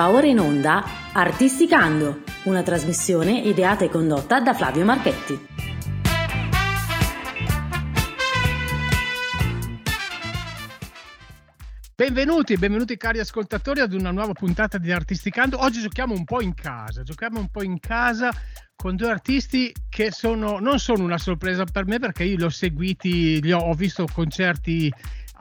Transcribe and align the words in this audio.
Va 0.00 0.08
ora 0.08 0.26
in 0.26 0.38
onda 0.38 0.82
Artisticando, 1.12 2.22
una 2.44 2.62
trasmissione 2.62 3.38
ideata 3.38 3.84
e 3.84 3.90
condotta 3.90 4.40
da 4.40 4.54
Flavio 4.54 4.82
Marchetti. 4.82 5.38
Benvenuti, 11.94 12.56
benvenuti 12.56 12.96
cari 12.96 13.18
ascoltatori 13.18 13.80
ad 13.80 13.92
una 13.92 14.10
nuova 14.10 14.32
puntata 14.32 14.78
di 14.78 14.90
Artisticando. 14.90 15.62
Oggi 15.62 15.82
giochiamo 15.82 16.14
un 16.14 16.24
po' 16.24 16.40
in 16.40 16.54
casa, 16.54 17.02
giochiamo 17.02 17.38
un 17.38 17.50
po' 17.50 17.62
in 17.62 17.78
casa 17.78 18.32
con 18.74 18.96
due 18.96 19.10
artisti 19.10 19.70
che 19.90 20.10
sono, 20.10 20.58
non 20.60 20.78
sono 20.78 21.04
una 21.04 21.18
sorpresa 21.18 21.64
per 21.64 21.84
me 21.84 21.98
perché 21.98 22.24
io 22.24 22.38
li 22.38 22.44
ho 22.44 22.48
seguiti, 22.48 23.42
li 23.42 23.52
ho, 23.52 23.58
ho 23.58 23.74
visto 23.74 24.06
concerti 24.10 24.90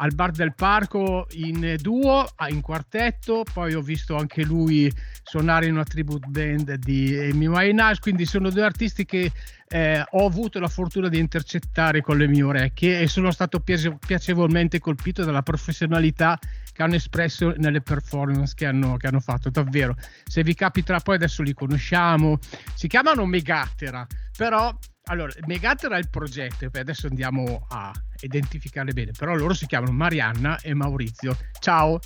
al 0.01 0.13
Bar 0.13 0.31
del 0.31 0.53
Parco 0.55 1.27
in 1.31 1.75
duo, 1.79 2.27
in 2.49 2.61
quartetto, 2.61 3.43
poi 3.51 3.73
ho 3.73 3.81
visto 3.81 4.15
anche 4.15 4.43
lui 4.43 4.91
suonare 5.23 5.65
in 5.65 5.73
una 5.73 5.83
tribute 5.83 6.27
band 6.27 6.75
di 6.75 7.17
Amy 7.17 7.47
Winehouse, 7.47 7.99
quindi 7.99 8.25
sono 8.25 8.49
due 8.49 8.63
artisti 8.63 9.05
che 9.05 9.31
eh, 9.67 10.03
ho 10.09 10.25
avuto 10.25 10.59
la 10.59 10.69
fortuna 10.69 11.09
di 11.09 11.19
intercettare 11.19 12.01
con 12.01 12.17
le 12.17 12.27
mie 12.27 12.43
orecchie 12.43 13.01
e 13.01 13.07
sono 13.07 13.29
stato 13.31 13.59
piace- 13.59 13.97
piacevolmente 14.05 14.79
colpito 14.79 15.23
dalla 15.23 15.43
professionalità 15.43 16.39
che 16.71 16.81
hanno 16.81 16.95
espresso 16.95 17.53
nelle 17.57 17.81
performance 17.81 18.53
che 18.55 18.65
hanno, 18.65 18.95
che 18.95 19.07
hanno 19.07 19.19
fatto, 19.19 19.49
davvero. 19.49 19.95
Se 20.23 20.43
vi 20.43 20.55
capiterà 20.55 20.99
poi 21.01 21.15
adesso 21.15 21.43
li 21.43 21.53
conosciamo, 21.53 22.39
si 22.73 22.87
chiamano 22.87 23.25
Megattera, 23.25 24.07
però 24.35 24.75
allora, 25.09 25.33
Megattera 25.45 25.95
è 25.95 25.99
il 25.99 26.09
progetto, 26.09 26.65
e 26.65 26.69
poi 26.69 26.81
adesso 26.81 27.07
andiamo 27.07 27.65
a 27.69 27.91
identificarle 28.21 28.93
bene, 28.93 29.11
però 29.17 29.35
loro 29.35 29.53
si 29.53 29.65
chiamano 29.65 29.91
Marianna 29.91 30.59
e 30.59 30.73
Maurizio. 30.73 31.35
Ciao. 31.59 31.99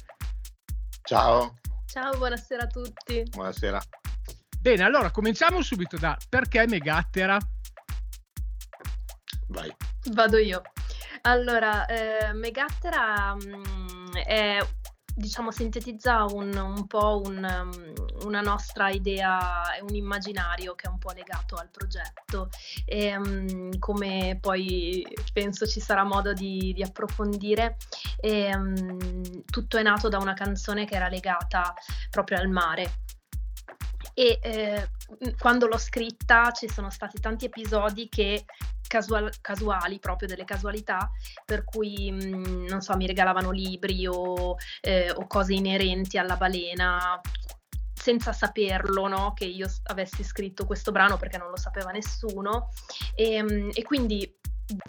Ciao. 1.03 1.55
Ciao, 1.85 2.17
buonasera 2.17 2.63
a 2.63 2.67
tutti. 2.67 3.23
Buonasera. 3.29 3.81
Bene, 4.59 4.83
allora 4.83 5.11
cominciamo 5.11 5.61
subito 5.61 5.97
da 5.97 6.17
perché 6.29 6.65
Megattera? 6.65 7.37
Vai. 9.49 9.75
Vado 10.11 10.37
io. 10.37 10.61
Allora, 11.23 11.85
eh, 11.85 12.33
Megattera 12.33 13.35
mh, 13.35 13.63
mm, 13.67 14.13
è 14.25 14.65
diciamo, 15.15 15.51
sintetizza 15.51 16.25
un, 16.25 16.55
un 16.55 16.87
po' 16.87 17.21
un, 17.25 17.43
um, 17.43 17.93
una 18.25 18.41
nostra 18.41 18.89
idea, 18.89 19.61
un 19.81 19.95
immaginario 19.95 20.75
che 20.75 20.87
è 20.87 20.89
un 20.89 20.97
po' 20.97 21.11
legato 21.11 21.55
al 21.55 21.69
progetto. 21.69 22.49
E 22.85 23.15
um, 23.15 23.77
come 23.79 24.37
poi 24.41 25.05
penso 25.31 25.65
ci 25.67 25.79
sarà 25.79 26.03
modo 26.03 26.33
di, 26.33 26.73
di 26.73 26.83
approfondire, 26.83 27.77
e, 28.19 28.55
um, 28.55 29.43
tutto 29.45 29.77
è 29.77 29.83
nato 29.83 30.09
da 30.09 30.17
una 30.17 30.33
canzone 30.33 30.85
che 30.85 30.95
era 30.95 31.07
legata 31.07 31.73
proprio 32.09 32.39
al 32.39 32.49
mare. 32.49 33.01
E 34.15 34.39
eh, 34.43 34.89
quando 35.39 35.65
l'ho 35.65 35.77
scritta 35.77 36.51
ci 36.51 36.69
sono 36.69 36.91
stati 36.91 37.19
tanti 37.19 37.45
episodi 37.45 38.09
che 38.09 38.45
casual- 38.93 39.33
casuali, 39.41 39.97
proprio 39.97 40.27
delle 40.27 40.45
casualità, 40.45 41.09
per 41.43 41.63
cui 41.63 42.11
mh, 42.11 42.35
mm, 42.35 42.65
non 42.67 42.81
so, 42.81 42.95
mi 42.95 43.07
regalavano 43.07 43.49
libri 43.49 44.05
o, 44.05 44.55
eh, 44.81 45.09
o 45.11 45.25
cose 45.25 45.53
inerenti 45.53 46.19
alla 46.19 46.35
balena, 46.35 47.19
senza 47.91 48.33
saperlo, 48.33 49.07
no? 49.07 49.33
che 49.33 49.45
io 49.45 49.67
avessi 49.85 50.23
scritto 50.23 50.65
questo 50.65 50.91
brano 50.91 51.17
perché 51.17 51.37
non 51.37 51.49
lo 51.49 51.57
sapeva 51.57 51.91
nessuno. 51.91 52.69
E, 53.15 53.33
ehm, 53.33 53.71
e 53.73 53.81
quindi 53.83 54.31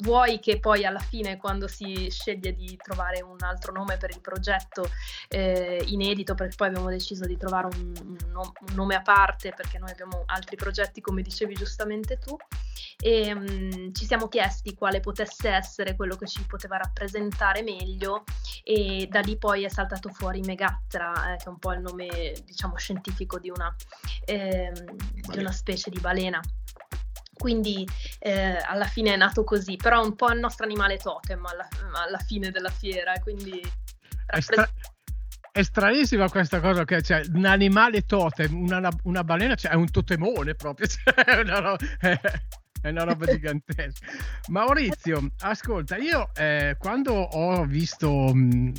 vuoi 0.03 0.39
che 0.39 0.61
poi 0.61 0.85
alla 0.85 1.01
fine 1.01 1.37
quando 1.37 1.67
si 1.67 2.09
sceglie 2.11 2.55
di 2.55 2.77
trovare 2.77 3.23
un 3.23 3.37
altro 3.41 3.73
nome 3.73 3.97
per 3.97 4.11
il 4.11 4.21
progetto 4.21 4.89
eh, 5.29 5.83
inedito 5.89 6.35
perché 6.35 6.55
poi 6.57 6.69
abbiamo 6.69 6.89
deciso 6.89 7.25
di 7.27 7.37
trovare 7.37 7.67
un, 7.77 7.93
un, 8.05 8.53
nome 8.75 8.95
a 8.95 9.03
parte 9.03 9.53
perché 9.55 9.79
noi 9.79 9.91
abbiamo 9.91 10.23
altri 10.27 10.57
progetti 10.57 11.01
come 11.01 11.23
dicevi 11.23 11.55
giustamente 11.55 12.19
tu 12.19 12.37
e 13.03 13.33
um, 13.33 13.93
ci 13.93 14.05
siamo 14.07 14.29
chiesti 14.29 14.75
quale 14.75 15.01
potesse 15.01 15.49
essere 15.49 15.97
quello 15.97 16.17
che 16.17 16.27
ci 16.27 16.45
poteva 16.47 16.77
rappresentare 16.77 17.63
meglio 17.63 18.25
e 18.63 19.09
da 19.11 19.21
lì 19.21 19.37
poi 19.37 19.65
è 19.65 19.69
saltato 19.69 20.09
fuori 20.09 20.41
Megattra 20.41 21.35
eh, 21.35 21.37
che 21.37 21.45
è 21.45 21.49
un 21.49 21.59
po' 21.59 21.73
il 21.73 21.81
nome 21.81 22.35
diciamo 22.45 22.77
scientifico 22.77 23.39
di 23.39 23.51
una, 23.51 23.75
eh, 24.25 24.73
di 24.73 25.39
una 25.39 25.53
specie 25.53 25.91
di 25.91 25.99
balena 25.99 26.41
quindi 27.35 27.87
eh, 28.19 28.57
alla 28.57 28.87
fine 28.87 29.15
è 29.15 29.17
nato 29.17 29.45
così, 29.45 29.77
però 29.77 30.03
è 30.03 30.05
un 30.05 30.15
po' 30.15 30.31
il 30.33 30.41
nostro 30.41 30.65
animale 30.65 30.97
totem 30.97 31.45
alla, 31.45 31.69
alla 31.93 32.19
fine 32.19 32.51
della 32.51 32.71
fiera, 32.71 33.13
quindi... 33.21 33.61
È, 34.27 34.41
stra- 34.41 34.69
è 35.53 35.63
stranissima 35.63 36.29
questa 36.29 36.61
cosa, 36.61 36.85
che 36.85 37.03
cioè, 37.03 37.23
un 37.33 37.45
animale 37.45 38.05
totem, 38.07 38.63
una, 38.63 38.89
una 39.05 39.23
balena, 39.23 39.55
cioè, 39.55 39.73
è 39.73 39.75
un 39.77 39.91
totemone 39.91 40.55
proprio, 40.55 40.87
cioè, 40.89 41.41
una, 41.41 41.61
no, 41.61 41.77
eh, 42.01 42.21
è 42.85 42.91
una 42.91 43.05
roba 43.05 43.25
gigantesca. 43.25 44.07
Maurizio, 44.49 45.31
ascolta, 45.41 45.97
io 45.97 46.29
eh, 46.35 46.77
quando 46.79 47.15
ho 47.15 47.65
visto 47.65 48.11
mh, 48.35 48.73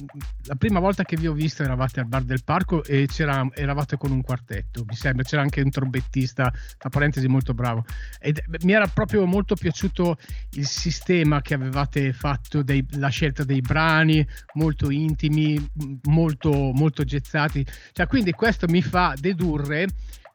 la 0.44 0.56
prima 0.56 0.80
volta 0.80 1.04
che 1.04 1.18
vi 1.18 1.26
ho 1.26 1.34
visto 1.34 1.64
eravate 1.64 2.02
al 2.02 2.06
bar 2.06 2.22
del 2.22 2.44
parco 2.44 2.84
e 2.84 3.08
eravate 3.18 3.98
con 3.98 4.12
un 4.12 4.22
quartetto, 4.22 4.84
mi 4.86 4.96
sembra, 4.96 5.24
c'era 5.24 5.42
anche 5.42 5.62
un 5.62 5.72
trombettista, 5.72 6.54
tra 6.78 6.90
parentesi, 6.90 7.28
molto 7.28 7.56
bravo. 7.56 7.84
Ed 8.20 8.44
mi 8.62 8.74
era 8.74 8.86
proprio 8.86 9.26
molto 9.26 9.56
piaciuto 9.56 10.18
il 10.52 10.68
sistema 10.68 11.42
che 11.42 11.56
avevate 11.56 12.14
fatto, 12.14 12.62
dei, 12.62 12.86
la 12.98 13.10
scelta 13.10 13.44
dei 13.44 13.62
brani 13.62 14.26
molto 14.54 14.92
intimi, 14.92 15.68
molto, 16.04 16.52
molto 16.52 17.04
gezzati. 17.04 17.66
Cioè, 17.92 18.06
quindi 18.06 18.34
questo 18.34 18.68
mi 18.68 18.84
fa 18.84 19.16
dedurre 19.20 19.88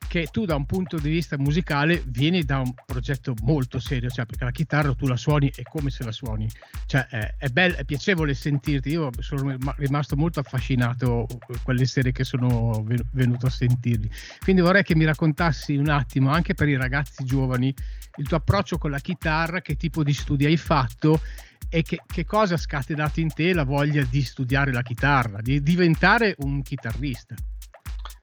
che 0.08 0.28
tu 0.30 0.44
da 0.44 0.56
un 0.56 0.66
punto 0.66 0.98
di 0.98 1.08
vista 1.08 1.38
musicale 1.38 2.02
vieni 2.06 2.42
da 2.42 2.58
un 2.58 2.72
progetto 2.84 3.34
molto 3.42 3.78
serio, 3.78 4.10
cioè 4.10 4.26
perché 4.26 4.44
la 4.44 4.50
chitarra 4.50 4.92
tu 4.94 5.06
la 5.06 5.16
suoni 5.16 5.52
e 5.54 5.62
come 5.62 5.90
se 5.90 6.02
la 6.02 6.10
suoni, 6.10 6.50
cioè 6.86 7.06
è, 7.06 7.34
è, 7.38 7.48
bello, 7.48 7.76
è 7.76 7.84
piacevole 7.84 8.34
sentirti, 8.34 8.90
io 8.90 9.10
sono 9.20 9.56
rimasto 9.76 10.16
molto 10.16 10.40
affascinato 10.40 11.28
quelle 11.62 11.86
sere 11.86 12.10
che 12.10 12.24
sono 12.24 12.84
venuto 13.12 13.46
a 13.46 13.50
sentirli, 13.50 14.10
quindi 14.42 14.62
vorrei 14.62 14.82
che 14.82 14.96
mi 14.96 15.04
raccontassi 15.04 15.76
un 15.76 15.88
attimo 15.88 16.30
anche 16.30 16.54
per 16.54 16.68
i 16.68 16.76
ragazzi 16.76 17.24
giovani 17.24 17.72
il 18.16 18.26
tuo 18.26 18.38
approccio 18.38 18.78
con 18.78 18.90
la 18.90 18.98
chitarra, 18.98 19.60
che 19.60 19.76
tipo 19.76 20.02
di 20.02 20.12
studi 20.12 20.44
hai 20.44 20.56
fatto 20.56 21.20
e 21.68 21.82
che, 21.82 22.00
che, 22.04 22.24
cosa 22.24 22.54
ha 22.54 22.58
scatenato 22.58 23.20
in 23.20 23.32
te 23.32 23.52
la 23.54 23.64
voglia 23.64 24.02
di 24.02 24.22
studiare 24.22 24.72
la 24.72 24.82
chitarra, 24.82 25.40
di 25.40 25.62
diventare 25.62 26.34
un 26.38 26.62
chitarrista. 26.62 27.36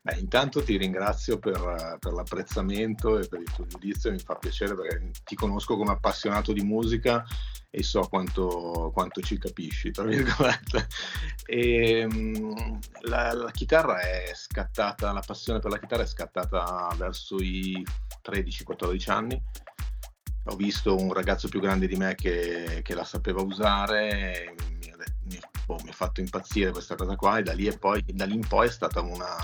Beh, 0.07 0.19
intanto 0.19 0.63
ti 0.63 0.77
ringrazio 0.77 1.37
per, 1.37 1.97
per, 1.99 2.13
l'apprezzamento 2.13 3.19
e 3.19 3.27
per 3.27 3.41
il 3.41 3.51
tuo 3.53 3.65
giudizio, 3.65 4.09
mi 4.09 4.19
fa 4.19 4.35
piacere 4.35 4.73
perché 4.73 5.11
ti 5.25 5.35
conosco 5.35 5.75
come 5.75 5.91
appassionato 5.91 6.53
di 6.53 6.61
musica 6.61 7.25
e 7.69 7.83
so 7.83 8.07
quanto, 8.07 8.89
quanto 8.93 9.19
ci 9.19 9.37
capisci, 9.37 9.91
tra 9.91 10.05
virgolette. 10.05 10.87
E, 11.45 12.07
ehm, 12.07 12.79
la, 13.01 13.33
la, 13.33 13.51
chitarra 13.51 13.99
è 13.99 14.31
scattata, 14.33 15.11
la 15.11 15.23
passione 15.25 15.59
per 15.59 15.71
la 15.71 15.77
chitarra 15.77 16.03
è 16.03 16.07
scattata 16.07 16.89
verso 16.97 17.35
i 17.41 17.85
13-14 18.23 19.11
anni. 19.11 19.43
Ho 20.45 20.55
visto 20.55 20.95
un 20.95 21.11
ragazzo 21.11 21.49
più 21.49 21.59
grande 21.59 21.85
di 21.85 21.97
me 21.97 22.15
che, 22.15 22.79
che 22.81 22.93
la 22.93 23.03
sapeva 23.03 23.41
usare, 23.41 24.55
mi 25.23 25.35
ha, 25.35 25.49
boh, 25.65 25.77
fatto 25.89 26.21
impazzire 26.21 26.71
questa 26.71 26.95
cosa 26.95 27.17
qua 27.17 27.39
e 27.39 27.43
da 27.43 27.51
lì, 27.51 27.69
poi, 27.77 28.01
da 28.07 28.23
lì 28.23 28.35
in 28.35 28.47
poi 28.47 28.67
è 28.67 28.71
stata 28.71 29.01
una 29.01 29.35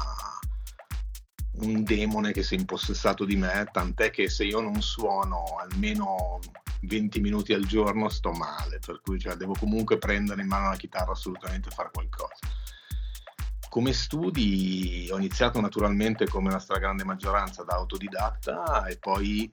un 1.64 1.84
demone 1.84 2.32
che 2.32 2.44
si 2.44 2.56
è 2.56 2.60
impossessato 2.60 3.26
di 3.26 3.36
me, 3.36 3.68
tant'è 3.72 4.12
che 4.12 4.30
se 4.30 4.44
io 4.44 4.60
non 4.60 4.82
suono 4.82 5.44
almeno 5.60 6.40
20 6.82 7.20
minuti 7.22 7.54
al 7.54 7.66
giorno 7.66 8.10
sto 8.10 8.32
male, 8.32 8.80
per 8.86 9.02
cui 9.02 9.20
cioè, 9.20 9.36
devo 9.36 9.54
comunque 9.54 9.98
prendere 9.98 10.42
in 10.42 10.48
mano 10.48 10.70
la 10.70 10.76
chitarra 10.76 11.12
assolutamente 11.12 11.70
fare 11.70 11.90
qualcosa. 11.92 12.40
Come 13.70 13.94
studi 13.94 15.10
ho 15.12 15.18
iniziato 15.18 15.60
naturalmente 15.60 16.28
come 16.28 16.52
la 16.52 16.60
stragrande 16.60 17.04
maggioranza 17.04 17.64
da 17.64 17.74
autodidatta 17.76 18.86
e 18.86 18.98
poi 18.98 19.52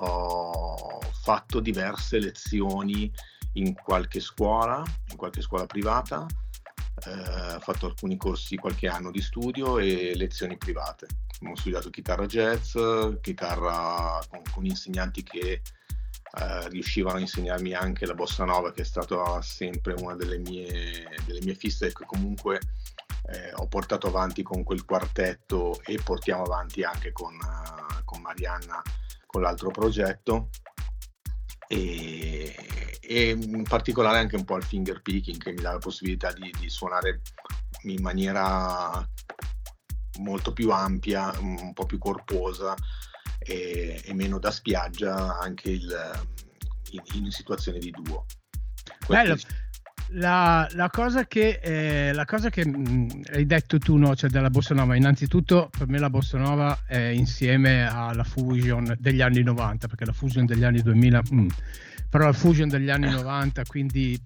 ho 0.00 1.00
fatto 1.22 1.60
diverse 1.60 2.18
lezioni 2.18 3.12
in 3.54 3.74
qualche 3.74 4.20
scuola, 4.20 4.82
in 5.10 5.16
qualche 5.16 5.42
scuola 5.42 5.66
privata, 5.66 6.26
eh, 7.04 7.54
ho 7.54 7.60
fatto 7.60 7.86
alcuni 7.86 8.16
corsi 8.16 8.56
qualche 8.56 8.88
anno 8.88 9.10
di 9.10 9.20
studio 9.20 9.78
e 9.78 10.14
lezioni 10.14 10.56
private 10.56 11.06
ho 11.46 11.56
studiato 11.56 11.90
chitarra 11.90 12.26
jazz, 12.26 12.76
chitarra 13.20 14.20
con, 14.28 14.42
con 14.52 14.64
insegnanti 14.64 15.22
che 15.22 15.62
eh, 16.36 16.68
riuscivano 16.68 17.16
a 17.16 17.20
insegnarmi 17.20 17.72
anche 17.72 18.06
la 18.06 18.14
bossa 18.14 18.44
nova, 18.44 18.72
che 18.72 18.82
è 18.82 18.84
stata 18.84 19.40
sempre 19.40 19.94
una 19.94 20.14
delle 20.14 20.38
mie, 20.38 21.08
delle 21.24 21.40
mie 21.42 21.54
fisse 21.54 21.92
che 21.92 22.04
comunque 22.04 22.60
eh, 23.30 23.52
ho 23.54 23.66
portato 23.66 24.08
avanti 24.08 24.42
con 24.42 24.62
quel 24.62 24.84
quartetto 24.84 25.80
e 25.84 25.98
portiamo 26.02 26.42
avanti 26.42 26.82
anche 26.82 27.12
con, 27.12 27.34
uh, 27.34 28.04
con 28.04 28.20
Marianna 28.20 28.82
con 29.26 29.42
l'altro 29.42 29.70
progetto. 29.70 30.48
E, 31.66 32.98
e, 33.00 33.30
in 33.30 33.62
particolare 33.62 34.18
anche 34.18 34.36
un 34.36 34.44
po' 34.44 34.56
il 34.56 34.64
finger 34.64 35.02
picking 35.02 35.36
che 35.36 35.52
mi 35.52 35.60
dà 35.60 35.72
la 35.72 35.78
possibilità 35.78 36.32
di, 36.32 36.50
di 36.58 36.70
suonare 36.70 37.20
in 37.82 38.00
maniera 38.02 39.06
molto 40.18 40.52
più 40.52 40.70
ampia, 40.70 41.32
un 41.40 41.72
po' 41.72 41.86
più 41.86 41.98
corposa 41.98 42.74
e, 43.38 44.02
e 44.04 44.14
meno 44.14 44.38
da 44.38 44.50
spiaggia 44.50 45.38
anche 45.38 45.70
il, 45.70 46.20
in, 46.90 47.24
in 47.24 47.30
situazioni 47.30 47.78
di 47.78 47.90
duo. 47.90 48.26
Bello. 49.06 49.36
La, 50.12 50.66
la, 50.72 50.88
cosa 50.88 51.26
che, 51.26 51.60
eh, 51.62 52.12
la 52.14 52.24
cosa 52.24 52.48
che 52.48 52.66
mh, 52.66 52.88
mm, 52.88 53.08
hai 53.32 53.44
detto 53.44 53.78
tu, 53.78 53.96
no, 53.96 54.16
cioè 54.16 54.30
della 54.30 54.48
bossa 54.48 54.74
nova, 54.74 54.96
innanzitutto 54.96 55.68
per 55.76 55.86
me 55.86 55.98
la 55.98 56.08
bossa 56.08 56.38
nova 56.38 56.84
è 56.86 56.98
insieme 56.98 57.86
alla 57.86 58.24
fusion 58.24 58.96
degli 58.98 59.20
anni 59.20 59.42
90, 59.42 59.86
perché 59.86 60.06
la 60.06 60.12
fusion 60.12 60.46
degli 60.46 60.64
anni 60.64 60.80
2000, 60.80 61.22
mh, 61.30 61.40
mm, 61.40 61.48
però 62.08 62.24
la 62.24 62.32
fusion 62.32 62.68
degli 62.68 62.88
anni 62.88 63.10
90, 63.10 63.64
quindi 63.66 64.18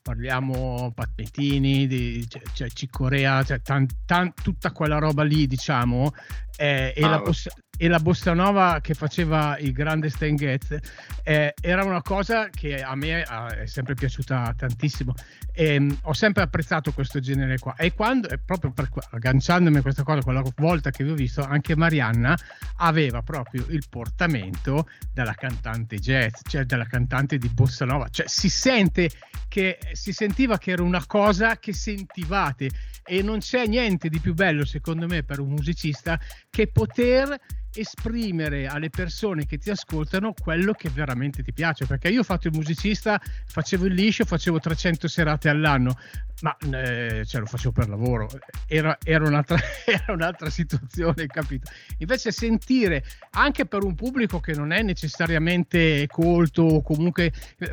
parliamo 0.00 0.92
Patmetini, 0.94 1.86
di, 1.86 2.26
cioè, 2.28 2.42
cioè 2.52 2.68
Cicorea, 2.68 3.42
cioè, 3.42 3.60
tan, 3.60 3.86
tan, 4.04 4.32
tutta 4.34 4.72
quella 4.72 4.98
roba 4.98 5.22
lì, 5.22 5.46
diciamo, 5.46 6.12
eh, 6.56 6.92
e, 6.94 7.04
ah, 7.04 7.08
la 7.08 7.18
bossa, 7.20 7.50
e, 7.78 7.88
la 7.88 8.00
bossa, 8.00 8.34
nova 8.34 8.80
che 8.82 8.92
faceva 8.92 9.56
il 9.58 9.72
grande 9.72 10.10
Stan 10.10 10.36
Getz 10.36 10.76
eh, 11.22 11.54
era 11.60 11.84
una 11.84 12.02
cosa 12.02 12.48
che 12.50 12.82
a 12.82 12.94
me 12.96 13.22
è 13.22 13.66
sempre 13.66 13.94
piaciuta 13.94 14.52
tantissimo. 14.56 15.14
E 15.52 15.74
ehm, 15.74 15.98
ho 16.02 16.12
sempre 16.12 16.42
apprezzato 16.42 16.92
questo 16.92 17.20
genere 17.20 17.58
qua. 17.58 17.74
E 17.76 17.94
quando 17.94 18.28
proprio 18.44 18.72
per, 18.72 18.88
agganciandomi 19.10 19.78
a 19.78 19.82
questa 19.82 20.02
cosa 20.02 20.22
quella 20.22 20.42
volta 20.56 20.90
che 20.90 21.04
vi 21.04 21.10
ho 21.10 21.14
visto 21.14 21.42
anche 21.42 21.76
Marianna 21.76 22.36
aveva 22.76 23.22
proprio 23.22 23.64
il 23.68 23.84
portamento 23.88 24.88
della 25.12 25.34
cantante 25.34 25.98
jazz 25.98 26.40
cioè 26.42 26.64
della 26.64 26.86
cantante 26.86 27.38
di 27.38 27.48
bossa 27.48 27.84
nova. 27.84 28.08
Cioè 28.08 28.26
si 28.26 28.48
sente 28.48 29.10
che 29.48 29.78
si 29.92 30.12
sentiva 30.12 30.58
che 30.58 30.72
era 30.72 30.82
una 30.82 31.04
cosa 31.06 31.58
che 31.58 31.72
sentivate. 31.72 32.70
E 33.04 33.22
non 33.22 33.38
c'è 33.38 33.66
niente 33.66 34.08
di 34.08 34.20
più 34.20 34.34
bello 34.34 34.66
secondo 34.66 35.06
me 35.06 35.22
per 35.22 35.40
un 35.40 35.48
musicista 35.48 36.20
che 36.50 36.66
poter 36.66 37.38
esprimere 37.74 38.66
alle 38.66 38.90
persone 38.90 39.46
che 39.46 39.58
ti 39.58 39.70
ascoltano 39.70 40.32
quello 40.32 40.72
che 40.72 40.88
veramente 40.88 41.42
ti 41.42 41.52
piace. 41.52 41.86
Perché 41.86 42.08
io 42.08 42.20
ho 42.20 42.24
fatto 42.24 42.48
il 42.48 42.54
musicista 42.54 43.20
facevo 43.46 43.86
il 43.86 43.94
liscio 43.94 44.24
facevo 44.24 44.58
300 44.58 45.08
serate 45.08 45.48
all'anno. 45.48 45.96
Ma 46.40 46.56
eh, 46.72 47.24
cioè, 47.26 47.40
lo 47.40 47.46
facevo 47.46 47.72
per 47.72 47.88
lavoro, 47.88 48.28
era, 48.68 48.96
era, 49.02 49.26
un'altra, 49.26 49.58
era, 49.84 50.12
un'altra, 50.12 50.48
situazione, 50.50 51.26
capito? 51.26 51.68
Invece 51.98 52.30
sentire 52.30 53.02
anche 53.30 53.66
per 53.66 53.82
un 53.82 53.96
pubblico 53.96 54.38
che 54.38 54.52
non 54.52 54.70
è 54.70 54.82
necessariamente 54.82 56.06
colto 56.06 56.62
o 56.62 56.82
comunque, 56.82 57.32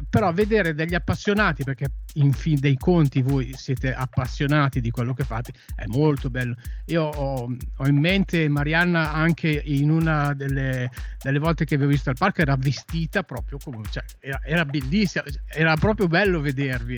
però 0.09 0.33
vedere 0.33 0.73
degli 0.73 0.95
appassionati, 0.95 1.63
perché 1.63 1.89
in 2.15 2.33
fin 2.33 2.59
dei 2.59 2.77
conti 2.77 3.21
voi 3.21 3.53
siete 3.55 3.93
appassionati 3.93 4.81
di 4.81 4.91
quello 4.91 5.13
che 5.13 5.23
fate, 5.23 5.53
è 5.75 5.85
molto 5.85 6.29
bello. 6.29 6.55
Io 6.85 7.03
ho, 7.03 7.55
ho 7.77 7.87
in 7.87 7.97
mente 7.97 8.47
Marianna 8.49 9.13
anche 9.13 9.49
in 9.49 9.89
una 9.89 10.33
delle, 10.33 10.89
delle, 11.21 11.39
volte 11.39 11.65
che 11.65 11.77
vi 11.77 11.83
ho 11.85 11.87
visto 11.87 12.09
al 12.09 12.15
parco, 12.17 12.41
era 12.41 12.55
vestita 12.57 13.23
proprio 13.23 13.57
come, 13.63 13.83
cioè, 13.89 14.03
era, 14.19 14.39
era 14.43 14.65
bellissima, 14.65 15.23
era 15.47 15.75
proprio 15.75 16.07
bello 16.07 16.41
vedervi. 16.41 16.95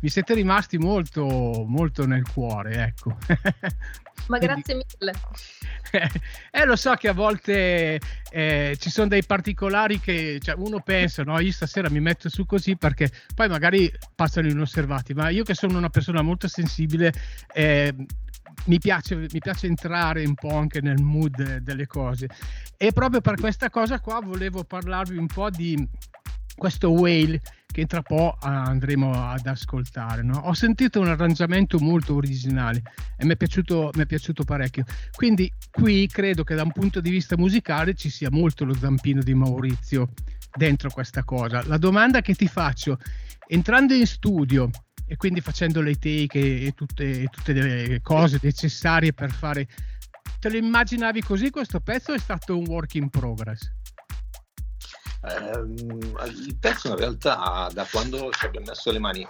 Mi 0.00 0.08
siete 0.08 0.24
siete 0.24 0.34
rimasti 0.34 0.78
molto, 0.78 1.64
molto 1.66 2.06
nel 2.06 2.26
cuore, 2.26 2.82
ecco. 2.82 3.16
Ma 4.28 4.38
grazie 4.38 4.74
mille. 4.74 5.12
Eh, 6.50 6.64
lo 6.64 6.74
so 6.74 6.94
che 6.94 7.06
a 7.06 7.12
volte 7.12 8.00
eh, 8.30 8.76
ci 8.80 8.90
sono 8.90 9.06
dei 9.06 9.24
particolari 9.24 10.00
che 10.00 10.40
cioè, 10.42 10.56
uno 10.58 10.80
pensa, 10.80 11.22
no, 11.22 11.38
io 11.38 11.52
stasera 11.52 11.88
mi 11.88 12.00
metto 12.00 12.28
su 12.28 12.46
così 12.46 12.76
perché 12.76 13.12
poi 13.32 13.48
magari 13.48 13.92
passano 14.12 14.48
inosservati, 14.48 15.14
ma 15.14 15.28
io 15.28 15.44
che 15.44 15.54
sono 15.54 15.78
una 15.78 15.90
persona 15.90 16.20
molto 16.20 16.48
sensibile, 16.48 17.12
eh, 17.52 17.94
mi 18.66 18.78
piace, 18.80 19.14
mi 19.14 19.38
piace, 19.38 19.68
entrare 19.68 20.24
un 20.24 20.34
po' 20.34 20.56
anche 20.56 20.80
nel 20.80 21.00
mood 21.00 21.58
delle 21.58 21.86
cose. 21.86 22.28
E 22.76 22.90
proprio 22.90 23.20
per 23.20 23.36
questa 23.36 23.70
cosa 23.70 24.00
qua 24.00 24.20
volevo 24.20 24.64
parlarvi 24.64 25.16
un 25.16 25.26
po' 25.26 25.50
di 25.50 25.76
questo 26.56 26.90
whale 26.90 27.40
che 27.74 27.86
tra 27.86 28.02
po' 28.02 28.36
andremo 28.40 29.28
ad 29.28 29.48
ascoltare. 29.48 30.22
No? 30.22 30.38
Ho 30.44 30.52
sentito 30.52 31.00
un 31.00 31.08
arrangiamento 31.08 31.80
molto 31.80 32.14
originale 32.14 32.82
e 33.16 33.24
mi 33.24 33.32
è, 33.32 33.36
piaciuto, 33.36 33.90
mi 33.94 34.02
è 34.02 34.06
piaciuto 34.06 34.44
parecchio. 34.44 34.84
Quindi 35.10 35.52
qui 35.72 36.06
credo 36.06 36.44
che 36.44 36.54
da 36.54 36.62
un 36.62 36.70
punto 36.70 37.00
di 37.00 37.10
vista 37.10 37.36
musicale 37.36 37.94
ci 37.94 38.10
sia 38.10 38.30
molto 38.30 38.64
lo 38.64 38.74
zampino 38.74 39.22
di 39.22 39.34
Maurizio 39.34 40.10
dentro 40.56 40.88
questa 40.90 41.24
cosa. 41.24 41.66
La 41.66 41.76
domanda 41.76 42.20
che 42.20 42.36
ti 42.36 42.46
faccio, 42.46 43.00
entrando 43.48 43.92
in 43.92 44.06
studio 44.06 44.70
e 45.04 45.16
quindi 45.16 45.40
facendo 45.40 45.80
le 45.80 45.96
take 45.96 46.66
e, 46.66 46.72
tutte, 46.76 47.22
e 47.22 47.26
tutte 47.26 47.52
le 47.52 48.00
cose 48.02 48.38
necessarie 48.40 49.12
per 49.12 49.32
fare... 49.32 49.66
Te 50.38 50.48
lo 50.48 50.58
immaginavi 50.58 51.22
così 51.22 51.50
questo 51.50 51.80
pezzo 51.80 52.12
o 52.12 52.14
è 52.14 52.18
stato 52.18 52.56
un 52.56 52.66
work 52.68 52.94
in 52.94 53.08
progress? 53.08 53.68
Ehm, 55.26 56.16
il 56.46 56.56
pezzo 56.58 56.88
in 56.88 56.96
realtà 56.96 57.68
da 57.72 57.86
quando 57.90 58.30
ci 58.30 58.44
abbiamo 58.44 58.66
messo 58.66 58.90
le 58.90 58.98
mani, 58.98 59.26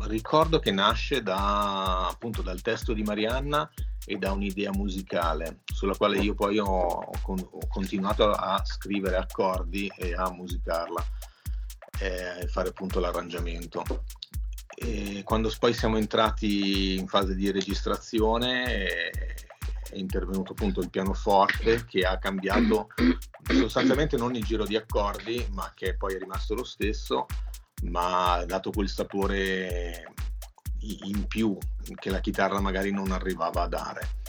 ricordo 0.00 0.58
che 0.58 0.72
nasce 0.72 1.22
da, 1.22 2.08
appunto 2.08 2.42
dal 2.42 2.60
testo 2.60 2.92
di 2.92 3.02
Marianna 3.02 3.70
e 4.04 4.16
da 4.16 4.32
un'idea 4.32 4.70
musicale 4.74 5.60
sulla 5.64 5.94
quale 5.94 6.18
io 6.18 6.34
poi 6.34 6.58
ho, 6.58 6.66
ho 6.66 7.66
continuato 7.68 8.30
a 8.30 8.62
scrivere 8.64 9.16
accordi 9.16 9.90
e 9.96 10.14
a 10.14 10.30
musicarla 10.30 11.02
e 11.98 12.46
fare 12.48 12.68
appunto 12.68 13.00
l'arrangiamento. 13.00 13.82
E 14.76 15.22
quando 15.24 15.52
poi 15.58 15.72
siamo 15.72 15.96
entrati 15.96 16.98
in 16.98 17.06
fase 17.06 17.34
di 17.34 17.50
registrazione 17.50 19.14
è 19.94 19.98
intervenuto 19.98 20.52
appunto 20.52 20.80
il 20.80 20.90
pianoforte 20.90 21.84
che 21.84 22.00
ha 22.00 22.18
cambiato 22.18 22.88
sostanzialmente 23.46 24.16
non 24.16 24.34
il 24.34 24.44
giro 24.44 24.64
di 24.64 24.76
accordi, 24.76 25.46
ma 25.52 25.72
che 25.74 25.96
poi 25.96 26.14
è 26.14 26.18
rimasto 26.18 26.54
lo 26.54 26.64
stesso, 26.64 27.26
ma 27.84 28.34
ha 28.34 28.44
dato 28.44 28.70
quel 28.70 28.88
sapore 28.88 30.12
in 30.80 31.26
più 31.26 31.56
che 31.94 32.10
la 32.10 32.20
chitarra 32.20 32.60
magari 32.60 32.90
non 32.90 33.10
arrivava 33.12 33.62
a 33.62 33.68
dare 33.68 34.22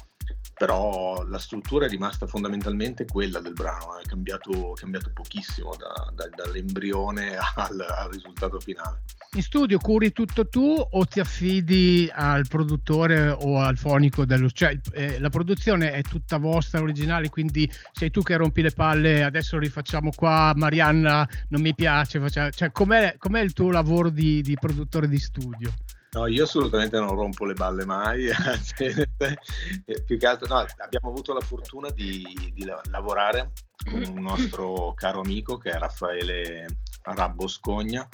però 0.58 1.26
la 1.28 1.38
struttura 1.38 1.86
è 1.86 1.90
rimasta 1.90 2.28
fondamentalmente 2.28 3.06
quella 3.06 3.40
del 3.40 3.54
brano, 3.54 4.00
è 4.00 4.06
cambiato, 4.06 4.72
cambiato 4.74 5.12
pochissimo 5.14 5.76
da, 5.76 6.12
da, 6.14 6.30
dall'embrione 6.34 7.36
al, 7.56 7.80
al, 7.80 8.10
risultato 8.10 8.60
finale. 8.60 9.02
In 9.34 9.42
studio 9.42 9.78
curi 9.80 10.14
tutto 10.14 10.48
tu 10.48 10.64
o 10.64 11.06
ti 11.06 11.20
affidi 11.20 12.10
al 12.14 12.48
produttore 12.48 13.28
o 13.28 13.60
al 13.60 13.78
fonico 13.78 14.24
dello 14.24 14.50
cioè 14.50 14.80
eh, 14.94 15.20
la 15.20 15.30
produzione 15.30 15.92
è 15.92 16.02
tutta 16.02 16.38
vostra 16.38 16.80
originale, 16.80 17.30
quindi 17.30 17.70
sei 17.92 18.10
tu 18.10 18.22
che 18.22 18.38
rompi 18.38 18.62
le 18.62 18.72
palle, 18.72 19.24
adesso 19.24 19.58
rifacciamo 19.58 20.12
qua, 20.16 20.54
Marianna 20.56 21.28
non 21.50 21.62
mi 21.62 21.76
piace, 21.76 22.20
faccia... 22.22 22.50
cioè 22.52 22.72
com'è, 22.72 23.16
com'è 23.18 23.42
il 23.42 23.52
tuo 23.52 23.72
lavoro 23.72 24.10
di, 24.10 24.42
di 24.42 24.56
produttore 24.58 25.10
di 25.10 25.20
studio? 25.20 25.74
No, 26.12 26.28
io 26.28 26.44
assolutamente 26.44 26.98
non 26.98 27.16
rompo 27.16 27.44
le 27.46 27.54
balle 27.54 27.86
mai, 27.86 28.30
più 30.06 30.18
che 30.18 30.26
altro 30.26 30.48
no, 30.48 30.66
abbiamo 30.78 31.10
avuto 31.10 31.34
la 31.34 31.42
fortuna 31.42 31.90
di, 31.90 32.24
di, 32.54 32.66
lavorare 32.90 33.52
con 33.84 34.02
un 34.02 34.22
nostro 34.22 34.94
caro 34.96 35.20
amico 35.20 35.58
che 35.58 35.72
è 35.72 35.78
Raffaele 35.78 36.68
Rabbo 37.02 37.48
Scogna, 37.48 38.08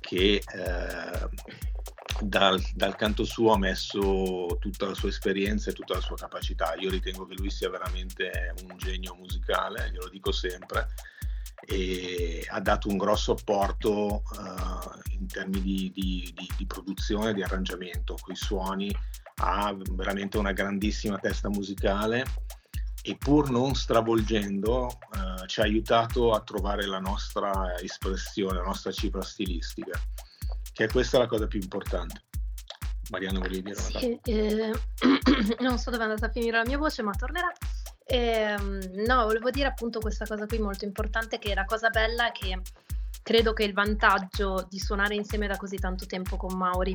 che 0.00 0.34
eh, 0.34 1.28
dal, 2.20 2.60
dal, 2.74 2.96
canto 2.96 3.24
suo 3.24 3.52
ha 3.52 3.58
messo 3.58 4.58
tutta 4.60 4.86
la 4.86 4.94
sua 4.94 5.08
esperienza 5.08 5.70
e 5.70 5.74
tutta 5.74 5.94
la 5.94 6.00
sua 6.00 6.16
capacità. 6.16 6.74
Io 6.78 6.90
ritengo 6.90 7.26
che 7.26 7.34
lui 7.36 7.50
sia 7.50 7.70
veramente 7.70 8.54
un 8.68 8.76
genio 8.76 9.14
musicale, 9.14 9.90
glielo 9.90 10.08
dico 10.08 10.30
sempre, 10.30 10.88
e 11.66 12.46
ha 12.48 12.60
dato 12.60 12.88
un 12.88 12.96
grosso 12.96 13.32
apporto 13.32 14.22
uh, 14.38 15.12
in 15.12 15.26
termini 15.26 15.62
di, 15.62 15.92
di, 15.94 16.32
di, 16.34 16.48
di 16.56 16.66
produzione 16.66 17.30
e 17.30 17.34
di 17.34 17.42
arrangiamento, 17.42 18.16
con 18.20 18.32
i 18.32 18.36
suoni, 18.36 18.94
ha 19.36 19.74
veramente 19.92 20.38
una 20.38 20.52
grandissima 20.52 21.18
testa 21.18 21.48
musicale 21.48 22.24
e 23.02 23.16
pur 23.16 23.50
non 23.50 23.74
stravolgendo 23.74 24.86
uh, 24.86 25.46
ci 25.46 25.60
ha 25.60 25.64
aiutato 25.64 26.32
a 26.32 26.40
trovare 26.40 26.86
la 26.86 27.00
nostra 27.00 27.78
espressione, 27.78 28.58
la 28.58 28.64
nostra 28.64 28.92
cifra 28.92 29.20
stilistica, 29.20 30.00
che 30.72 30.84
è 30.84 30.88
questa 30.88 31.18
la 31.18 31.26
cosa 31.26 31.46
più 31.46 31.60
importante. 31.60 32.22
Mariano, 33.10 33.40
volevi 33.40 33.62
dire 33.62 33.78
una 33.78 33.98
sì, 33.98 34.18
eh, 34.24 34.72
non 35.60 35.78
so 35.78 35.90
dove 35.90 36.04
è 36.04 36.06
andata 36.06 36.26
a 36.26 36.30
finire 36.30 36.56
la 36.56 36.64
mia 36.64 36.78
voce, 36.78 37.02
ma 37.02 37.12
tornerà. 37.12 37.52
Eh, 38.06 38.56
no, 39.06 39.24
volevo 39.24 39.50
dire 39.50 39.66
appunto 39.66 39.98
questa 39.98 40.26
cosa 40.26 40.46
qui 40.46 40.58
molto 40.58 40.84
importante, 40.84 41.38
che 41.38 41.54
la 41.54 41.64
cosa 41.64 41.88
bella 41.88 42.28
è 42.28 42.32
che 42.32 42.60
credo 43.22 43.52
che 43.54 43.64
il 43.64 43.72
vantaggio 43.72 44.66
di 44.68 44.78
suonare 44.78 45.14
insieme 45.14 45.46
da 45.46 45.56
così 45.56 45.76
tanto 45.76 46.04
tempo 46.06 46.36
con 46.36 46.56
Mauri 46.56 46.94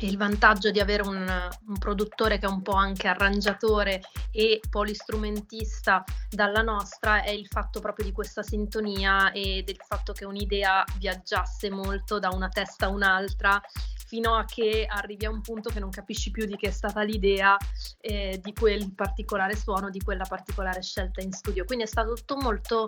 e 0.00 0.06
il 0.06 0.16
vantaggio 0.16 0.70
di 0.70 0.78
avere 0.78 1.02
un, 1.02 1.48
un, 1.66 1.78
produttore 1.78 2.38
che 2.38 2.46
è 2.46 2.48
un 2.48 2.62
po' 2.62 2.72
anche 2.72 3.08
arrangiatore 3.08 4.00
e 4.30 4.60
polistrumentista 4.70 6.04
dalla 6.30 6.62
nostra 6.62 7.22
è 7.22 7.30
il 7.30 7.48
fatto 7.48 7.80
proprio 7.80 8.04
di 8.04 8.12
questa 8.12 8.44
sintonia 8.44 9.32
e 9.32 9.64
del 9.64 9.80
fatto 9.84 10.12
che 10.12 10.24
un'idea 10.24 10.84
viaggiasse 10.98 11.68
molto 11.70 12.20
da 12.20 12.28
una 12.28 12.48
testa 12.48 12.86
a 12.86 12.90
un'altra 12.90 13.60
fino 14.08 14.34
a 14.34 14.44
che 14.46 14.86
arrivi 14.88 15.26
a 15.26 15.30
un 15.30 15.42
punto 15.42 15.68
che 15.68 15.80
non 15.80 15.90
capisci 15.90 16.30
più 16.30 16.46
di 16.46 16.56
che 16.56 16.68
è 16.68 16.72
stata 16.72 17.02
l'idea 17.02 17.58
eh, 18.00 18.40
di 18.42 18.54
quel 18.54 18.94
particolare 18.94 19.54
suono, 19.54 19.90
di 19.90 20.00
quella 20.00 20.24
particolare 20.24 20.82
scelta 20.82 21.20
in 21.20 21.30
studio. 21.30 21.66
Quindi 21.66 21.84
è 21.84 21.86
stato 21.86 22.14
tutto 22.14 22.36
molto 22.36 22.86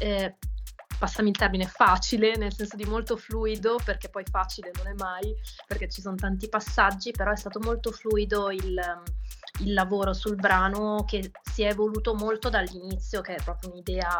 eh, 0.00 0.36
passami 0.98 1.28
il 1.28 1.36
termine, 1.36 1.66
facile, 1.66 2.36
nel 2.36 2.52
senso 2.52 2.74
di 2.74 2.84
molto 2.84 3.16
fluido, 3.16 3.78
perché 3.84 4.08
poi 4.08 4.24
facile 4.28 4.72
non 4.76 4.88
è 4.88 4.94
mai, 4.94 5.32
perché 5.68 5.88
ci 5.88 6.00
sono 6.00 6.16
tanti 6.16 6.48
passaggi, 6.48 7.12
però 7.12 7.30
è 7.30 7.36
stato 7.36 7.60
molto 7.60 7.92
fluido 7.92 8.50
il, 8.50 8.80
il 9.60 9.72
lavoro 9.72 10.12
sul 10.12 10.34
brano 10.34 11.04
che 11.06 11.30
si 11.42 11.62
è 11.62 11.68
evoluto 11.68 12.14
molto 12.14 12.48
dall'inizio, 12.48 13.20
che 13.20 13.36
è 13.36 13.42
proprio 13.44 13.70
un'idea 13.70 14.18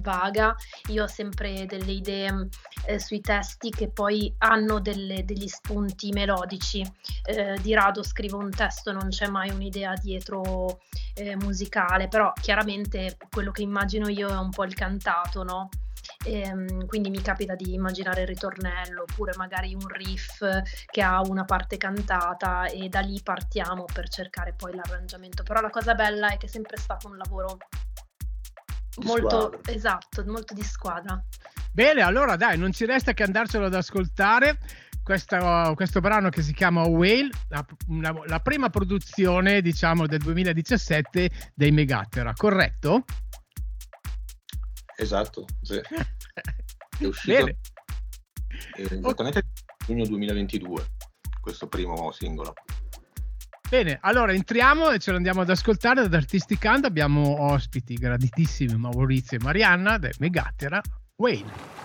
vaga, 0.00 0.54
io 0.88 1.04
ho 1.04 1.06
sempre 1.06 1.66
delle 1.66 1.92
idee 1.92 2.48
eh, 2.86 2.98
sui 2.98 3.20
testi 3.20 3.70
che 3.70 3.88
poi 3.88 4.34
hanno 4.38 4.80
delle, 4.80 5.24
degli 5.24 5.48
spunti 5.48 6.10
melodici, 6.12 6.84
eh, 7.24 7.58
di 7.60 7.74
rado 7.74 8.02
scrivo 8.02 8.38
un 8.38 8.50
testo, 8.50 8.92
non 8.92 9.08
c'è 9.08 9.26
mai 9.28 9.50
un'idea 9.50 9.94
dietro 9.94 10.80
eh, 11.14 11.36
musicale, 11.36 12.08
però 12.08 12.32
chiaramente 12.40 13.16
quello 13.30 13.50
che 13.50 13.62
immagino 13.62 14.08
io 14.08 14.28
è 14.28 14.36
un 14.36 14.50
po' 14.50 14.64
il 14.64 14.74
cantato, 14.74 15.42
no? 15.42 15.68
E, 16.24 16.40
ehm, 16.40 16.86
quindi 16.86 17.10
mi 17.10 17.20
capita 17.20 17.54
di 17.54 17.74
immaginare 17.74 18.22
il 18.22 18.26
ritornello 18.26 19.02
oppure 19.02 19.32
magari 19.36 19.74
un 19.74 19.86
riff 19.88 20.44
che 20.86 21.02
ha 21.02 21.20
una 21.20 21.44
parte 21.44 21.76
cantata 21.76 22.66
e 22.66 22.88
da 22.88 23.00
lì 23.00 23.20
partiamo 23.22 23.84
per 23.92 24.08
cercare 24.08 24.54
poi 24.54 24.74
l'arrangiamento. 24.74 25.42
Però 25.42 25.60
la 25.60 25.70
cosa 25.70 25.94
bella 25.94 26.28
è 26.28 26.36
che 26.36 26.46
è 26.46 26.48
sempre 26.48 26.76
stato 26.76 27.08
un 27.08 27.16
lavoro 27.16 27.58
molto 29.02 29.28
squadra. 29.28 29.72
esatto, 29.72 30.24
molto 30.26 30.54
di 30.54 30.62
squadra. 30.62 31.22
Bene, 31.72 32.02
allora 32.02 32.36
dai, 32.36 32.56
non 32.58 32.72
ci 32.72 32.84
resta 32.84 33.12
che 33.12 33.22
andarcelo 33.22 33.66
ad 33.66 33.74
ascoltare. 33.74 34.58
Questo, 35.02 35.72
questo 35.74 36.00
brano 36.00 36.30
che 36.30 36.40
si 36.40 36.54
chiama 36.54 36.86
Whale, 36.86 37.28
la, 37.48 37.66
una, 37.88 38.14
la, 38.24 38.40
prima 38.40 38.70
produzione 38.70 39.60
diciamo 39.60 40.06
del 40.06 40.20
2017 40.20 41.30
dei 41.52 41.72
Megattera, 41.72 42.32
corretto? 42.32 43.04
Esatto, 44.96 45.44
sì. 45.60 45.78
è 46.98 47.04
uscito 47.04 47.44
Bene. 47.44 47.56
esattamente 48.76 49.38
okay. 49.40 49.42
giugno 49.84 50.06
2022 50.06 50.86
questo 51.44 51.68
primo 51.68 52.10
singolo. 52.10 52.54
Bene, 53.68 53.98
allora 54.02 54.32
entriamo 54.32 54.90
e 54.90 54.98
ce 54.98 55.10
lo 55.10 55.16
andiamo 55.16 55.40
ad 55.40 55.50
ascoltare 55.50 56.02
ad 56.02 56.14
Artisticando. 56.14 56.86
Abbiamo 56.86 57.42
ospiti 57.50 57.94
graditissimi 57.94 58.76
Maurizio 58.76 59.38
e 59.38 59.42
Marianna 59.42 59.98
del 59.98 60.14
Megattera 60.18 60.80
Wayne. 61.16 61.82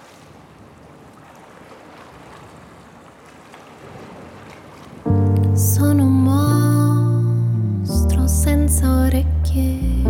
Sono 5.53 6.03
un 6.05 6.23
mostro 7.83 8.27
senza 8.27 8.87
orecchie, 9.01 10.03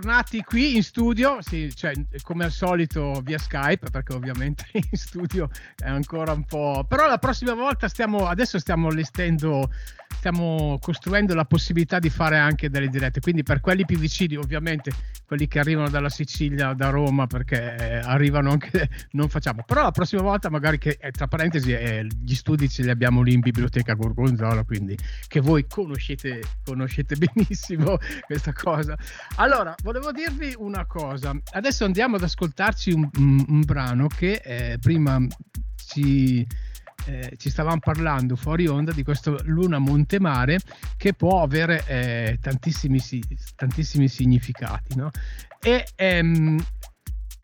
ritornati 0.00 0.42
qui 0.42 0.76
in 0.76 0.82
studio, 0.82 1.38
sì, 1.42 1.74
cioè, 1.74 1.92
come 2.22 2.44
al 2.44 2.50
solito 2.50 3.20
via 3.22 3.38
Skype, 3.38 3.90
perché 3.90 4.14
ovviamente 4.14 4.64
in 4.72 4.82
studio 4.92 5.50
è 5.76 5.88
ancora 5.88 6.32
un 6.32 6.44
po'... 6.44 6.84
Però 6.88 7.06
la 7.06 7.18
prossima 7.18 7.54
volta 7.54 7.86
stiamo, 7.86 8.26
adesso 8.26 8.58
stiamo 8.58 8.88
allestendo, 8.88 9.70
stiamo 10.20 10.78
costruendo 10.82 11.34
la 11.34 11.46
possibilità 11.46 11.98
di 11.98 12.10
fare 12.10 12.36
anche 12.36 12.68
delle 12.68 12.88
dirette, 12.88 13.20
quindi 13.20 13.42
per 13.42 13.60
quelli 13.60 13.86
più 13.86 13.96
vicini, 13.96 14.36
ovviamente 14.36 14.92
quelli 15.24 15.48
che 15.48 15.58
arrivano 15.58 15.88
dalla 15.88 16.10
Sicilia, 16.10 16.74
da 16.74 16.90
Roma, 16.90 17.26
perché 17.26 17.74
eh, 17.74 17.94
arrivano 18.00 18.50
anche, 18.50 18.90
non 19.12 19.30
facciamo, 19.30 19.64
però 19.66 19.82
la 19.82 19.92
prossima 19.92 20.20
volta 20.20 20.50
magari 20.50 20.76
che, 20.76 20.98
eh, 21.00 21.10
tra 21.10 21.26
parentesi, 21.26 21.72
eh, 21.72 22.06
gli 22.22 22.34
studi 22.34 22.68
ce 22.68 22.82
li 22.82 22.90
abbiamo 22.90 23.22
lì 23.22 23.32
in 23.32 23.40
biblioteca 23.40 23.94
Gorgonzola, 23.94 24.62
quindi 24.64 24.94
che 25.26 25.40
voi 25.40 25.66
conoscete, 25.66 26.42
conoscete 26.62 27.16
benissimo 27.32 27.96
questa 28.26 28.52
cosa. 28.52 28.98
Allora, 29.36 29.74
volevo 29.82 30.12
dirvi 30.12 30.54
una 30.58 30.84
cosa. 30.84 31.34
Adesso 31.52 31.86
andiamo 31.86 32.16
ad 32.16 32.24
ascoltarci 32.24 32.92
un, 32.92 33.08
un, 33.16 33.42
un 33.48 33.60
brano 33.64 34.06
che 34.06 34.42
eh, 34.44 34.76
prima 34.78 35.18
ci, 35.76 36.46
eh, 37.06 37.34
ci 37.36 37.50
stavamo 37.50 37.78
parlando 37.78 38.36
fuori 38.36 38.66
onda 38.66 38.92
di 38.92 39.02
questo 39.02 39.38
Luna 39.44 39.78
Montemare 39.78 40.58
che 40.96 41.14
può 41.14 41.42
avere 41.42 41.84
eh, 41.86 42.38
tantissimi, 42.40 43.00
tantissimi 43.56 44.08
significati. 44.08 44.96
No? 44.96 45.10
E 45.60 45.86
ehm, 45.96 46.62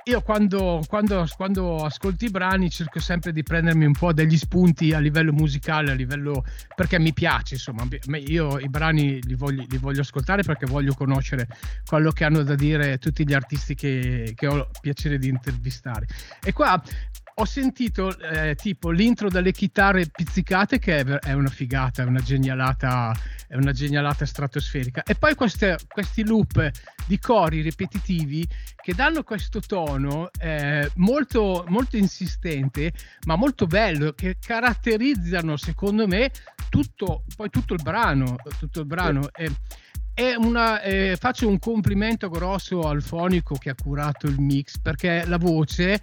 io 0.08 0.22
quando, 0.22 0.84
quando, 0.86 1.26
quando, 1.36 1.84
ascolto 1.84 2.24
i 2.24 2.30
brani 2.30 2.70
cerco 2.70 3.00
sempre 3.00 3.32
di 3.32 3.42
prendermi 3.42 3.84
un 3.84 3.92
po' 3.92 4.12
degli 4.12 4.36
spunti 4.36 4.92
a 4.92 5.00
livello 5.00 5.32
musicale, 5.32 5.90
a 5.90 5.94
livello 5.94 6.44
perché 6.76 7.00
mi 7.00 7.12
piace, 7.12 7.54
insomma, 7.54 7.84
io 8.24 8.60
i 8.60 8.68
brani 8.68 9.20
li 9.22 9.34
voglio, 9.34 9.64
li 9.68 9.78
voglio 9.78 10.02
ascoltare 10.02 10.44
perché 10.44 10.64
voglio 10.66 10.94
conoscere 10.94 11.48
quello 11.84 12.12
che 12.12 12.24
hanno 12.24 12.44
da 12.44 12.54
dire 12.54 12.98
tutti 12.98 13.26
gli 13.26 13.34
artisti 13.34 13.74
che, 13.74 14.32
che 14.36 14.46
ho 14.46 14.70
piacere 14.80 15.18
di 15.18 15.26
intervistare. 15.26 16.06
E 16.40 16.52
qua 16.52 16.80
ho 17.38 17.44
sentito 17.44 18.18
eh, 18.18 18.54
tipo 18.54 18.90
l'intro 18.90 19.28
delle 19.28 19.52
chitarre 19.52 20.06
pizzicate 20.06 20.78
che 20.78 21.00
è, 21.00 21.04
è, 21.04 21.32
una 21.32 21.50
figata, 21.50 22.02
è 22.02 22.06
una 22.06 22.20
genialata, 22.20 23.14
è 23.46 23.56
una 23.56 23.72
genialata 23.72 24.24
stratosferica. 24.24 25.02
E 25.02 25.16
poi 25.16 25.34
queste, 25.34 25.76
questi 25.86 26.24
loop 26.24 26.70
di 27.04 27.18
cori 27.18 27.60
ripetitivi 27.60 28.48
che 28.76 28.94
danno 28.94 29.22
questo 29.22 29.60
tono 29.60 30.30
eh, 30.40 30.90
molto, 30.94 31.66
molto 31.68 31.98
insistente, 31.98 32.92
ma 33.26 33.36
molto 33.36 33.66
bello, 33.66 34.12
che 34.12 34.38
caratterizzano 34.40 35.58
secondo 35.58 36.06
me 36.06 36.30
tutto, 36.70 37.24
poi 37.36 37.50
tutto 37.50 37.74
il 37.74 37.82
brano. 37.82 38.36
Tutto 38.58 38.80
il 38.80 38.86
brano. 38.86 39.28
Sì. 39.34 39.54
E, 40.14 40.34
una, 40.34 40.80
eh, 40.80 41.18
faccio 41.20 41.46
un 41.46 41.58
complimento 41.58 42.30
grosso 42.30 42.80
al 42.88 43.02
fonico 43.02 43.56
che 43.56 43.68
ha 43.68 43.74
curato 43.74 44.26
il 44.26 44.40
mix 44.40 44.78
perché 44.78 45.26
la 45.26 45.36
voce 45.36 46.00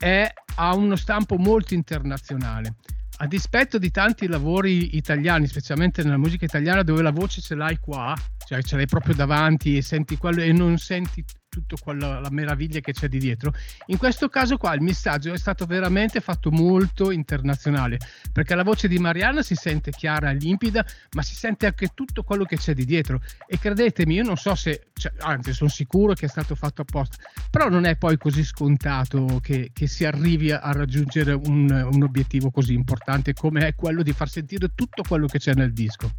è, 0.00 0.32
ha 0.56 0.74
uno 0.74 0.96
stampo 0.96 1.36
molto 1.36 1.74
internazionale. 1.74 2.76
A 3.18 3.26
dispetto 3.26 3.76
di 3.76 3.90
tanti 3.90 4.26
lavori 4.26 4.96
italiani, 4.96 5.46
specialmente 5.46 6.02
nella 6.02 6.16
musica 6.16 6.46
italiana, 6.46 6.82
dove 6.82 7.02
la 7.02 7.10
voce 7.10 7.42
ce 7.42 7.54
l'hai 7.54 7.78
qua, 7.78 8.16
cioè 8.46 8.62
ce 8.62 8.76
l'hai 8.76 8.86
proprio 8.86 9.14
davanti 9.14 9.76
e 9.76 9.82
senti 9.82 10.16
quello 10.16 10.40
e 10.40 10.52
non 10.52 10.78
senti 10.78 11.22
tutta 11.50 11.76
quella 11.78 12.20
la 12.20 12.30
meraviglia 12.30 12.80
che 12.80 12.92
c'è 12.92 13.08
di 13.08 13.18
dietro. 13.18 13.52
In 13.86 13.98
questo 13.98 14.28
caso 14.28 14.56
qua 14.56 14.72
il 14.74 14.80
messaggio 14.80 15.32
è 15.32 15.36
stato 15.36 15.66
veramente 15.66 16.20
fatto 16.20 16.50
molto 16.50 17.10
internazionale, 17.10 17.98
perché 18.32 18.54
la 18.54 18.62
voce 18.62 18.88
di 18.88 18.98
Mariana 18.98 19.42
si 19.42 19.54
sente 19.54 19.90
chiara 19.90 20.30
e 20.30 20.34
limpida, 20.34 20.86
ma 21.12 21.22
si 21.22 21.34
sente 21.34 21.66
anche 21.66 21.88
tutto 21.92 22.22
quello 22.22 22.44
che 22.44 22.56
c'è 22.56 22.72
di 22.72 22.84
dietro. 22.84 23.20
E 23.46 23.58
credetemi, 23.58 24.14
io 24.14 24.22
non 24.22 24.36
so 24.36 24.54
se, 24.54 24.86
cioè, 24.94 25.12
anzi 25.18 25.52
sono 25.52 25.68
sicuro 25.68 26.14
che 26.14 26.26
è 26.26 26.28
stato 26.28 26.54
fatto 26.54 26.82
apposta, 26.82 27.16
però 27.50 27.68
non 27.68 27.84
è 27.84 27.96
poi 27.96 28.16
così 28.16 28.44
scontato 28.44 29.40
che, 29.42 29.70
che 29.74 29.86
si 29.88 30.04
arrivi 30.04 30.52
a 30.52 30.72
raggiungere 30.72 31.32
un, 31.32 31.68
un 31.92 32.02
obiettivo 32.02 32.50
così 32.50 32.74
importante 32.74 33.34
come 33.34 33.66
è 33.66 33.74
quello 33.74 34.02
di 34.02 34.12
far 34.12 34.28
sentire 34.28 34.70
tutto 34.74 35.02
quello 35.02 35.26
che 35.26 35.38
c'è 35.38 35.52
nel 35.54 35.72
disco. 35.72 36.12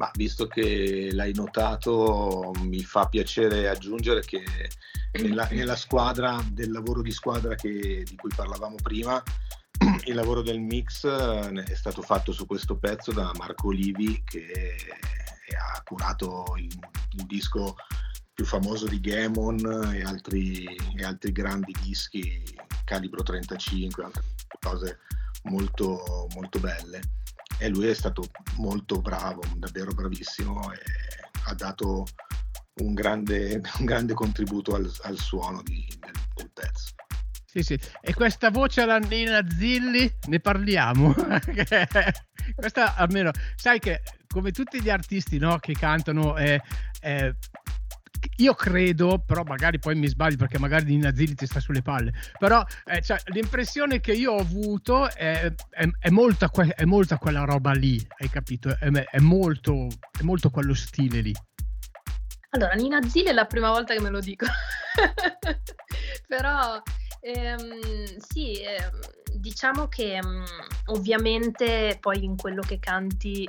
Ma 0.00 0.10
visto 0.14 0.46
che 0.46 1.10
l'hai 1.12 1.34
notato, 1.34 2.52
mi 2.62 2.82
fa 2.82 3.06
piacere 3.06 3.68
aggiungere 3.68 4.22
che 4.22 4.42
nella, 5.20 5.46
nella 5.50 5.76
squadra 5.76 6.42
del 6.50 6.72
lavoro 6.72 7.02
di 7.02 7.10
squadra 7.10 7.54
che, 7.54 8.02
di 8.02 8.16
cui 8.16 8.30
parlavamo 8.34 8.76
prima, 8.82 9.22
il 10.06 10.14
lavoro 10.14 10.40
del 10.40 10.58
mix 10.58 11.04
eh, 11.04 11.64
è 11.64 11.74
stato 11.74 12.00
fatto 12.00 12.32
su 12.32 12.46
questo 12.46 12.78
pezzo 12.78 13.12
da 13.12 13.30
Marco 13.36 13.66
Olivi 13.66 14.22
che 14.24 14.74
ha 15.58 15.82
curato 15.82 16.54
il, 16.56 16.74
il 17.18 17.26
disco 17.26 17.74
più 18.32 18.46
famoso 18.46 18.86
di 18.86 19.00
Gamon 19.00 19.92
e 19.92 20.00
altri, 20.02 20.64
e 20.96 21.04
altri 21.04 21.30
grandi 21.30 21.74
dischi, 21.82 22.42
calibro 22.86 23.22
35, 23.22 24.02
altre 24.02 24.22
cose 24.60 25.00
molto, 25.42 26.26
molto 26.34 26.58
belle 26.58 27.02
e 27.60 27.68
lui 27.68 27.88
è 27.88 27.94
stato 27.94 28.24
molto 28.56 29.02
bravo, 29.02 29.42
davvero 29.56 29.92
bravissimo 29.92 30.72
e 30.72 30.78
ha 31.44 31.54
dato 31.54 32.06
un 32.80 32.94
grande, 32.94 33.60
un 33.78 33.84
grande 33.84 34.14
contributo 34.14 34.74
al, 34.74 34.90
al 35.02 35.18
suono 35.18 35.62
di, 35.62 35.86
del, 36.00 36.12
del, 36.34 36.50
pezzo. 36.52 36.94
Sì, 37.44 37.62
sì, 37.62 37.78
e 38.00 38.14
questa 38.14 38.50
voce 38.50 38.80
alla 38.80 38.98
Nina 38.98 39.44
Zilli 39.46 40.10
ne 40.28 40.40
parliamo. 40.40 41.14
questa 42.56 42.94
almeno, 42.94 43.30
sai 43.56 43.78
che 43.78 44.00
come 44.26 44.52
tutti 44.52 44.80
gli 44.80 44.88
artisti 44.88 45.38
no, 45.38 45.58
che 45.58 45.74
cantano 45.74 46.38
eh, 46.38 46.62
eh, 47.00 47.34
io 48.36 48.54
credo, 48.54 49.22
però 49.24 49.42
magari 49.42 49.78
poi 49.78 49.94
mi 49.94 50.08
sbaglio 50.08 50.36
perché 50.36 50.58
magari 50.58 50.84
Nina 50.86 51.14
Zilli 51.14 51.34
ti 51.34 51.46
sta 51.46 51.60
sulle 51.60 51.82
palle, 51.82 52.12
però 52.38 52.64
eh, 52.84 53.02
cioè, 53.02 53.18
l'impressione 53.26 54.00
che 54.00 54.12
io 54.12 54.32
ho 54.32 54.40
avuto 54.40 55.10
è, 55.10 55.52
è, 55.70 55.88
è, 55.98 56.10
molta, 56.10 56.48
que- 56.48 56.74
è 56.74 56.84
molta, 56.84 57.18
quella 57.18 57.44
roba 57.44 57.72
lì, 57.72 58.04
hai 58.18 58.28
capito? 58.28 58.76
È, 58.78 59.18
molto, 59.18 59.86
è 60.18 60.22
molto 60.22 60.50
quello 60.50 60.74
stile 60.74 61.20
lì. 61.20 61.34
Allora, 62.50 62.72
Nina 62.74 63.00
Zilli 63.02 63.28
è 63.28 63.32
la 63.32 63.46
prima 63.46 63.70
volta 63.70 63.94
che 63.94 64.00
me 64.00 64.10
lo 64.10 64.20
dico, 64.20 64.46
però 66.26 66.82
ehm, 67.20 68.18
sì, 68.18 68.54
eh, 68.54 68.90
diciamo 69.34 69.86
che 69.86 70.20
mh, 70.20 70.44
ovviamente 70.86 71.96
poi 72.00 72.24
in 72.24 72.36
quello 72.36 72.60
che 72.60 72.78
canti 72.78 73.48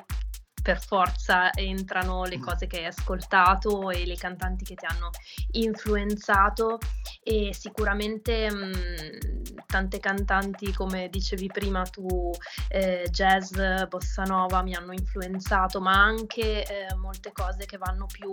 per 0.61 0.79
forza 0.83 1.51
entrano 1.53 2.23
le 2.23 2.37
mm. 2.37 2.41
cose 2.41 2.67
che 2.67 2.79
hai 2.79 2.85
ascoltato 2.85 3.89
e 3.89 4.05
le 4.05 4.15
cantanti 4.15 4.63
che 4.63 4.75
ti 4.75 4.85
hanno 4.85 5.09
influenzato 5.51 6.77
e 7.23 7.53
sicuramente 7.53 8.51
mh, 8.51 8.57
mm, 8.57 9.57
tante 9.65 9.99
cantanti 9.99 10.73
come 10.73 11.09
dicevi 11.09 11.47
prima 11.47 11.83
tu 11.83 12.31
eh, 12.69 13.07
jazz, 13.09 13.59
bossa 13.87 14.23
nova 14.23 14.61
mi 14.61 14.75
hanno 14.75 14.93
influenzato 14.93 15.81
ma 15.81 15.93
anche 16.01 16.63
eh, 16.63 16.95
molte 16.95 17.31
cose 17.31 17.65
che 17.65 17.77
vanno 17.77 18.05
più 18.05 18.29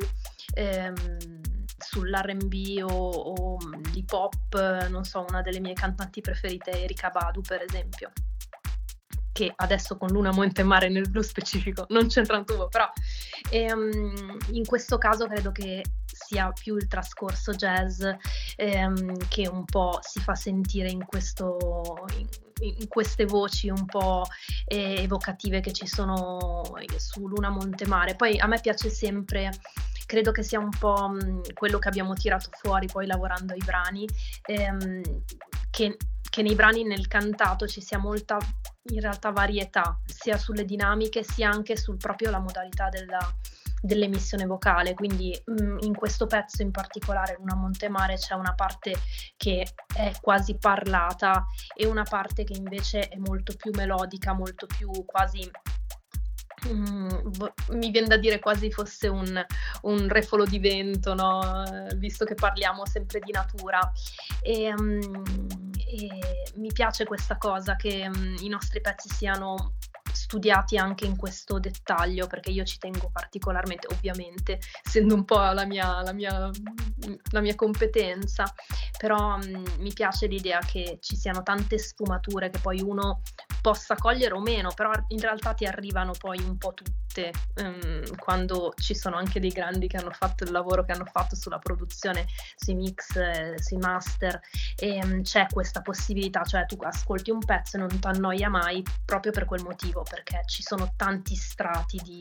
ehm, 0.54 0.94
sull'R&B 1.78 2.82
o, 2.82 3.10
o 3.10 3.58
l'hip 3.92 4.12
hop 4.12 4.88
non 4.88 5.04
so 5.04 5.24
una 5.28 5.42
delle 5.42 5.60
mie 5.60 5.74
cantanti 5.74 6.20
preferite 6.20 6.70
è 6.72 6.82
Erika 6.82 7.10
Badu 7.10 7.40
per 7.40 7.62
esempio 7.62 8.10
che 9.38 9.52
adesso 9.54 9.96
con 9.96 10.08
Luna 10.08 10.32
Monte 10.32 10.64
Mare 10.64 10.88
nel 10.88 11.08
blu 11.08 11.22
specifico 11.22 11.86
non 11.90 12.08
c'entra 12.08 12.38
un 12.38 12.44
tubo, 12.44 12.66
però 12.66 12.90
ehm, 13.52 14.36
in 14.50 14.66
questo 14.66 14.98
caso 14.98 15.28
credo 15.28 15.52
che 15.52 15.84
sia 16.04 16.50
più 16.50 16.74
il 16.74 16.88
trascorso 16.88 17.52
jazz 17.52 18.04
ehm, 18.56 19.28
che 19.28 19.46
un 19.46 19.64
po' 19.64 20.00
si 20.02 20.18
fa 20.18 20.34
sentire 20.34 20.88
in, 20.88 21.04
questo, 21.04 22.04
in, 22.16 22.26
in 22.80 22.88
queste 22.88 23.26
voci 23.26 23.68
un 23.68 23.84
po' 23.84 24.24
eh, 24.66 25.02
evocative 25.02 25.60
che 25.60 25.70
ci 25.70 25.86
sono 25.86 26.62
su 26.96 27.28
Luna 27.28 27.50
Montemare. 27.50 28.16
Poi 28.16 28.40
a 28.40 28.48
me 28.48 28.58
piace 28.60 28.90
sempre 28.90 29.52
credo 30.04 30.32
che 30.32 30.42
sia 30.42 30.58
un 30.58 30.70
po' 30.76 31.14
quello 31.54 31.78
che 31.78 31.86
abbiamo 31.86 32.14
tirato 32.14 32.48
fuori 32.50 32.86
poi 32.86 33.06
lavorando 33.06 33.52
ai 33.52 33.62
brani, 33.64 34.04
ehm, 34.46 35.02
che, 35.70 35.96
che, 36.28 36.42
nei 36.42 36.56
brani 36.56 36.82
nel 36.82 37.06
cantato 37.06 37.68
ci 37.68 37.80
sia 37.80 37.98
molta 37.98 38.38
in 38.90 39.00
realtà 39.00 39.30
varietà, 39.30 40.00
sia 40.04 40.36
sulle 40.38 40.64
dinamiche 40.64 41.22
sia 41.22 41.50
anche 41.50 41.76
sul 41.76 41.96
proprio 41.96 42.30
la 42.30 42.38
modalità 42.38 42.88
della, 42.88 43.18
dell'emissione 43.80 44.46
vocale, 44.46 44.94
quindi 44.94 45.38
mh, 45.44 45.62
mm, 45.62 45.76
in 45.80 45.94
questo 45.94 46.26
pezzo 46.26 46.62
in 46.62 46.70
particolare, 46.70 47.36
Luna 47.38 47.54
Montemare, 47.54 48.16
c'è 48.16 48.34
una 48.34 48.54
parte 48.54 48.94
che 49.36 49.66
è 49.94 50.12
quasi 50.20 50.56
parlata 50.56 51.46
e 51.74 51.86
una 51.86 52.04
parte 52.04 52.44
che 52.44 52.54
invece 52.54 53.08
è 53.08 53.16
molto 53.16 53.54
più 53.56 53.70
melodica, 53.74 54.32
molto 54.32 54.66
più 54.66 54.90
quasi 55.04 55.48
mi 56.66 57.90
viene 57.90 58.06
da 58.06 58.16
dire 58.16 58.38
quasi 58.38 58.70
fosse 58.70 59.08
un, 59.08 59.44
un 59.82 60.08
refolo 60.08 60.44
di 60.44 60.58
vento, 60.58 61.14
no? 61.14 61.64
visto 61.96 62.24
che 62.24 62.34
parliamo 62.34 62.86
sempre 62.86 63.20
di 63.20 63.32
natura. 63.32 63.80
E, 64.42 64.72
um, 64.76 65.22
e 65.86 66.08
mi 66.56 66.72
piace 66.72 67.04
questa 67.04 67.36
cosa 67.36 67.76
che 67.76 68.08
um, 68.12 68.36
i 68.40 68.48
nostri 68.48 68.80
pezzi 68.80 69.08
siano 69.08 69.74
studiati 70.12 70.76
anche 70.76 71.06
in 71.06 71.16
questo 71.16 71.58
dettaglio 71.58 72.26
perché 72.26 72.50
io 72.50 72.64
ci 72.64 72.78
tengo 72.78 73.10
particolarmente, 73.12 73.86
ovviamente, 73.92 74.58
essendo 74.84 75.14
un 75.14 75.24
po' 75.24 75.38
la 75.38 75.64
mia, 75.64 76.02
la 76.02 76.12
mia, 76.12 76.50
la 77.30 77.40
mia 77.40 77.54
competenza, 77.54 78.52
però 78.96 79.36
mh, 79.36 79.76
mi 79.78 79.92
piace 79.92 80.26
l'idea 80.26 80.58
che 80.58 80.98
ci 81.00 81.16
siano 81.16 81.42
tante 81.42 81.78
sfumature 81.78 82.50
che 82.50 82.58
poi 82.58 82.80
uno 82.80 83.22
possa 83.60 83.94
cogliere 83.96 84.34
o 84.34 84.40
meno, 84.40 84.72
però 84.74 84.90
in 85.08 85.20
realtà 85.20 85.54
ti 85.54 85.64
arrivano 85.64 86.12
poi 86.18 86.38
un 86.40 86.56
po' 86.58 86.74
tutte 86.74 87.32
um, 87.62 88.16
quando 88.16 88.72
ci 88.76 88.94
sono 88.94 89.16
anche 89.16 89.40
dei 89.40 89.50
grandi 89.50 89.88
che 89.88 89.96
hanno 89.96 90.10
fatto 90.10 90.44
il 90.44 90.50
lavoro 90.50 90.84
che 90.84 90.92
hanno 90.92 91.04
fatto 91.04 91.34
sulla 91.36 91.58
produzione, 91.58 92.26
sui 92.56 92.74
mix, 92.74 93.16
eh, 93.16 93.54
sui 93.58 93.78
master 93.78 94.40
e 94.76 95.00
um, 95.02 95.22
c'è 95.22 95.46
questa 95.50 95.82
possibilità, 95.82 96.42
cioè 96.44 96.66
tu 96.66 96.76
ascolti 96.80 97.30
un 97.30 97.40
pezzo 97.40 97.76
e 97.76 97.80
non 97.80 97.88
ti 97.88 98.06
annoia 98.06 98.48
mai 98.48 98.82
proprio 99.04 99.32
per 99.32 99.44
quel 99.44 99.62
motivo, 99.62 100.02
perché 100.02 100.42
ci 100.46 100.62
sono 100.62 100.92
tanti 100.96 101.34
strati 101.34 101.98
di 102.02 102.20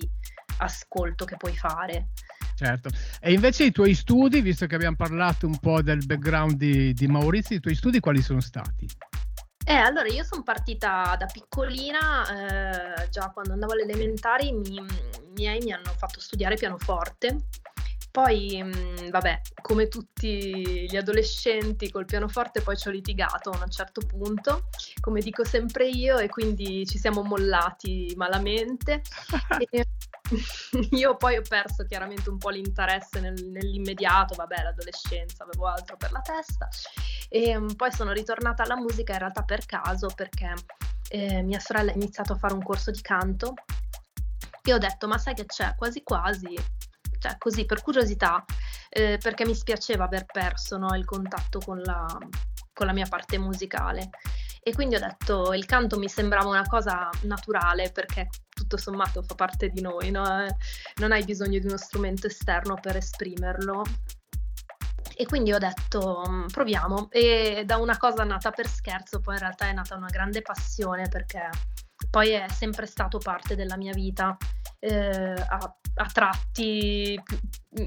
ascolto 0.58 1.26
che 1.26 1.38
puoi 1.38 1.56
fare. 1.56 2.10
Certo, 2.56 2.90
e 3.20 3.34
invece 3.34 3.66
i 3.66 3.72
tuoi 3.72 3.94
studi, 3.94 4.42
visto 4.42 4.66
che 4.66 4.74
abbiamo 4.74 4.96
parlato 4.96 5.46
un 5.46 5.60
po' 5.60 5.84
del 5.84 6.04
background 6.04 6.56
di, 6.56 6.92
di 6.94 7.06
Maurizio, 7.06 7.56
i 7.56 7.60
tuoi 7.60 7.76
studi 7.76 8.00
quali 8.00 8.22
sono 8.24 8.40
stati? 8.40 8.88
Eh, 9.70 9.74
allora 9.74 10.08
io 10.08 10.24
sono 10.24 10.44
partita 10.44 11.18
da 11.20 11.26
piccolina, 11.26 13.02
eh, 13.02 13.10
già 13.10 13.32
quando 13.34 13.52
andavo 13.52 13.74
alle 13.74 13.82
elementari 13.82 14.54
mi, 14.54 14.76
i 14.76 15.32
miei 15.36 15.60
mi 15.60 15.74
hanno 15.74 15.92
fatto 15.98 16.22
studiare 16.22 16.56
pianoforte. 16.56 17.36
Poi, 18.18 18.64
mh, 18.64 18.68
mm, 18.68 19.10
vabbè, 19.12 19.42
come 19.62 19.88
tutti 19.90 20.88
gli 20.90 20.98
adolescenti 20.98 21.92
col 21.92 22.06
pianoforte 22.06 22.62
poi 22.62 22.76
ci 22.76 22.88
ho 22.88 22.92
litigato 22.92 23.52
a 23.52 23.62
un 23.62 23.70
certo 23.70 24.02
punto, 24.08 24.70
come 25.00 25.22
dico 25.22 25.46
sempre 25.46 25.88
io, 25.88 26.18
e 26.18 26.28
quindi 26.28 26.84
ci 26.88 26.98
siamo 26.98 27.22
mollati 27.22 28.12
malamente. 28.18 29.04
e, 29.70 29.86
io 30.98 31.16
poi 31.16 31.38
ho 31.38 31.44
perso 31.48 31.86
chiaramente 31.86 32.32
un 32.32 32.40
po' 32.40 32.50
l'interesse 32.50 33.20
nel, 33.20 33.36
nell'immediato, 33.52 34.34
vabbè, 34.34 34.64
l'adolescenza, 34.64 35.44
avevo 35.44 35.68
altro 35.68 35.96
per 35.96 36.12
la 36.12 36.22
testa. 36.22 36.68
E 37.30 37.56
um, 37.56 37.76
poi 37.76 37.92
sono 37.92 38.14
ritornata 38.14 38.64
alla 38.64 38.78
musica 38.78 39.14
in 39.14 39.20
realtà 39.20 39.44
per 39.44 39.64
caso 39.68 40.08
perché 40.16 40.56
eh, 41.10 41.44
mia 41.44 41.60
sorella 41.60 41.92
ha 41.92 41.96
iniziato 41.96 42.34
a 42.34 42.38
fare 42.38 42.56
un 42.56 42.64
corso 42.64 42.90
di 42.90 43.02
canto. 43.02 43.54
E 44.64 44.74
ho 44.74 44.80
detto 44.80 45.08
ma 45.08 45.20
sai 45.20 45.36
che 45.36 45.46
c'è? 45.46 45.76
Quasi 45.76 46.02
quasi 46.02 46.58
cioè 47.20 47.38
così 47.38 47.66
per 47.66 47.82
curiosità 47.82 48.44
eh, 48.90 49.18
perché 49.22 49.46
mi 49.46 49.56
spiaceva 49.56 50.06
aver 50.06 50.26
perso 50.26 50.78
no, 50.78 50.96
il 50.96 51.06
contatto 51.06 51.60
con 51.60 51.80
la, 51.80 52.06
con 52.74 52.86
la 52.86 52.94
mia 52.94 53.08
parte 53.08 53.38
musicale 53.38 54.10
e 54.68 54.74
quindi 54.74 54.96
ho 54.96 55.00
detto 55.00 55.54
il 55.54 55.66
canto 55.66 55.98
mi 55.98 56.10
sembrava 56.10 56.50
una 56.50 56.68
cosa 56.68 57.10
naturale 57.22 57.90
perché 57.90 58.28
tutto 58.50 58.76
sommato 58.76 59.24
fa 59.24 59.34
parte 59.34 59.70
di 59.70 59.80
noi, 59.80 60.12
no? 60.12 60.46
Non 60.96 61.14
hai 61.14 61.24
bisogno 61.24 61.58
di 61.58 61.66
uno 61.68 61.78
strumento 61.78 62.28
esterno 62.28 62.76
per 62.76 62.98
esprimerlo. 62.98 63.84
E 65.16 65.26
quindi 65.26 65.54
ho 65.54 65.58
detto 65.58 66.22
mm, 66.28 66.48
proviamo 66.48 67.08
e 67.12 67.64
da 67.66 67.78
una 67.78 67.98
cosa 67.98 68.26
nata 68.26 68.52
per 68.52 68.68
scherzo 68.68 69.22
poi 69.22 69.36
in 69.36 69.40
realtà 69.40 69.68
è 69.68 69.74
nata 69.74 69.96
una 69.96 70.10
grande 70.10 70.42
passione 70.42 71.08
perché 71.08 71.50
poi 72.10 72.32
è 72.32 72.48
sempre 72.50 72.88
stato 72.88 73.20
parte 73.20 73.56
della 73.56 73.78
mia 73.78 73.94
vita 73.94 74.36
eh, 74.80 75.34
a, 75.34 75.76
a, 75.96 76.06
tratti 76.12 77.20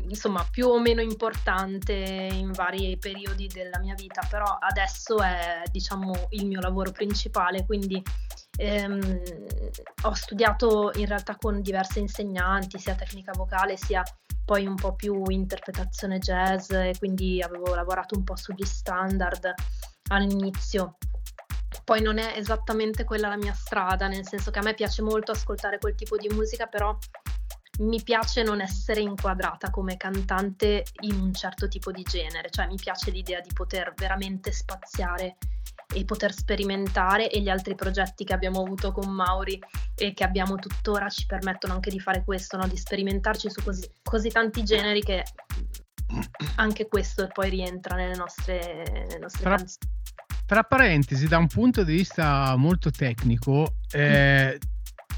insomma 0.09 0.47
più 0.51 0.67
o 0.67 0.81
meno 0.81 1.01
importante 1.01 1.93
in 1.95 2.53
vari 2.53 2.97
periodi 2.99 3.47
della 3.47 3.79
mia 3.79 3.95
vita, 3.95 4.27
però 4.29 4.59
adesso 4.61 5.21
è 5.23 5.63
diciamo 5.71 6.29
il 6.31 6.47
mio 6.47 6.61
lavoro 6.61 6.91
principale, 6.91 7.65
quindi 7.65 8.03
ehm, 8.57 9.23
ho 10.03 10.15
studiato 10.15 10.91
in 10.97 11.07
realtà 11.07 11.37
con 11.37 11.61
diverse 11.61 12.01
insegnanti, 12.01 12.79
sia 12.79 12.95
tecnica 12.95 13.33
vocale 13.35 13.77
sia 13.77 14.03
poi 14.45 14.67
un 14.67 14.75
po' 14.75 14.95
più 14.95 15.23
interpretazione 15.29 16.19
jazz 16.19 16.71
e 16.71 16.95
quindi 16.99 17.41
avevo 17.41 17.75
lavorato 17.75 18.17
un 18.17 18.25
po' 18.25 18.37
sugli 18.37 18.65
standard 18.65 19.55
all'inizio 20.09 20.97
poi 21.85 22.03
non 22.03 22.19
è 22.19 22.35
esattamente 22.37 23.05
quella 23.05 23.29
la 23.29 23.37
mia 23.37 23.55
strada, 23.55 24.09
nel 24.09 24.27
senso 24.27 24.51
che 24.51 24.59
a 24.59 24.63
me 24.63 24.75
piace 24.75 25.03
molto 25.03 25.33
ascoltare 25.33 25.79
quel 25.79 25.95
tipo 25.95 26.17
di 26.17 26.29
musica, 26.29 26.67
però 26.67 26.97
mi 27.81 28.03
piace 28.03 28.43
non 28.43 28.61
essere 28.61 29.01
inquadrata 29.01 29.71
come 29.71 29.97
cantante 29.97 30.85
in 31.01 31.19
un 31.19 31.33
certo 31.33 31.69
tipo 31.69 31.91
di 31.91 32.03
genere, 32.03 32.51
cioè 32.51 32.67
mi 32.67 32.77
piace 32.77 33.11
l'idea 33.11 33.41
di 33.41 33.51
poter 33.55 33.95
veramente 33.97 34.53
spaziare 34.53 35.39
e 35.93 36.05
poter 36.05 36.33
sperimentare 36.33 37.31
e 37.31 37.41
gli 37.41 37.49
altri 37.49 37.75
progetti 37.75 38.25
che 38.25 38.35
abbiamo 38.35 38.61
avuto 38.61 38.93
con 38.93 39.11
Mauri 39.11 39.59
e 39.97 40.13
che 40.13 40.25
abbiamo 40.25 40.57
tuttora 40.57 41.09
ci 41.09 41.27
permettono 41.27 41.75
anche 41.75 41.91
di 41.91 41.99
fare 41.99 42.23
questo, 42.23 42.57
no? 42.57 42.67
di 42.69 42.77
sperimentarci 42.77 43.51
su 43.51 43.63
così, 43.63 43.91
così 44.03 44.29
tanti 44.29 44.63
generi 44.63 45.01
che 45.01 45.25
anche 46.57 46.87
questo 46.87 47.29
poi 47.33 47.51
rientra 47.51 47.97
nelle 47.97 48.17
nostre, 48.17 48.85
nelle 48.87 49.19
nostre 49.19 49.43
Tra... 49.43 49.57
canzoni 49.57 49.99
tra 50.51 50.65
parentesi, 50.65 51.29
da 51.29 51.39
un 51.39 51.47
punto 51.47 51.85
di 51.85 51.95
vista 51.95 52.57
molto 52.57 52.91
tecnico, 52.91 53.77
eh, 53.93 54.59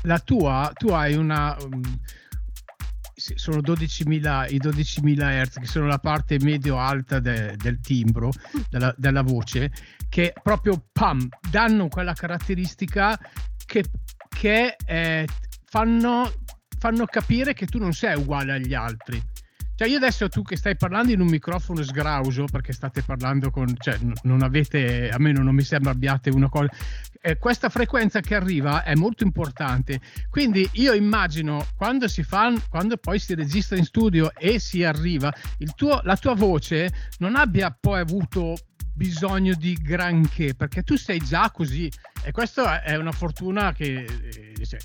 la 0.02 0.18
tua, 0.18 0.70
tu 0.74 0.88
hai 0.88 1.14
una... 1.14 1.56
Um, 1.58 1.80
sono 3.14 3.60
12.000, 3.60 4.52
i 4.52 4.58
12.000 4.58 5.46
Hz 5.46 5.58
che 5.58 5.64
sono 5.64 5.86
la 5.86 5.96
parte 5.96 6.36
medio-alta 6.38 7.18
de, 7.18 7.56
del 7.56 7.80
timbro, 7.80 8.30
della, 8.68 8.92
della, 8.98 9.22
voce, 9.22 9.72
che 10.10 10.34
proprio 10.42 10.88
pam, 10.92 11.26
danno 11.48 11.88
quella 11.88 12.12
caratteristica 12.12 13.18
che, 13.64 13.84
che 14.28 14.76
eh, 14.84 15.26
fanno, 15.64 16.30
fanno 16.78 17.06
capire 17.06 17.54
che 17.54 17.64
tu 17.64 17.78
non 17.78 17.94
sei 17.94 18.18
uguale 18.18 18.52
agli 18.52 18.74
altri 18.74 19.31
cioè 19.82 19.90
io 19.90 19.96
adesso 19.96 20.28
tu 20.28 20.42
che 20.42 20.56
stai 20.56 20.76
parlando 20.76 21.10
in 21.10 21.20
un 21.20 21.26
microfono 21.26 21.82
sgrauso 21.82 22.44
perché 22.44 22.72
state 22.72 23.02
parlando 23.02 23.50
con, 23.50 23.66
cioè 23.76 23.98
non 24.22 24.44
avete, 24.44 25.08
a 25.08 25.18
me 25.18 25.32
non 25.32 25.52
mi 25.52 25.64
sembra 25.64 25.90
abbiate 25.90 26.30
una 26.30 26.48
cosa, 26.48 26.68
eh, 27.20 27.36
questa 27.36 27.68
frequenza 27.68 28.20
che 28.20 28.36
arriva 28.36 28.84
è 28.84 28.94
molto 28.94 29.24
importante, 29.24 30.00
quindi 30.30 30.70
io 30.74 30.92
immagino 30.92 31.66
quando 31.74 32.06
si 32.06 32.22
fa, 32.22 32.52
quando 32.68 32.96
poi 32.96 33.18
si 33.18 33.34
registra 33.34 33.76
in 33.76 33.84
studio 33.84 34.32
e 34.36 34.60
si 34.60 34.84
arriva, 34.84 35.34
tuo, 35.74 36.00
la 36.04 36.16
tua 36.16 36.34
voce 36.36 36.88
non 37.18 37.34
abbia 37.34 37.76
poi 37.76 37.98
avuto 37.98 38.54
bisogno 38.94 39.52
di 39.54 39.76
granché 39.82 40.54
perché 40.54 40.84
tu 40.84 40.94
sei 40.94 41.18
già 41.18 41.50
così. 41.50 41.90
E 42.22 42.30
questa 42.30 42.84
è 42.84 42.94
una 42.94 43.10
fortuna 43.10 43.72
che 43.72 44.04
eh, 44.04 44.64
cioè, 44.64 44.78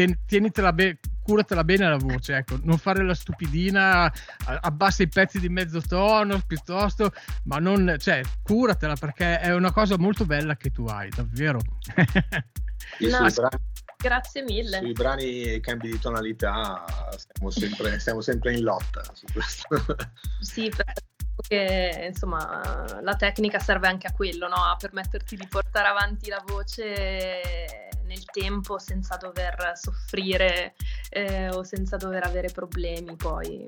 mm, 0.00 0.12
tienitela 0.26 0.72
bene 0.72 0.98
curatela 1.22 1.64
bene 1.64 1.88
la 1.88 1.96
voce, 1.96 2.36
ecco, 2.36 2.58
non 2.62 2.78
fare 2.78 3.04
la 3.04 3.14
stupidina, 3.14 4.12
abbassa 4.44 5.02
i 5.02 5.08
pezzi 5.08 5.38
di 5.38 5.48
mezzo 5.48 5.80
tono 5.80 6.42
piuttosto, 6.44 7.12
ma 7.44 7.58
non, 7.58 7.96
cioè, 7.98 8.22
curatela 8.42 8.96
perché 8.96 9.38
è 9.38 9.54
una 9.54 9.72
cosa 9.72 9.96
molto 9.96 10.26
bella 10.26 10.56
che 10.56 10.70
tu 10.70 10.84
hai, 10.86 11.08
davvero. 11.10 11.60
No, 12.98 13.30
brani, 13.32 13.56
grazie 13.96 14.42
mille. 14.42 14.78
Sui 14.78 14.92
brani 14.92 15.60
cambi 15.60 15.92
di 15.92 15.98
tonalità 15.98 16.84
stiamo 17.16 17.50
sempre, 17.50 17.98
stiamo 18.00 18.20
sempre 18.20 18.54
in 18.54 18.62
lotta 18.62 19.02
su 19.14 19.26
questo. 19.32 19.66
Sì, 20.40 20.70
perché 21.34 22.06
insomma 22.08 22.84
la 23.00 23.16
tecnica 23.16 23.58
serve 23.58 23.88
anche 23.88 24.06
a 24.06 24.12
quello, 24.12 24.48
no? 24.48 24.56
a 24.56 24.76
permetterti 24.78 25.36
di 25.36 25.46
portare 25.46 25.88
avanti 25.88 26.28
la 26.28 26.42
voce 26.46 27.90
nel 28.04 28.24
tempo 28.26 28.78
senza 28.78 29.16
dover 29.16 29.72
soffrire 29.74 30.74
eh, 31.10 31.48
o 31.50 31.62
senza 31.62 31.96
dover 31.96 32.24
avere 32.24 32.50
problemi 32.50 33.16
poi. 33.16 33.64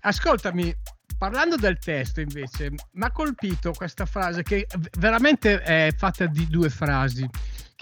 Ascoltami, 0.00 0.74
parlando 1.16 1.56
del 1.56 1.78
testo 1.78 2.20
invece, 2.20 2.70
mi 2.70 3.04
ha 3.04 3.12
colpito 3.12 3.72
questa 3.72 4.04
frase 4.04 4.42
che 4.42 4.66
veramente 4.98 5.60
è 5.60 5.94
fatta 5.96 6.26
di 6.26 6.48
due 6.48 6.68
frasi, 6.68 7.28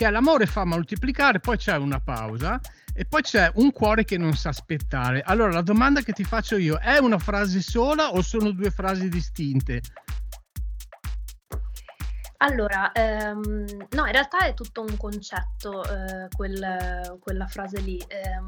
che 0.00 0.08
l'amore 0.08 0.46
fa 0.46 0.64
moltiplicare, 0.64 1.40
poi 1.40 1.58
c'è 1.58 1.76
una 1.76 2.00
pausa 2.00 2.58
e 2.94 3.04
poi 3.04 3.20
c'è 3.20 3.50
un 3.56 3.70
cuore 3.70 4.04
che 4.04 4.16
non 4.16 4.32
sa 4.32 4.48
aspettare. 4.48 5.20
Allora 5.20 5.52
la 5.52 5.60
domanda 5.60 6.00
che 6.00 6.14
ti 6.14 6.24
faccio 6.24 6.56
io, 6.56 6.78
è 6.78 6.96
una 6.96 7.18
frase 7.18 7.60
sola 7.60 8.08
o 8.08 8.22
sono 8.22 8.50
due 8.52 8.70
frasi 8.70 9.10
distinte? 9.10 9.82
Allora, 12.38 12.92
ehm, 12.92 13.66
no, 13.90 14.06
in 14.06 14.12
realtà 14.12 14.46
è 14.46 14.54
tutto 14.54 14.80
un 14.80 14.96
concetto, 14.96 15.84
eh, 15.84 16.28
quel, 16.34 17.18
quella 17.20 17.46
frase 17.46 17.80
lì. 17.80 18.02
Ehm, 18.08 18.46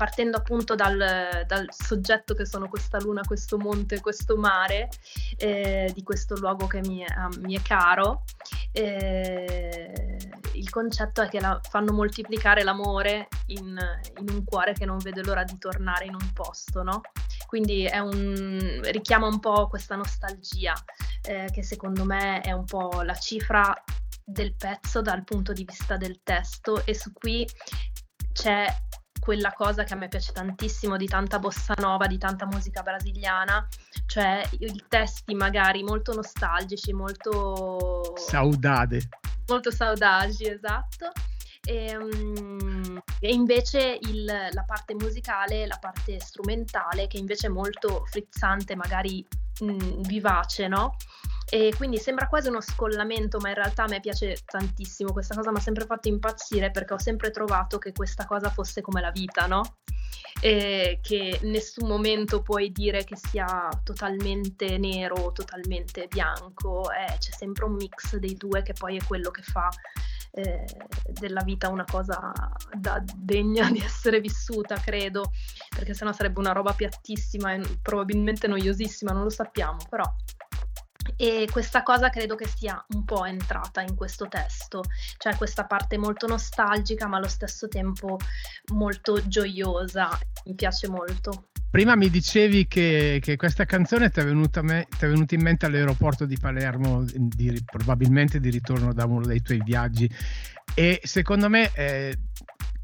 partendo 0.00 0.38
appunto 0.38 0.74
dal, 0.74 1.44
dal, 1.46 1.66
soggetto 1.68 2.32
che 2.32 2.46
sono 2.46 2.70
questa 2.70 2.98
luna, 3.00 3.20
questo 3.20 3.58
monte, 3.58 4.00
questo 4.00 4.34
mare, 4.38 4.88
eh, 5.36 5.92
di 5.94 6.02
questo 6.02 6.36
luogo 6.36 6.66
che 6.66 6.80
mi 6.80 7.00
è, 7.00 7.06
mi 7.40 7.54
è 7.54 7.60
caro, 7.60 8.24
eh, 8.72 10.16
il 10.54 10.70
concetto 10.70 11.20
è 11.20 11.28
che 11.28 11.38
la, 11.38 11.60
fanno 11.68 11.92
moltiplicare 11.92 12.62
l'amore 12.62 13.28
in, 13.48 13.78
in, 14.20 14.30
un 14.30 14.42
cuore 14.42 14.72
che 14.72 14.86
non 14.86 14.96
vede 14.96 15.22
l'ora 15.22 15.44
di 15.44 15.58
tornare 15.58 16.06
in 16.06 16.14
un 16.14 16.32
posto, 16.32 16.82
no? 16.82 17.02
Quindi 17.46 17.86
un, 17.92 18.80
richiama 18.84 19.26
un 19.26 19.38
po' 19.38 19.68
questa 19.68 19.96
nostalgia 19.96 20.72
eh, 21.28 21.50
che 21.52 21.62
secondo 21.62 22.06
me 22.06 22.40
è 22.40 22.52
un 22.52 22.64
po' 22.64 23.02
la 23.02 23.16
cifra 23.16 23.70
del 24.24 24.54
pezzo 24.54 25.02
dal 25.02 25.24
punto 25.24 25.52
di 25.52 25.64
vista 25.64 25.98
del 25.98 26.22
testo 26.22 26.86
e 26.86 26.94
su 26.94 27.12
cui 27.12 27.46
c'è 28.32 28.66
quella 29.20 29.52
cosa 29.52 29.84
che 29.84 29.92
a 29.92 29.96
me 29.96 30.08
piace 30.08 30.32
tantissimo 30.32 30.96
di 30.96 31.06
tanta 31.06 31.38
bossa 31.38 31.74
nova, 31.78 32.06
di 32.06 32.18
tanta 32.18 32.46
musica 32.46 32.82
brasiliana, 32.82 33.66
cioè 34.06 34.42
i 34.58 34.84
testi 34.88 35.34
magari 35.34 35.82
molto 35.82 36.14
nostalgici, 36.14 36.92
molto... 36.92 38.14
Saudade. 38.16 39.08
Molto 39.46 39.70
saudagi, 39.70 40.48
esatto. 40.48 41.12
E, 41.62 41.96
um, 41.96 43.00
e 43.20 43.32
invece 43.32 43.98
il, 44.00 44.24
la 44.24 44.64
parte 44.64 44.94
musicale, 44.94 45.66
la 45.66 45.78
parte 45.78 46.18
strumentale, 46.18 47.06
che 47.06 47.18
invece 47.18 47.48
è 47.48 47.50
molto 47.50 48.04
frizzante, 48.06 48.74
magari 48.74 49.26
mh, 49.60 50.00
vivace, 50.02 50.66
no? 50.68 50.96
E 51.52 51.74
quindi 51.76 51.98
sembra 51.98 52.28
quasi 52.28 52.48
uno 52.48 52.60
scollamento, 52.60 53.38
ma 53.40 53.48
in 53.48 53.56
realtà 53.56 53.82
a 53.82 53.88
me 53.88 53.98
piace 53.98 54.36
tantissimo 54.44 55.12
questa 55.12 55.34
cosa, 55.34 55.50
mi 55.50 55.58
ha 55.58 55.60
sempre 55.60 55.84
fatto 55.84 56.06
impazzire 56.06 56.70
perché 56.70 56.94
ho 56.94 56.98
sempre 56.98 57.32
trovato 57.32 57.78
che 57.78 57.90
questa 57.92 58.24
cosa 58.24 58.50
fosse 58.50 58.80
come 58.80 59.00
la 59.00 59.10
vita, 59.10 59.46
no? 59.48 59.78
E 60.40 61.00
che 61.02 61.40
nessun 61.42 61.88
momento 61.88 62.40
puoi 62.40 62.70
dire 62.70 63.02
che 63.02 63.16
sia 63.16 63.68
totalmente 63.82 64.78
nero 64.78 65.16
o 65.16 65.32
totalmente 65.32 66.06
bianco, 66.06 66.88
eh, 66.92 67.18
c'è 67.18 67.32
sempre 67.32 67.64
un 67.64 67.74
mix 67.74 68.14
dei 68.16 68.34
due 68.34 68.62
che 68.62 68.72
poi 68.72 68.96
è 68.96 69.04
quello 69.04 69.30
che 69.32 69.42
fa 69.42 69.68
eh, 70.30 70.64
della 71.18 71.42
vita 71.42 71.68
una 71.68 71.84
cosa 71.84 72.32
da, 72.72 73.02
degna 73.16 73.68
di 73.72 73.80
essere 73.80 74.20
vissuta, 74.20 74.76
credo, 74.76 75.32
perché 75.68 75.94
sennò 75.94 76.12
sarebbe 76.12 76.38
una 76.38 76.52
roba 76.52 76.72
piattissima 76.74 77.54
e 77.54 77.78
probabilmente 77.82 78.46
noiosissima, 78.46 79.10
non 79.10 79.24
lo 79.24 79.30
sappiamo, 79.30 79.78
però 79.88 80.04
e 81.16 81.46
questa 81.50 81.82
cosa 81.82 82.10
credo 82.10 82.34
che 82.34 82.46
sia 82.46 82.84
un 82.94 83.04
po' 83.04 83.24
entrata 83.24 83.80
in 83.82 83.94
questo 83.94 84.28
testo, 84.28 84.82
cioè 85.18 85.36
questa 85.36 85.64
parte 85.64 85.98
molto 85.98 86.26
nostalgica 86.26 87.06
ma 87.06 87.16
allo 87.16 87.28
stesso 87.28 87.68
tempo 87.68 88.18
molto 88.72 89.26
gioiosa, 89.26 90.08
mi 90.44 90.54
piace 90.54 90.88
molto. 90.88 91.48
Prima 91.70 91.94
mi 91.94 92.10
dicevi 92.10 92.66
che, 92.66 93.20
che 93.22 93.36
questa 93.36 93.64
canzone 93.64 94.10
ti 94.10 94.18
è, 94.18 94.24
venuta 94.24 94.60
in 94.60 95.42
mente 95.42 95.66
all'aeroporto 95.66 96.26
di 96.26 96.36
Palermo, 96.36 97.04
di, 97.06 97.62
probabilmente 97.64 98.40
di 98.40 98.50
ritorno 98.50 98.92
da 98.92 99.04
uno 99.04 99.24
dei 99.24 99.40
tuoi 99.40 99.62
viaggi 99.62 100.10
e 100.74 101.00
secondo 101.04 101.48
me 101.48 101.70
eh, 101.74 102.18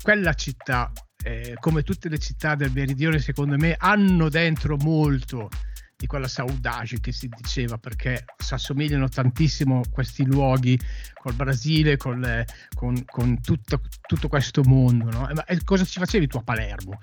quella 0.00 0.34
città, 0.34 0.92
eh, 1.24 1.54
come 1.58 1.82
tutte 1.82 2.08
le 2.08 2.18
città 2.18 2.54
del 2.54 2.70
meridione, 2.72 3.18
secondo 3.18 3.56
me 3.56 3.74
hanno 3.76 4.28
dentro 4.28 4.76
molto 4.76 5.48
di 5.96 6.06
quella 6.06 6.28
saudade 6.28 7.00
che 7.00 7.10
si 7.10 7.28
diceva 7.28 7.78
perché 7.78 8.24
si 8.36 8.52
assomigliano 8.52 9.08
tantissimo 9.08 9.80
questi 9.90 10.24
luoghi 10.24 10.78
col 11.14 11.32
Brasile, 11.32 11.96
col, 11.96 12.44
con, 12.74 13.02
con 13.06 13.40
tutto, 13.40 13.80
tutto, 14.06 14.28
questo 14.28 14.62
mondo. 14.64 15.10
No? 15.10 15.44
E 15.46 15.64
cosa 15.64 15.84
ci 15.84 15.98
facevi 15.98 16.26
tu 16.26 16.36
a 16.36 16.42
Palermo? 16.42 16.98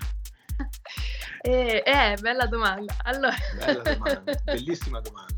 Eh, 1.45 1.83
eh 1.85 2.15
bella 2.21 2.45
domanda. 2.45 2.95
Allora... 3.03 3.35
Bella 3.57 3.81
domanda, 3.81 4.33
bellissima 4.45 5.01
domanda. 5.01 5.35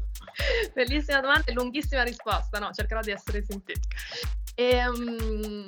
Bellissima 0.72 1.20
domanda 1.20 1.46
e 1.46 1.54
lunghissima 1.54 2.04
risposta, 2.04 2.60
no? 2.60 2.72
Cercherò 2.72 3.00
di 3.00 3.10
essere 3.10 3.44
sintetica. 3.44 3.98
E, 4.56 4.88
um, 4.88 5.64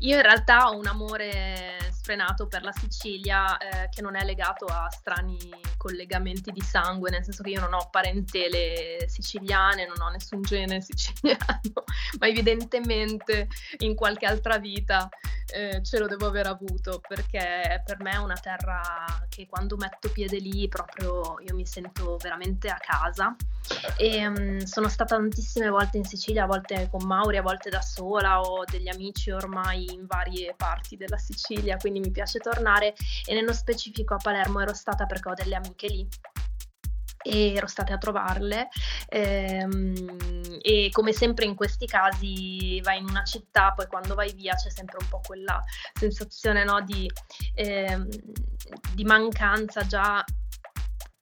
io 0.00 0.16
in 0.16 0.22
realtà 0.22 0.68
ho 0.68 0.76
un 0.76 0.86
amore 0.86 1.76
sfrenato 1.90 2.46
per 2.46 2.62
la 2.62 2.72
Sicilia 2.72 3.56
eh, 3.58 3.88
che 3.90 4.00
non 4.00 4.16
è 4.16 4.24
legato 4.24 4.64
a 4.64 4.88
strani 4.90 5.36
collegamenti 5.76 6.52
di 6.52 6.60
sangue, 6.60 7.10
nel 7.10 7.24
senso 7.24 7.42
che 7.42 7.50
io 7.50 7.60
non 7.60 7.74
ho 7.74 7.88
parentele 7.90 9.06
siciliane, 9.08 9.86
non 9.86 10.00
ho 10.00 10.08
nessun 10.08 10.40
gene 10.42 10.80
siciliano, 10.82 11.84
ma 12.18 12.26
evidentemente 12.26 13.48
in 13.78 13.94
qualche 13.94 14.26
altra 14.26 14.58
vita 14.58 15.08
eh, 15.50 15.82
ce 15.82 15.98
lo 15.98 16.06
devo 16.06 16.26
aver 16.26 16.46
avuto 16.46 17.00
perché 17.06 17.82
per 17.84 18.00
me 18.00 18.10
è 18.10 18.16
una 18.16 18.36
terra 18.36 18.82
che 19.28 19.46
quando 19.46 19.76
metto 19.76 20.10
piede 20.10 20.38
lì 20.38 20.68
proprio 20.68 21.38
io 21.40 21.54
mi 21.54 21.66
sento 21.66 22.16
veramente 22.16 22.68
a 22.68 22.78
casa. 22.78 23.34
E 23.96 24.26
um, 24.26 24.58
sono 24.64 24.88
stata 24.88 25.16
tantissime 25.16 25.68
volte 25.68 25.98
in 25.98 26.04
Sicilia, 26.04 26.44
a 26.44 26.46
volte 26.46 26.88
con 26.90 27.06
Mauri, 27.06 27.36
a 27.36 27.42
volte 27.42 27.68
da 27.68 27.82
sola, 27.82 28.17
ho 28.24 28.64
degli 28.64 28.88
amici 28.88 29.30
ormai 29.30 29.84
in 29.92 30.06
varie 30.06 30.54
parti 30.56 30.96
della 30.96 31.18
Sicilia, 31.18 31.76
quindi 31.76 32.00
mi 32.00 32.10
piace 32.10 32.38
tornare 32.38 32.94
e 33.26 33.34
nello 33.34 33.52
specifico 33.52 34.14
a 34.14 34.18
Palermo 34.18 34.60
ero 34.60 34.74
stata 34.74 35.06
perché 35.06 35.28
ho 35.28 35.34
delle 35.34 35.54
amiche 35.54 35.86
lì. 35.88 36.08
E 37.20 37.52
ero 37.52 37.66
stata 37.66 37.94
a 37.94 37.98
trovarle 37.98 38.68
ehm, 39.08 39.92
e 40.62 40.88
come 40.92 41.12
sempre 41.12 41.44
in 41.46 41.56
questi 41.56 41.84
casi 41.84 42.80
vai 42.80 42.98
in 42.98 43.06
una 43.08 43.24
città, 43.24 43.72
poi 43.72 43.86
quando 43.86 44.14
vai 44.14 44.32
via 44.32 44.54
c'è 44.54 44.70
sempre 44.70 44.98
un 45.00 45.08
po' 45.08 45.20
quella 45.26 45.60
sensazione 45.92 46.62
no, 46.62 46.80
di, 46.82 47.10
ehm, 47.54 48.08
di 48.94 49.04
mancanza 49.04 49.84
già 49.84 50.24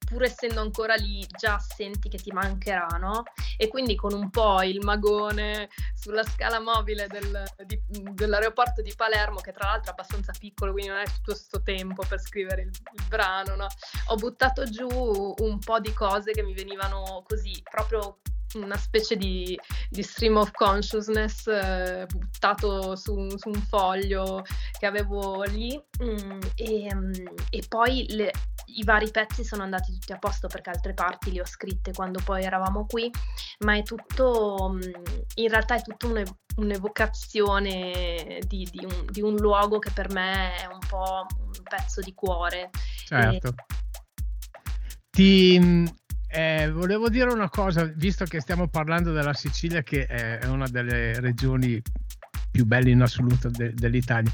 pur 0.06 0.22
essendo 0.22 0.60
ancora 0.60 0.94
lì, 0.94 1.26
già 1.36 1.58
senti 1.58 2.08
che 2.08 2.18
ti 2.18 2.30
mancherà, 2.30 2.86
no? 2.98 3.24
E 3.56 3.68
quindi 3.68 3.96
con 3.96 4.14
un 4.14 4.30
po' 4.30 4.62
il 4.62 4.80
magone 4.82 5.68
sulla 5.94 6.22
scala 6.22 6.60
mobile 6.60 7.08
del, 7.08 7.44
di, 7.66 7.80
dell'aeroporto 8.12 8.82
di 8.82 8.94
Palermo, 8.96 9.40
che 9.40 9.52
tra 9.52 9.66
l'altro 9.66 9.90
è 9.90 9.92
abbastanza 9.92 10.32
piccolo, 10.38 10.72
quindi 10.72 10.90
non 10.90 11.00
hai 11.00 11.06
tutto 11.06 11.32
questo 11.32 11.62
tempo 11.62 12.04
per 12.08 12.20
scrivere 12.20 12.62
il, 12.62 12.68
il 12.68 13.04
brano, 13.08 13.56
no? 13.56 13.66
Ho 14.06 14.14
buttato 14.14 14.64
giù 14.64 14.86
un 14.88 15.58
po' 15.58 15.80
di 15.80 15.92
cose 15.92 16.30
che 16.30 16.42
mi 16.42 16.54
venivano 16.54 17.24
così, 17.26 17.60
proprio 17.68 18.18
una 18.54 18.76
specie 18.76 19.16
di, 19.16 19.58
di, 19.88 20.02
stream 20.02 20.36
of 20.36 20.50
consciousness 20.52 21.46
eh, 21.46 22.06
buttato 22.08 22.96
su, 22.96 23.28
su, 23.36 23.48
un 23.48 23.60
foglio 23.68 24.44
che 24.78 24.86
avevo 24.86 25.42
lì 25.42 25.80
mm, 26.02 26.40
e, 26.54 26.94
mm, 26.94 27.12
e, 27.50 27.64
poi 27.68 28.06
le, 28.10 28.30
i 28.76 28.84
vari 28.84 29.10
pezzi 29.10 29.44
sono 29.44 29.62
andati 29.62 29.92
tutti 29.92 30.12
a 30.12 30.18
posto 30.18 30.48
perché 30.48 30.70
altre 30.70 30.94
parti 30.94 31.32
le 31.32 31.40
ho 31.40 31.46
scritte 31.46 31.92
quando 31.92 32.20
poi 32.24 32.42
eravamo 32.44 32.86
qui, 32.86 33.10
ma 33.60 33.76
è 33.76 33.82
tutto, 33.82 34.70
mm, 34.72 34.80
in 35.36 35.48
realtà 35.48 35.76
è 35.76 35.82
tutto 35.82 36.08
un, 36.08 36.22
un'evocazione 36.56 38.40
di, 38.46 38.68
di, 38.70 38.84
un, 38.84 39.06
di, 39.10 39.20
un, 39.20 39.34
luogo 39.36 39.78
che 39.78 39.90
per 39.90 40.10
me 40.12 40.56
è 40.56 40.66
un 40.66 40.78
po' 40.88 41.26
un 41.38 41.62
pezzo 41.62 42.00
di 42.00 42.14
cuore. 42.14 42.70
Certo. 43.04 43.48
E... 43.48 43.54
Ti, 45.10 45.94
eh, 46.36 46.70
volevo 46.70 47.08
dire 47.08 47.32
una 47.32 47.48
cosa, 47.48 47.84
visto 47.84 48.26
che 48.26 48.40
stiamo 48.40 48.68
parlando 48.68 49.10
della 49.10 49.32
Sicilia, 49.32 49.82
che 49.82 50.04
è 50.04 50.44
una 50.44 50.68
delle 50.68 51.18
regioni 51.18 51.80
più 52.50 52.66
belle 52.66 52.90
in 52.90 53.00
assoluto 53.00 53.48
de- 53.48 53.72
dell'Italia. 53.72 54.30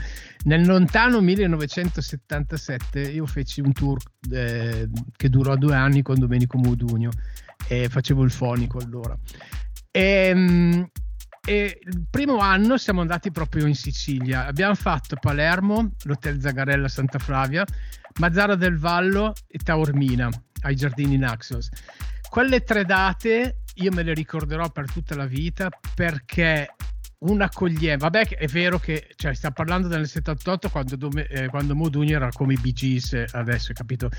Nel 0.47 0.67
lontano 0.67 1.21
1977 1.21 3.03
io 3.03 3.25
feci 3.25 3.61
un 3.61 3.73
tour 3.73 4.03
eh, 4.33 4.89
che 5.17 5.29
durò 5.29 5.55
due 5.55 5.77
anni 5.77 6.03
con 6.03 6.19
Domenico 6.19 6.59
Modugno 6.59 7.11
e 7.69 7.89
facevo 7.89 8.25
il 8.25 8.33
fonico 8.33 8.79
allora. 8.79 9.17
E, 9.89 10.01
ehm, 10.03 10.91
e 11.47 11.79
il 11.85 12.07
primo 12.11 12.39
anno 12.39 12.79
siamo 12.79 13.01
andati 13.01 13.31
proprio 13.31 13.65
in 13.69 13.77
Sicilia. 13.77 14.47
Abbiamo 14.47 14.75
fatto 14.75 15.15
Palermo, 15.21 15.93
l'Hotel 16.03 16.41
Zagarella 16.41 16.89
Santa 16.89 17.21
Flavia, 17.21 17.65
Mazzara 18.19 18.57
del 18.57 18.77
Vallo 18.77 19.33
e 19.47 19.59
Taormina 19.59 20.29
ai 20.63 20.75
giardini 20.75 21.17
Naxos. 21.17 21.69
Quelle 22.29 22.61
tre 22.63 22.85
date 22.85 23.59
io 23.75 23.93
me 23.93 24.03
le 24.03 24.15
ricorderò 24.15 24.71
per 24.71 24.91
tutta 24.91 25.15
la 25.15 25.27
vita 25.27 25.69
perché 25.95 26.75
un'accoglienza. 27.23 28.09
Vabbè, 28.09 28.29
è 28.37 28.47
vero 28.47 28.79
che 28.79 29.09
cioè, 29.17 29.35
sta 29.35 29.51
parlando 29.51 29.89
del 29.89 30.09
78 30.09 30.71
quando, 30.71 31.11
eh, 31.29 31.49
quando 31.49 31.75
Modugno 31.75 32.17
era 32.17 32.29
come 32.33 32.55
i 32.55 32.59
Bee 32.59 33.27
adesso, 33.33 33.73
capito? 33.73 34.11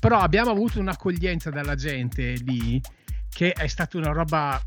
Però 0.00 0.18
abbiamo 0.18 0.50
avuto 0.50 0.78
un'accoglienza 0.80 1.50
dalla 1.50 1.74
gente 1.74 2.32
lì 2.32 2.80
che 3.28 3.52
è 3.52 3.66
stata 3.66 3.98
una 3.98 4.12
roba 4.12 4.60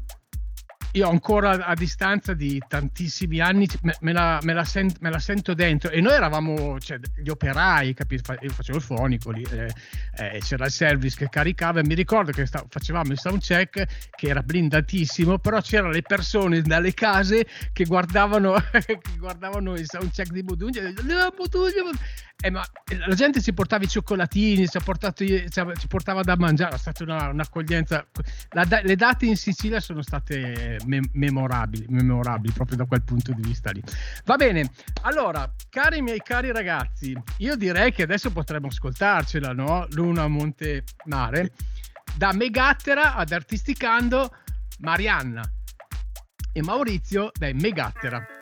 io 0.93 1.09
ancora 1.09 1.65
a 1.65 1.73
distanza 1.75 2.33
di 2.33 2.61
tantissimi 2.67 3.39
anni 3.39 3.67
me, 3.81 4.11
la, 4.11 4.39
me, 4.43 4.53
la, 4.53 4.63
sent, 4.63 4.97
me 5.01 5.09
la, 5.09 5.19
sento 5.19 5.53
dentro 5.53 5.91
e 5.91 6.01
noi 6.01 6.13
eravamo 6.13 6.79
cioè, 6.79 6.99
gli 7.21 7.29
operai, 7.29 7.93
capito? 7.93 8.35
io 8.39 8.49
facevo 8.49 8.77
il 8.77 8.83
fonico 8.83 9.31
lì, 9.31 9.45
eh, 9.51 9.71
eh, 10.17 10.39
c'era 10.39 10.65
il 10.65 10.71
service 10.71 11.15
che 11.15 11.29
caricava 11.29 11.79
e 11.79 11.83
mi 11.85 11.93
ricordo 11.93 12.31
che 12.31 12.45
sta, 12.45 12.65
facevamo 12.67 13.11
il 13.11 13.19
sound 13.19 13.41
check 13.41 13.85
che 14.15 14.27
era 14.27 14.41
blindatissimo, 14.41 15.37
però 15.37 15.61
c'erano 15.61 15.91
le 15.91 16.01
persone 16.01 16.61
dalle 16.61 16.93
case 16.93 17.45
che 17.71 17.85
guardavano, 17.85 18.55
che 18.71 18.99
guardavano 19.17 19.75
il 19.75 19.85
sound 19.85 20.11
check 20.11 20.31
di 20.31 20.43
Buduglia, 20.43 20.81
eh, 22.41 22.51
ma 22.51 22.63
la 23.05 23.15
gente 23.15 23.41
ci 23.41 23.51
portava 23.51 23.83
i 23.83 23.87
cioccolatini, 23.89 24.65
ci, 24.67 24.79
portato, 24.81 25.25
ci 25.25 25.87
portava 25.87 26.21
da 26.21 26.37
mangiare, 26.37 26.75
è 26.75 26.77
stata 26.77 27.03
una, 27.03 27.27
un'accoglienza. 27.27 28.07
La, 28.51 28.65
le 28.81 28.95
date 28.95 29.25
in 29.25 29.35
Sicilia 29.35 29.81
sono 29.81 30.01
state 30.01 30.78
me- 30.85 31.09
memorabili, 31.13 31.85
memorabili 31.89 32.53
proprio 32.53 32.77
da 32.77 32.85
quel 32.85 33.03
punto 33.03 33.33
di 33.33 33.41
vista 33.41 33.71
lì. 33.71 33.81
Va 34.25 34.35
bene, 34.35 34.71
allora, 35.01 35.51
cari 35.69 36.01
miei 36.01 36.21
cari 36.21 36.51
ragazzi, 36.51 37.15
io 37.37 37.55
direi 37.55 37.91
che 37.91 38.03
adesso 38.03 38.31
potremmo 38.31 38.67
ascoltarcela, 38.67 39.53
no? 39.53 39.87
Luna 39.91 40.27
Monte 40.27 40.83
Mare, 41.05 41.51
da 42.15 42.31
Megattera 42.33 43.15
ad 43.15 43.31
Artisticando, 43.31 44.33
Marianna 44.79 45.41
e 46.53 46.61
Maurizio 46.61 47.31
da 47.37 47.49
Megattera. 47.53 48.38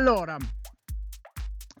Allora, 0.00 0.38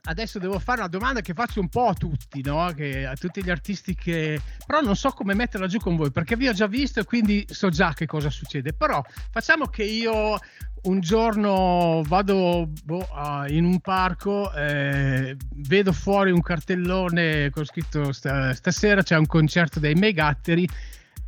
adesso 0.02 0.38
devo 0.38 0.58
fare 0.58 0.80
una 0.80 0.90
domanda 0.90 1.22
che 1.22 1.32
faccio 1.32 1.58
un 1.58 1.70
po' 1.70 1.86
a 1.86 1.94
tutti, 1.94 2.42
no? 2.42 2.70
che, 2.76 3.06
a 3.06 3.14
tutti 3.14 3.42
gli 3.42 3.48
artisti 3.48 3.94
che... 3.94 4.38
però 4.66 4.82
non 4.82 4.94
so 4.94 5.08
come 5.12 5.32
metterla 5.32 5.66
giù 5.66 5.78
con 5.78 5.96
voi, 5.96 6.10
perché 6.10 6.36
vi 6.36 6.46
ho 6.46 6.52
già 6.52 6.66
visto 6.66 7.00
e 7.00 7.04
quindi 7.04 7.46
so 7.48 7.70
già 7.70 7.94
che 7.94 8.04
cosa 8.04 8.28
succede. 8.28 8.74
Però 8.74 9.02
facciamo 9.30 9.68
che 9.68 9.84
io 9.84 10.38
un 10.82 11.00
giorno 11.00 12.02
vado 12.06 12.68
boh, 12.84 13.08
in 13.48 13.64
un 13.64 13.80
parco, 13.80 14.52
eh, 14.52 15.34
vedo 15.54 15.92
fuori 15.94 16.30
un 16.30 16.42
cartellone 16.42 17.48
con 17.48 17.64
scritto 17.64 18.12
stasera 18.12 19.02
c'è 19.02 19.16
un 19.16 19.26
concerto 19.26 19.80
dei 19.80 19.94
Megatteri, 19.94 20.68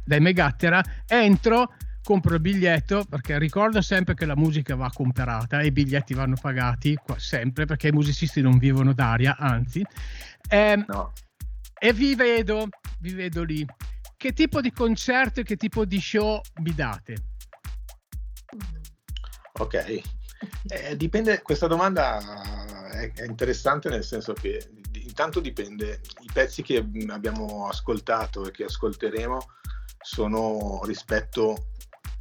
dai 0.05 0.21
Megattera, 0.21 0.85
entro 1.07 1.73
compro 2.03 2.35
il 2.35 2.41
biglietto 2.41 3.05
perché 3.05 3.39
ricordo 3.39 3.81
sempre 3.81 4.15
che 4.15 4.27
la 4.27 4.37
musica 4.37 4.75
va 4.75 4.91
comprata 4.93 5.61
e 5.61 5.67
i 5.67 5.73
biglietti 5.73 6.15
vanno 6.15 6.37
pagati 6.41 6.99
sempre 7.17 7.65
perché 7.65 7.89
i 7.89 7.93
musicisti 7.93 8.41
non 8.41 8.59
vivono 8.59 8.93
d'aria, 8.93 9.37
anzi. 9.39 9.85
Eh, 10.49 10.85
no. 10.87 11.13
E 11.79 11.93
vi 11.93 12.15
vedo, 12.15 12.69
vi 13.01 13.13
vedo 13.15 13.43
lì. 13.43 13.67
Che 14.17 14.33
tipo 14.33 14.61
di 14.61 14.71
concerto 14.73 15.41
e 15.41 15.43
che 15.43 15.57
tipo 15.57 15.85
di 15.85 16.01
show 16.01 16.41
mi 16.61 16.73
date? 16.75 17.17
Ok, 19.55 20.03
eh, 20.69 20.97
dipende, 20.97 21.43
questa 21.43 21.67
domanda 21.67 22.19
è, 22.91 23.13
è, 23.13 23.25
interessante 23.25 23.89
nel 23.89 24.05
senso 24.05 24.33
che 24.33 24.71
intanto 24.93 25.41
dipende, 25.41 26.01
i 26.21 26.31
pezzi 26.33 26.63
che 26.63 26.85
abbiamo 27.09 27.69
ascoltato 27.69 28.47
e 28.47 28.51
che 28.51 28.65
ascolteremo 28.65 29.39
sono 30.01 30.81
rispetto 30.85 31.72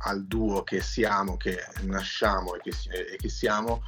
al 0.04 0.26
duo 0.26 0.64
che 0.64 0.82
siamo, 0.82 1.38
che 1.38 1.58
nasciamo 1.82 2.56
e 2.56 2.60
che, 2.62 2.72
e 3.14 3.18
che 3.18 3.30
siamo, 3.30 3.84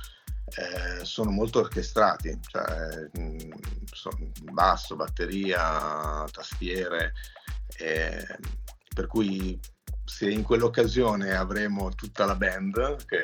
eh, 0.46 1.04
sono 1.04 1.32
molto 1.32 1.60
orchestrati, 1.60 2.40
cioè 2.48 3.10
mh, 3.14 4.52
basso, 4.52 4.96
batteria, 4.96 6.26
tastiere, 6.32 7.14
eh, 7.78 8.38
per 8.94 9.08
cui 9.08 9.60
se 10.06 10.30
in 10.30 10.44
quell'occasione 10.44 11.36
avremo 11.36 11.90
tutta 11.96 12.26
la 12.26 12.36
band 12.36 13.06
che 13.06 13.22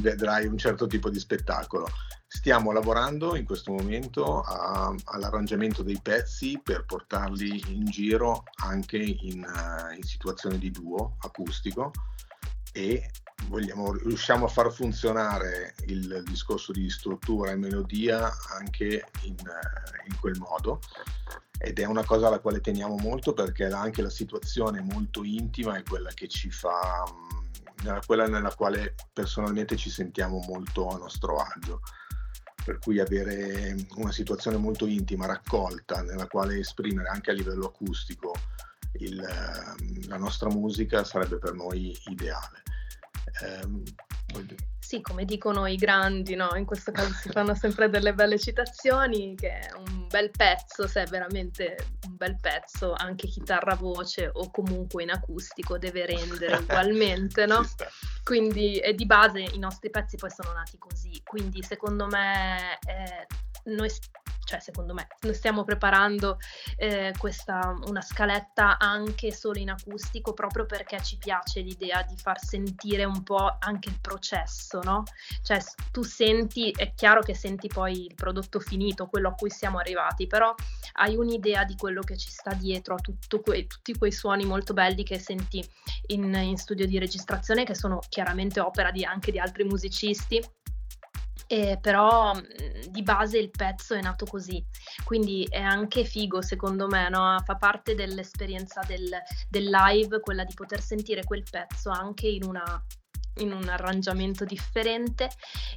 vedrai 0.00 0.46
un 0.46 0.58
certo 0.58 0.86
tipo 0.86 1.08
di 1.08 1.18
spettacolo. 1.18 1.88
Stiamo 2.30 2.72
lavorando 2.72 3.36
in 3.36 3.46
questo 3.46 3.72
momento 3.72 4.42
a, 4.42 4.94
all'arrangiamento 5.04 5.82
dei 5.82 5.98
pezzi 6.00 6.60
per 6.62 6.84
portarli 6.84 7.72
in 7.72 7.86
giro 7.86 8.44
anche 8.56 8.98
in, 8.98 9.42
uh, 9.42 9.94
in 9.96 10.02
situazioni 10.02 10.58
di 10.58 10.70
duo 10.70 11.16
acustico 11.20 11.90
e 12.70 13.10
vogliamo, 13.46 13.94
riusciamo 13.94 14.44
a 14.44 14.48
far 14.48 14.70
funzionare 14.70 15.74
il 15.86 16.22
discorso 16.26 16.70
di 16.72 16.90
struttura 16.90 17.50
e 17.50 17.56
melodia 17.56 18.30
anche 18.58 19.06
in, 19.22 19.36
uh, 19.38 20.10
in 20.10 20.20
quel 20.20 20.38
modo 20.38 20.80
ed 21.58 21.78
è 21.78 21.86
una 21.86 22.04
cosa 22.04 22.26
alla 22.26 22.40
quale 22.40 22.60
teniamo 22.60 22.98
molto 22.98 23.32
perché 23.32 23.64
anche 23.64 24.02
la 24.02 24.10
situazione 24.10 24.82
molto 24.82 25.24
intima 25.24 25.78
è 25.78 25.82
quella 25.82 26.10
che 26.10 26.28
ci 26.28 26.50
fa 26.50 27.04
quella 28.06 28.26
nella 28.26 28.54
quale 28.54 28.94
personalmente 29.12 29.76
ci 29.76 29.88
sentiamo 29.88 30.40
molto 30.46 30.88
a 30.88 30.98
nostro 30.98 31.36
agio. 31.36 31.80
Per 32.68 32.80
cui 32.80 33.00
avere 33.00 33.74
una 33.96 34.12
situazione 34.12 34.58
molto 34.58 34.84
intima, 34.84 35.24
raccolta, 35.24 36.02
nella 36.02 36.26
quale 36.26 36.58
esprimere 36.58 37.08
anche 37.08 37.30
a 37.30 37.32
livello 37.32 37.68
acustico 37.68 38.34
il, 38.98 39.16
la 40.06 40.16
nostra 40.18 40.50
musica 40.50 41.02
sarebbe 41.02 41.38
per 41.38 41.54
noi 41.54 41.96
ideale. 42.08 42.62
Eh, 43.40 43.82
sì, 44.88 45.02
come 45.02 45.26
dicono 45.26 45.66
i 45.66 45.76
grandi, 45.76 46.34
no? 46.34 46.54
in 46.56 46.64
questo 46.64 46.92
caso 46.92 47.12
si 47.12 47.28
fanno 47.28 47.54
sempre 47.54 47.90
delle 47.90 48.14
belle 48.14 48.38
citazioni, 48.38 49.34
che 49.34 49.58
è 49.58 49.72
un 49.74 50.06
bel 50.08 50.30
pezzo, 50.30 50.86
se 50.86 51.02
è 51.02 51.06
veramente 51.06 51.76
un 52.06 52.16
bel 52.16 52.38
pezzo, 52.40 52.94
anche 52.94 53.26
chitarra 53.26 53.74
voce 53.74 54.30
o 54.32 54.50
comunque 54.50 55.02
in 55.02 55.10
acustico 55.10 55.76
deve 55.76 56.06
rendere 56.06 56.56
ugualmente, 56.64 57.44
no? 57.44 57.62
Quindi 58.24 58.80
di 58.94 59.04
base 59.04 59.40
i 59.40 59.58
nostri 59.58 59.90
pezzi 59.90 60.16
poi 60.16 60.30
sono 60.30 60.54
nati 60.54 60.78
così, 60.78 61.20
quindi 61.22 61.62
secondo 61.62 62.06
me 62.06 62.78
eh, 62.86 63.26
noi 63.64 63.90
cioè 64.48 64.60
secondo 64.60 64.94
me, 64.94 65.06
noi 65.20 65.34
stiamo 65.34 65.62
preparando 65.62 66.38
eh, 66.78 67.12
questa, 67.18 67.78
una 67.84 68.00
scaletta 68.00 68.78
anche 68.78 69.30
solo 69.30 69.58
in 69.58 69.68
acustico 69.68 70.32
proprio 70.32 70.64
perché 70.64 71.02
ci 71.02 71.18
piace 71.18 71.60
l'idea 71.60 72.02
di 72.02 72.16
far 72.16 72.42
sentire 72.42 73.04
un 73.04 73.22
po' 73.22 73.56
anche 73.58 73.90
il 73.90 74.00
processo, 74.00 74.80
no? 74.82 75.02
Cioè 75.42 75.60
tu 75.92 76.02
senti, 76.02 76.70
è 76.70 76.94
chiaro 76.94 77.20
che 77.20 77.34
senti 77.34 77.68
poi 77.68 78.06
il 78.06 78.14
prodotto 78.14 78.58
finito, 78.58 79.06
quello 79.08 79.28
a 79.28 79.34
cui 79.34 79.50
siamo 79.50 79.76
arrivati, 79.76 80.26
però 80.26 80.54
hai 80.92 81.14
un'idea 81.14 81.64
di 81.64 81.76
quello 81.76 82.00
che 82.00 82.16
ci 82.16 82.30
sta 82.30 82.54
dietro 82.54 82.94
a 82.94 82.98
que- 83.42 83.66
tutti 83.66 83.98
quei 83.98 84.12
suoni 84.12 84.46
molto 84.46 84.72
belli 84.72 85.02
che 85.02 85.18
senti 85.18 85.62
in, 86.06 86.34
in 86.34 86.56
studio 86.56 86.86
di 86.86 86.98
registrazione, 86.98 87.64
che 87.64 87.74
sono 87.74 87.98
chiaramente 88.08 88.60
opera 88.60 88.90
di, 88.90 89.04
anche 89.04 89.30
di 89.30 89.38
altri 89.38 89.64
musicisti 89.64 90.42
eh, 91.48 91.78
però 91.80 92.34
mhmm, 92.34 92.90
di 92.90 93.02
base 93.02 93.38
il 93.38 93.50
pezzo 93.50 93.94
è 93.94 94.02
nato 94.02 94.26
così, 94.26 94.62
quindi 95.02 95.46
è 95.48 95.60
anche 95.60 96.04
figo 96.04 96.42
secondo 96.42 96.86
me, 96.86 97.08
no? 97.08 97.36
fa 97.42 97.56
parte 97.56 97.94
dell'esperienza 97.94 98.82
del, 98.86 99.10
del, 99.48 99.64
live 99.64 100.20
quella 100.20 100.44
di 100.44 100.52
poter 100.54 100.80
sentire 100.80 101.24
quel 101.24 101.44
pezzo 101.50 101.88
anche 101.88 102.28
in, 102.28 102.44
una, 102.44 102.84
in 103.36 103.52
un 103.52 103.66
arrangiamento 103.66 104.44
differente 104.44 105.30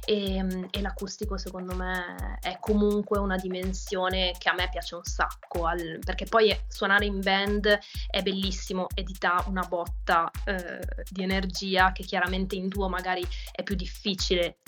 e, 0.04 0.42
mhmm, 0.42 0.68
e, 0.70 0.82
l'acustico 0.82 1.38
secondo 1.38 1.74
me 1.74 2.38
è 2.42 2.58
comunque 2.60 3.18
una 3.18 3.36
dimensione 3.36 4.34
che 4.36 4.50
a 4.50 4.54
me 4.54 4.68
piace 4.68 4.94
un 4.96 5.04
sacco, 5.04 5.64
al, 5.64 6.00
perché 6.04 6.26
poi 6.26 6.54
suonare 6.68 7.06
in 7.06 7.20
band 7.20 7.78
è 8.08 8.20
bellissimo 8.20 8.88
e 8.94 9.04
ti 9.04 9.16
dà 9.18 9.42
una 9.48 9.62
botta 9.62 10.30
eh, 10.44 10.80
di 11.08 11.22
energia 11.22 11.92
che 11.92 12.02
chiaramente 12.02 12.56
in 12.56 12.68
duo 12.68 12.90
magari 12.90 13.26
è 13.50 13.62
più 13.62 13.74
difficile 13.74 14.58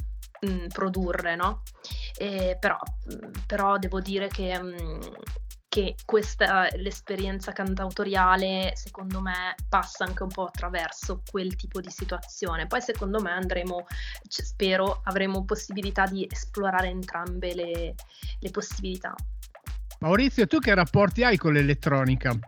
mh, 0.45 0.51
mhmm, 0.51 0.66
produrre, 0.68 1.36
no? 1.36 1.62
E 2.16 2.57
però, 2.59 2.78
mhmm, 3.07 3.30
però 3.47 3.78
devo 3.78 4.01
dire 4.01 4.28
che, 4.28 4.59
mh, 4.59 4.66
mhmm, 4.66 5.01
che 5.74 5.97
questa, 6.05 6.68
l'esperienza 6.76 7.51
cantautoriale 7.51 8.74
secondo 8.76 9.20
me 9.20 9.57
passa 9.68 10.05
anche 10.05 10.22
un 10.22 10.28
po' 10.28 10.45
attraverso 10.45 11.22
quel 11.28 11.57
tipo 11.57 11.80
di 11.80 11.90
situazione. 11.90 12.68
Poi 12.68 12.80
secondo 12.80 13.20
me 13.20 13.32
andremo, 13.32 13.84
spero, 14.28 15.01
avremo 15.03 15.45
possibilità 15.45 16.07
di 16.07 16.28
esplorare 16.30 16.86
entrambe 16.86 17.55
le, 17.55 17.95
le 18.38 18.51
possibilità. 18.53 19.16
Maurizio, 19.99 20.47
tu 20.47 20.61
che 20.61 20.72
rapporti 20.74 21.24
hai 21.24 21.36
con 21.36 21.53
l'elettronica? 21.55 22.38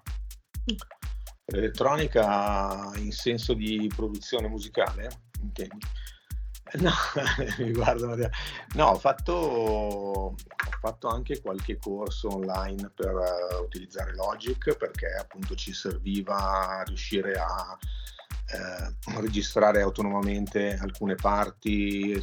L'elettronica 1.47 2.93
in 2.95 3.11
senso 3.11 3.55
di 3.55 3.91
produzione 3.93 4.47
musicale, 4.47 5.11
intendi? 5.41 5.79
No, 6.79 6.93
mi 7.59 7.73
guardano. 7.73 8.17
No, 8.75 8.87
ho 8.87 8.99
fatto, 8.99 9.33
ho 9.33 10.35
fatto 10.81 11.09
anche 11.09 11.41
qualche 11.41 11.79
corso 11.79 12.35
online 12.35 12.91
per 12.95 13.15
uh, 13.15 13.63
utilizzare 13.63 14.15
Logic 14.15 14.77
perché 14.77 15.07
appunto 15.19 15.55
ci 15.55 15.73
serviva 15.73 16.83
riuscire 16.87 17.35
a 17.35 17.77
eh, 18.49 19.21
registrare 19.21 19.81
autonomamente 19.81 20.79
alcune 20.81 21.15
parti. 21.15 22.23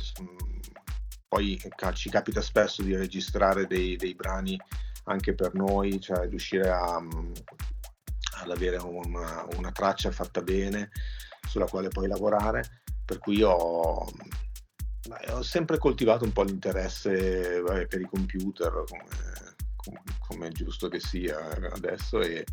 Poi 1.28 1.60
ci 1.94 2.10
capita 2.10 2.42
spesso 2.42 2.84
di 2.84 2.96
registrare 2.96 3.66
dei, 3.66 3.96
dei 3.96 4.14
brani 4.14 4.60
anche 5.06 5.34
per 5.34 5.54
noi, 5.56 6.00
cioè 6.00 6.28
riuscire 6.30 6.70
a, 6.70 6.96
ad 6.96 8.52
avere 8.52 8.78
una, 8.78 9.46
una 9.58 9.72
traccia 9.72 10.12
fatta 10.12 10.42
bene 10.42 10.92
sulla 11.48 11.66
quale 11.66 11.90
poi 11.90 12.08
lavorare 12.08 12.84
per 13.06 13.20
cui 13.20 13.42
ho, 13.42 14.06
ho 15.32 15.42
sempre 15.42 15.78
coltivato 15.78 16.24
un 16.24 16.32
po' 16.32 16.44
l'interesse 16.44 17.60
vabbè, 17.62 17.88
per 17.88 18.02
i 18.02 18.06
computer, 18.06 18.84
come, 19.76 20.02
come, 20.20 20.48
è 20.48 20.52
giusto 20.52 20.88
che 20.88 21.00
sia 21.00 21.38
adesso, 21.74 22.22
e, 22.22 22.46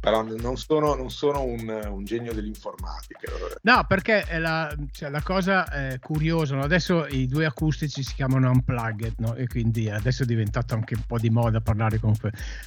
però 0.00 0.22
non 0.22 0.56
sono, 0.56 0.94
non 0.94 1.10
sono 1.10 1.42
un, 1.42 1.68
un, 1.68 2.04
genio 2.04 2.32
dell'informatica. 2.32 3.30
No, 3.62 3.84
perché 3.86 4.24
la, 4.38 4.74
cioè, 4.92 5.10
la, 5.10 5.22
cosa 5.22 5.68
è 5.68 5.98
curiosa, 5.98 6.54
no? 6.54 6.62
adesso 6.62 7.06
i 7.06 7.26
due 7.26 7.44
acustici 7.44 8.02
si 8.02 8.14
chiamano 8.14 8.50
Unplugged 8.50 9.14
no? 9.18 9.34
e 9.34 9.46
quindi 9.46 9.90
adesso 9.90 10.22
è 10.22 10.26
diventato 10.26 10.74
anche 10.74 10.94
un 10.94 11.04
po' 11.06 11.18
di 11.18 11.28
moda 11.28 11.60
parlare 11.60 11.98
con... 11.98 12.14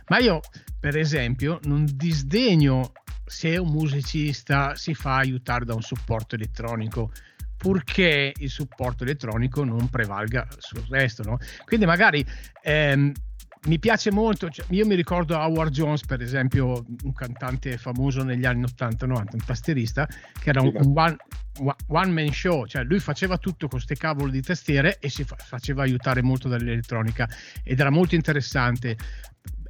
Ma 0.10 0.20
io, 0.20 0.42
per 0.80 0.96
esempio, 0.96 1.60
non 1.64 1.88
disdegno 1.92 2.92
se 3.26 3.58
un 3.58 3.70
musicista 3.70 4.76
si 4.76 4.94
fa 4.94 5.16
aiutare 5.16 5.66
da 5.66 5.74
un 5.74 5.82
supporto 5.82 6.36
elettronico 6.36 7.12
purché 7.64 8.34
il 8.36 8.50
supporto 8.50 9.04
elettronico 9.04 9.64
non 9.64 9.90
prevalga 9.90 10.46
sul 10.58 10.86
resto. 10.90 11.24
No? 11.24 11.38
Quindi 11.64 11.86
magari 11.86 12.26
ehm, 12.62 13.14
mi 13.68 13.80
piace 13.80 14.12
molto, 14.12 14.50
cioè, 14.50 14.66
io 14.72 14.86
mi 14.86 14.96
ricordo 14.96 15.38
Howard 15.38 15.72
Jones 15.72 16.06
per 16.06 16.22
esempio, 16.22 16.86
un 17.04 17.14
cantante 17.14 17.78
famoso 17.78 18.22
negli 18.22 18.44
anni 18.44 18.64
80-90, 18.64 19.06
un 19.08 19.46
tastierista, 19.46 20.06
che 20.06 20.50
era 20.50 20.60
un, 20.60 20.74
one, 20.94 21.16
one, 21.88 22.12
man 22.12 22.34
show, 22.34 22.66
cioè 22.66 22.84
lui 22.84 23.00
faceva 23.00 23.38
tutto 23.38 23.70
con 23.70 23.80
queste 23.80 23.96
cavolo 23.96 24.30
di 24.30 24.42
tastiere 24.42 24.98
e 25.00 25.08
si 25.08 25.24
fa, 25.24 25.38
faceva 25.38 25.84
aiutare 25.84 26.22
molto 26.22 26.50
dall'elettronica 26.50 27.30
ed 27.64 27.80
era 27.80 27.90
molto 27.90 28.16
interessante 28.16 28.98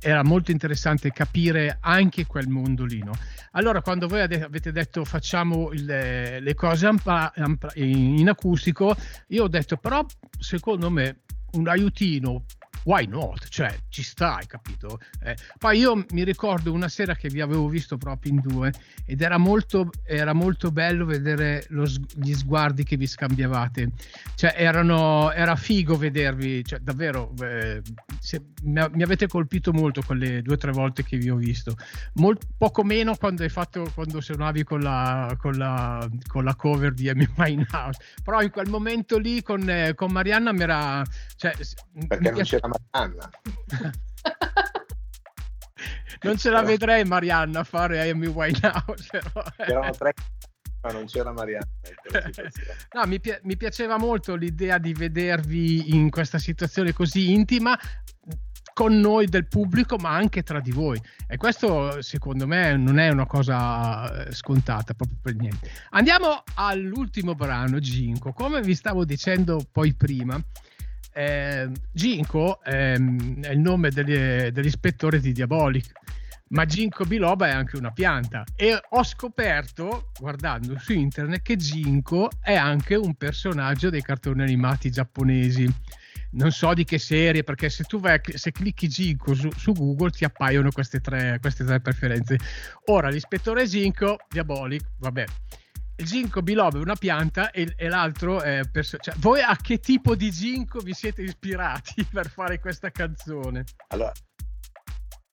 era 0.03 0.23
molto 0.23 0.51
interessante 0.51 1.11
capire 1.11 1.77
anche 1.79 2.25
quel 2.25 2.47
mondo 2.47 2.85
lì. 2.85 2.99
No? 2.99 3.13
Allora, 3.51 3.81
quando 3.81 4.07
voi 4.07 4.21
avete 4.21 4.71
detto 4.71 5.05
facciamo 5.05 5.71
il, 5.71 5.85
le 5.85 6.53
cose 6.55 6.89
in 7.75 8.29
acustico, 8.29 8.95
io 9.27 9.43
ho 9.43 9.47
detto, 9.47 9.77
però 9.77 10.05
secondo 10.39 10.89
me 10.89 11.21
un 11.53 11.67
aiutino 11.67 12.45
why 12.83 13.05
not? 13.05 13.47
Cioè, 13.47 13.75
ci 13.89 14.03
sta, 14.03 14.37
hai 14.37 14.45
capito? 14.45 14.99
Eh, 15.23 15.35
poi 15.57 15.79
io 15.79 16.05
mi 16.11 16.23
ricordo 16.23 16.71
una 16.71 16.87
sera 16.87 17.15
che 17.15 17.29
vi 17.29 17.41
avevo 17.41 17.67
visto 17.67 17.97
proprio 17.97 18.33
in 18.33 18.41
due 18.41 18.71
ed 19.05 19.21
era 19.21 19.37
molto, 19.37 19.89
era 20.03 20.33
molto 20.33 20.71
bello 20.71 21.05
vedere 21.05 21.65
lo, 21.69 21.85
gli 22.15 22.33
sguardi 22.33 22.83
che 22.83 22.97
vi 22.97 23.07
scambiavate. 23.07 23.91
Cioè, 24.35 24.53
erano, 24.57 25.31
era 25.31 25.55
figo 25.55 25.97
vedervi, 25.97 26.63
cioè, 26.63 26.79
davvero, 26.79 27.33
eh, 27.41 27.81
se, 28.19 28.41
mi, 28.63 28.81
mi, 28.91 29.03
avete 29.03 29.27
colpito 29.27 29.71
molto 29.71 30.01
quelle 30.01 30.41
due 30.41 30.55
o 30.55 30.57
tre 30.57 30.71
volte 30.71 31.03
che 31.03 31.17
vi 31.17 31.29
ho 31.29 31.35
visto. 31.35 31.75
Mol, 32.15 32.37
poco 32.57 32.83
meno 32.83 33.15
quando 33.15 33.43
hai 33.43 33.49
fatto, 33.49 33.89
quando 33.93 34.21
suonavi 34.21 34.63
con 34.63 34.81
la, 34.81 35.35
con 35.39 35.53
la, 35.53 36.07
con 36.27 36.43
la 36.43 36.55
cover 36.55 36.93
di 36.93 37.09
Amy 37.09 37.27
Winehouse. 37.37 37.99
Però 38.23 38.41
in 38.41 38.51
quel 38.51 38.69
momento 38.69 39.17
lì 39.17 39.41
con, 39.41 39.69
eh, 39.69 39.93
con 39.95 40.11
Marianna 40.11 40.51
mi 40.51 40.61
era... 40.61 41.03
Cioè, 41.35 41.53
Perché 42.07 42.31
non 42.31 42.41
c'era 42.43 42.67
Marianna. 42.91 43.29
non 46.23 46.37
ce 46.37 46.49
la 46.49 46.61
vedrei 46.61 47.03
Marianna 47.03 47.59
a 47.59 47.63
fare 47.63 48.09
Amy 48.09 48.27
Winehouse. 48.27 49.07
Però, 49.11 49.43
eh. 49.57 49.71
Erano 49.71 49.91
tre 49.91 50.13
ma 50.83 50.91
non 50.91 51.05
c'era 51.05 51.31
Marianna. 51.31 51.65
no, 52.93 53.05
mi, 53.05 53.19
pi- 53.19 53.39
mi, 53.43 53.55
piaceva 53.55 53.97
molto 53.97 54.35
l'idea 54.35 54.77
di 54.77 54.93
vedervi 54.93 55.95
in 55.95 56.09
questa 56.09 56.37
situazione 56.37 56.91
così 56.91 57.31
intima 57.31 57.79
con 58.73 58.99
noi 58.99 59.27
del 59.27 59.47
pubblico, 59.47 59.97
ma 59.97 60.09
anche 60.09 60.41
tra 60.43 60.59
di 60.59 60.71
voi. 60.71 60.99
E 61.27 61.37
questo, 61.37 62.01
secondo 62.01 62.47
me, 62.47 62.75
non 62.75 62.97
è 62.97 63.09
una 63.09 63.25
cosa 63.25 64.25
eh, 64.25 64.33
scontata 64.33 64.93
proprio 64.93 65.17
per 65.21 65.35
niente. 65.35 65.69
Andiamo 65.91 66.43
all'ultimo 66.55 67.35
brano, 67.35 67.79
Ginko. 67.79 68.33
Come 68.33 68.61
vi 68.61 68.73
stavo 68.73 69.05
dicendo 69.05 69.63
poi 69.71 69.93
prima, 69.93 70.41
eh, 71.13 71.69
Ginko 71.91 72.63
ehm, 72.63 73.43
è 73.43 73.51
il 73.51 73.59
nome 73.59 73.89
degli, 73.89 74.49
dell'ispettore 74.51 75.19
di 75.19 75.31
Diabolic 75.31 75.91
ma 76.53 76.65
Ginkgo 76.65 77.05
biloba 77.05 77.47
è 77.47 77.51
anche 77.51 77.77
una 77.77 77.91
pianta. 77.91 78.43
E 78.55 78.79
ho 78.89 79.03
scoperto 79.03 80.11
guardando 80.19 80.77
su 80.77 80.93
internet 80.93 81.41
che 81.41 81.55
Ginkgo 81.55 82.29
è 82.41 82.55
anche 82.55 82.95
un 82.95 83.15
personaggio 83.15 83.89
dei 83.89 84.01
cartoni 84.01 84.41
animati 84.41 84.89
giapponesi. 84.89 85.71
Non 86.31 86.51
so 86.51 86.73
di 86.73 86.83
che 86.83 86.97
serie 86.97 87.43
perché 87.43 87.69
se 87.69 87.83
tu 87.83 87.99
vai 87.99 88.19
se 88.23 88.51
clicchi 88.51 88.87
Ginkgo 88.87 89.35
su, 89.35 89.49
su 89.55 89.71
Google 89.71 90.11
ti 90.11 90.25
appaiono 90.25 90.71
queste 90.71 90.99
tre, 90.99 91.37
queste 91.39 91.63
tre 91.63 91.79
preferenze. 91.79 92.37
Ora 92.85 93.09
l'ispettore 93.09 93.67
Ginkgo 93.67 94.17
Diabolic 94.29 94.83
vabbè 94.99 95.25
il 95.95 96.05
ginkgo 96.05 96.41
biloba 96.41 96.77
è 96.77 96.81
una 96.81 96.95
pianta 96.95 97.51
e, 97.51 97.73
e 97.75 97.87
l'altro 97.87 98.41
è 98.41 98.61
perso- 98.71 98.97
cioè, 98.97 99.13
voi 99.17 99.41
a 99.41 99.55
che 99.55 99.79
tipo 99.79 100.15
di 100.15 100.31
ginkgo 100.31 100.79
vi 100.79 100.93
siete 100.93 101.21
ispirati 101.21 102.05
per 102.11 102.29
fare 102.29 102.59
questa 102.59 102.89
canzone? 102.89 103.63
Allora, 103.89 104.11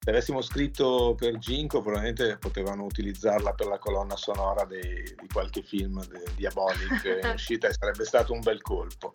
se 0.02 0.08
avessimo 0.08 0.40
scritto 0.40 1.14
per 1.14 1.36
Ginkgo 1.36 1.82
probabilmente 1.82 2.38
potevano 2.38 2.84
utilizzarla 2.84 3.52
per 3.52 3.66
la 3.66 3.78
colonna 3.78 4.16
sonora 4.16 4.64
dei, 4.64 5.02
di 5.20 5.28
qualche 5.30 5.62
film 5.62 6.02
de, 6.06 6.24
Diabolic 6.36 7.20
in 7.22 7.32
uscita 7.34 7.68
e 7.68 7.74
sarebbe 7.74 8.06
stato 8.06 8.32
un 8.32 8.40
bel 8.40 8.62
colpo. 8.62 9.10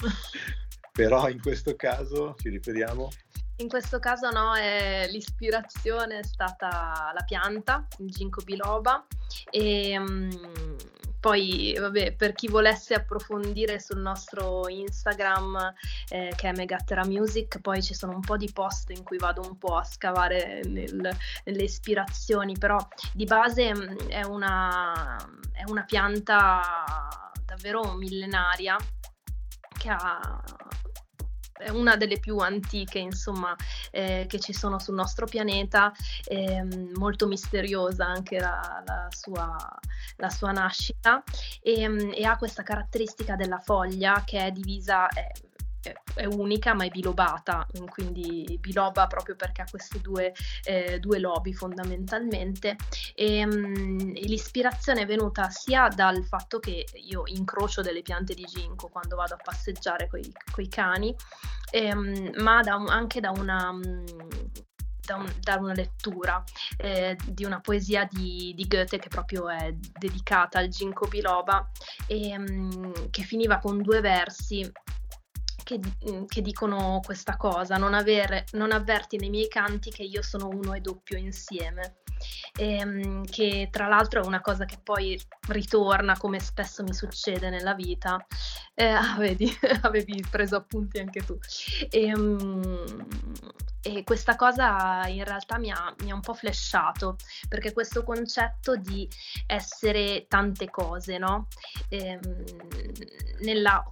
Però 0.91 1.27
in 1.27 1.41
questo 1.41 1.75
caso 1.75 2.35
ci 2.37 2.49
riferiamo? 2.49 3.09
In 3.57 3.67
questo 3.67 3.97
caso 3.97 4.29
no, 4.29 4.53
è, 4.53 5.07
l'ispirazione 5.09 6.19
è 6.19 6.23
stata 6.23 7.11
la 7.15 7.23
pianta, 7.23 7.87
il 7.97 8.11
ginkgo 8.11 8.43
biloba 8.43 9.07
e 9.49 9.97
um, 9.97 10.29
poi, 11.26 11.76
vabbè, 11.76 12.13
per 12.13 12.34
chi 12.34 12.47
volesse 12.47 12.93
approfondire 12.93 13.80
sul 13.80 13.99
nostro 13.99 14.69
Instagram, 14.69 15.73
eh, 16.09 16.32
che 16.36 16.49
è 16.49 16.55
Megattera 16.55 17.03
Music, 17.03 17.61
poi 17.61 17.82
ci 17.82 17.95
sono 17.95 18.13
un 18.13 18.19
po' 18.19 18.38
di 18.38 18.51
post 18.53 18.91
in 18.91 19.01
cui 19.01 19.17
vado 19.17 19.41
un 19.41 19.57
po' 19.57 19.76
a 19.76 19.84
scavare 19.84 20.61
nel, 20.65 21.17
nelle 21.45 21.63
ispirazioni, 21.63 22.55
però 22.59 22.78
di 23.11 23.26
base 23.26 23.73
mm, 23.73 24.07
è 24.07 24.23
una, 24.23 25.17
è 25.51 25.63
una 25.65 25.84
pianta 25.84 26.61
davvero 27.43 27.93
millenaria 27.93 28.78
che 29.80 29.89
ha 29.89 30.43
è 31.57 31.69
una 31.69 31.95
delle 31.95 32.19
più 32.19 32.37
antiche, 32.37 32.99
insomma, 32.99 33.55
eh, 33.91 34.25
che 34.27 34.39
ci 34.39 34.53
sono 34.53 34.79
sul 34.79 34.95
nostro 34.95 35.25
pianeta, 35.25 35.91
eh, 36.25 36.63
molto 36.95 37.27
misteriosa 37.27 38.05
anche 38.05 38.39
la, 38.39 38.83
la, 38.85 39.07
sua, 39.09 39.55
la 40.17 40.29
sua, 40.29 40.51
nascita 40.51 41.23
e, 41.61 42.13
e, 42.13 42.25
ha 42.25 42.37
questa 42.37 42.63
caratteristica 42.63 43.35
della 43.35 43.59
foglia 43.59 44.23
che 44.25 44.45
è 44.45 44.51
divisa, 44.51 45.07
è, 45.07 45.31
è 46.13 46.25
unica 46.25 46.73
ma 46.73 46.86
è 46.86 46.89
bilobata, 46.89 47.67
quindi 47.89 48.57
biloba 48.59 49.07
proprio 49.07 49.36
perché 49.36 49.61
ha 49.61 49.65
questi 49.69 49.99
due, 50.01 50.33
eh, 50.63 50.99
due 50.99 51.19
lobi 51.19 51.53
fondamentalmente. 51.53 52.75
E, 53.13 53.45
um, 53.45 54.11
e, 54.15 54.25
l'ispirazione 54.25 55.01
è 55.01 55.05
venuta 55.05 55.49
sia 55.49 55.88
dal 55.88 56.23
fatto 56.25 56.59
che 56.59 56.86
io 56.93 57.23
incrocio 57.25 57.81
delle 57.81 58.01
piante 58.01 58.33
di 58.33 58.43
ginkgo 58.43 58.89
quando 58.89 59.15
vado 59.15 59.36
a 59.36 59.39
passeggiare 59.43 60.07
con 60.07 60.19
i 60.19 60.67
cani, 60.69 61.15
um, 61.73 62.31
ma 62.38 62.61
da 62.61 62.75
anche 62.75 63.19
da 63.19 63.31
una... 63.31 63.69
Um, 63.69 64.03
da, 65.05 65.17
un, 65.17 65.31
da, 65.39 65.57
una 65.57 65.73
lettura 65.73 66.43
eh, 66.77 67.15
di 67.25 67.45
una 67.45 67.61
poesia 67.61 68.07
di, 68.09 68.53
di, 68.55 68.65
Goethe 68.67 68.97
che 68.97 69.07
proprio 69.07 69.47
è 69.49 69.71
dedicata 69.71 70.57
al 70.57 70.67
ginkgo 70.67 71.07
biloba 71.07 71.69
e 72.07 72.36
um, 72.36 73.11
che 73.11 73.21
finiva 73.21 73.59
con 73.59 73.83
due 73.83 74.01
versi 74.01 74.67
che, 75.66 75.80
mhmm, 75.80 76.28
che, 76.28 76.41
dicono 76.41 77.01
questa 77.03 77.36
cosa, 77.36 77.76
non, 77.76 77.95
avere, 77.95 78.45
non 78.51 78.72
avverti 78.72 79.18
nei 79.18 79.30
miei 79.30 79.47
canti 79.47 79.89
che 79.89 80.03
io 80.03 80.22
sono 80.22 80.47
uno 80.47 80.74
e 80.74 80.80
doppio 80.80 81.18
insieme. 81.18 81.97
E, 82.57 82.78
ehm, 82.78 83.26
che 83.26 83.68
tra 83.72 83.88
l'altro 83.88 84.22
è 84.24 84.26
una 84.26 84.39
cosa 84.39 84.63
che 84.66 84.78
poi 84.82 85.20
ritorna 85.49 86.18
come 86.18 86.39
spesso 86.39 86.84
mi 86.84 86.93
succede 86.93 87.49
nella 87.49 87.74
vita. 87.74 88.24
Eh, 88.76 88.86
ah, 88.86 89.16
vedi, 89.18 89.51
avevi 89.82 90.24
preso 90.30 90.55
appunti 90.55 90.99
anche 90.99 91.26
tu. 91.26 91.38
E, 91.89 92.16
um, 92.16 93.07
e 93.82 94.03
questa 94.03 94.36
cosa 94.36 95.05
in 95.07 95.24
realtà 95.24 95.57
mi 95.57 95.72
ha, 95.72 95.93
mi 95.99 96.11
ha, 96.11 96.16
un 96.16 96.22
po' 96.22 96.34
flashato 96.34 97.18
perché 97.49 97.74
questo 97.74 98.03
concetto 98.03 98.76
di 98.76 99.07
essere 99.47 100.26
tante 100.28 100.70
cose, 100.70 101.18
no? 101.18 101.47
E, 101.89 102.20
um, 102.24 102.43
nella 103.41 103.84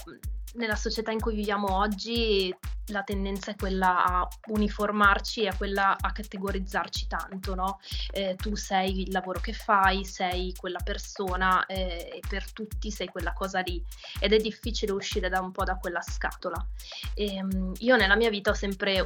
nella 0.54 0.76
società 0.76 1.12
in 1.12 1.20
cui 1.20 1.36
viviamo 1.36 1.78
oggi 1.78 2.54
la 2.88 3.04
tendenza 3.04 3.52
è 3.52 3.56
quella 3.56 4.04
a 4.04 4.28
uniformarci 4.48 5.44
e 5.44 5.48
a 5.48 5.56
quella 5.56 5.96
a 5.98 6.12
categorizzarci 6.12 7.08
tanto, 7.08 7.56
no? 7.56 7.80
Eh, 8.12 8.36
tu 8.36 8.56
sei 8.56 9.04
il 9.04 9.12
lavoro 9.12 9.40
che 9.40 9.54
fai, 9.54 10.04
sei 10.04 10.54
quella 10.56 10.80
persona 10.84 11.66
eh, 11.66 12.10
e 12.16 12.20
per 12.28 12.52
tutti 12.52 12.92
sei 12.92 13.08
quella 13.08 13.32
cosa 13.34 13.62
lì 13.62 13.82
ed 14.20 14.34
è 14.34 14.38
difficile 14.38 14.92
uscire 14.92 15.30
da 15.30 15.40
un 15.40 15.52
po' 15.52 15.64
da 15.64 15.78
quella 15.78 16.02
scatola. 16.02 16.66
E, 17.14 17.42
um, 17.42 17.72
io 17.78 17.96
nella 17.96 18.16
mia 18.18 18.30
vita 18.30 18.52
ho 18.52 18.56
sempre 18.56 19.04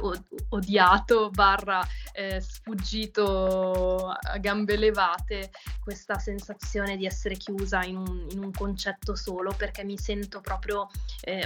odiato, 0.48 1.30
barra 1.30 1.86
eh, 2.12 2.40
sfuggito 2.40 4.08
a 4.08 4.38
gambe 4.38 4.76
levate 4.76 5.50
questa 5.80 6.18
sensazione 6.18 6.96
di 6.96 7.06
essere 7.06 7.36
chiusa 7.36 7.82
in 7.84 7.96
un, 7.96 8.26
in 8.30 8.42
un 8.42 8.50
concetto 8.50 9.14
solo 9.14 9.54
perché 9.56 9.84
mi 9.84 9.96
sento 9.96 10.40
proprio 10.40 10.88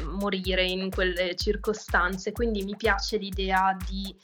morire 0.01 0.65
in 0.65 0.91
quelle 0.91 1.35
circostanze. 1.37 2.33
Quindi 2.33 2.65
mi 2.65 2.77
piace 2.77 3.17
l'idea 3.17 3.77
di, 3.87 4.15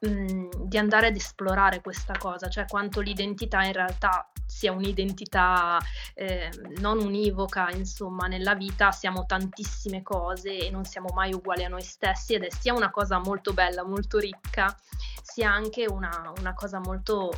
mh, 0.00 0.08
mm, 0.08 0.50
di 0.64 0.78
andare 0.78 1.08
ad 1.08 1.16
esplorare 1.16 1.80
questa 1.80 2.14
cosa, 2.18 2.48
cioè 2.48 2.66
quanto 2.66 3.00
l'identità 3.00 3.62
in 3.64 3.72
realtà 3.72 4.30
sia 4.50 4.72
un'identità 4.72 5.78
eh, 6.14 6.50
non 6.78 6.98
univoca, 6.98 7.70
insomma, 7.70 8.26
nella 8.26 8.54
vita 8.54 8.90
siamo 8.90 9.24
tantissime 9.24 10.02
cose 10.02 10.58
e 10.58 10.70
non 10.70 10.84
siamo 10.84 11.08
mai 11.14 11.32
uguali 11.32 11.64
a 11.64 11.68
noi 11.68 11.82
stessi 11.82 12.34
ed 12.34 12.44
è 12.44 12.50
sia 12.50 12.74
una 12.74 12.90
cosa 12.90 13.18
molto 13.18 13.52
bella, 13.52 13.84
molto 13.84 14.18
ricca, 14.18 14.76
sia 15.22 15.50
anche 15.52 15.86
una, 15.86 16.32
una 16.38 16.52
cosa 16.54 16.80
molto 16.80 17.30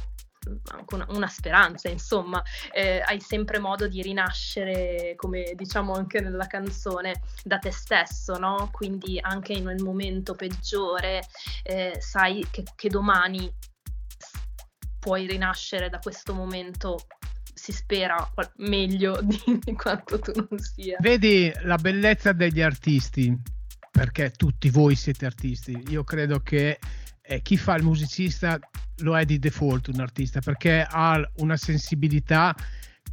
anche 0.70 0.94
una, 1.08 1.28
speranza, 1.28 1.88
insomma, 1.88 2.42
eh, 2.72 3.00
hai 3.04 3.20
sempre 3.20 3.58
modo 3.58 3.88
di 3.88 4.02
rinascere, 4.02 5.14
come 5.16 5.52
diciamo 5.54 5.94
anche 5.94 6.20
nella 6.20 6.46
canzone, 6.46 7.22
da 7.44 7.58
te 7.58 7.70
stesso, 7.70 8.38
no? 8.38 8.70
Quindi 8.72 9.18
anche 9.20 9.58
nel 9.60 9.82
momento 9.82 10.34
peggiore 10.34 11.22
eh, 11.62 11.96
sai 12.00 12.46
che, 12.50 12.64
che 12.74 12.88
domani 12.88 13.52
puoi 14.98 15.26
rinascere 15.26 15.88
da 15.88 15.98
questo 15.98 16.32
momento 16.32 16.96
si 17.54 17.72
spera 17.72 18.16
meglio 18.56 19.20
di, 19.22 19.72
quanto 19.74 20.18
tu 20.18 20.32
non 20.48 20.58
sia. 20.58 20.96
Vedi 21.00 21.52
la 21.62 21.76
bellezza 21.76 22.32
degli 22.32 22.60
artisti, 22.60 23.36
perché 23.90 24.30
tutti 24.30 24.70
voi 24.70 24.96
siete 24.96 25.26
artisti. 25.26 25.80
Io 25.88 26.02
credo 26.02 26.40
che 26.40 26.78
eh, 27.22 27.40
chi 27.42 27.56
fa 27.56 27.74
il 27.76 27.84
musicista 27.84 28.58
lo 28.98 29.16
è 29.16 29.24
di 29.24 29.38
default 29.38 29.88
un 29.88 30.00
artista 30.00 30.40
perché 30.40 30.86
ha 30.88 31.20
una 31.36 31.56
sensibilità 31.56 32.54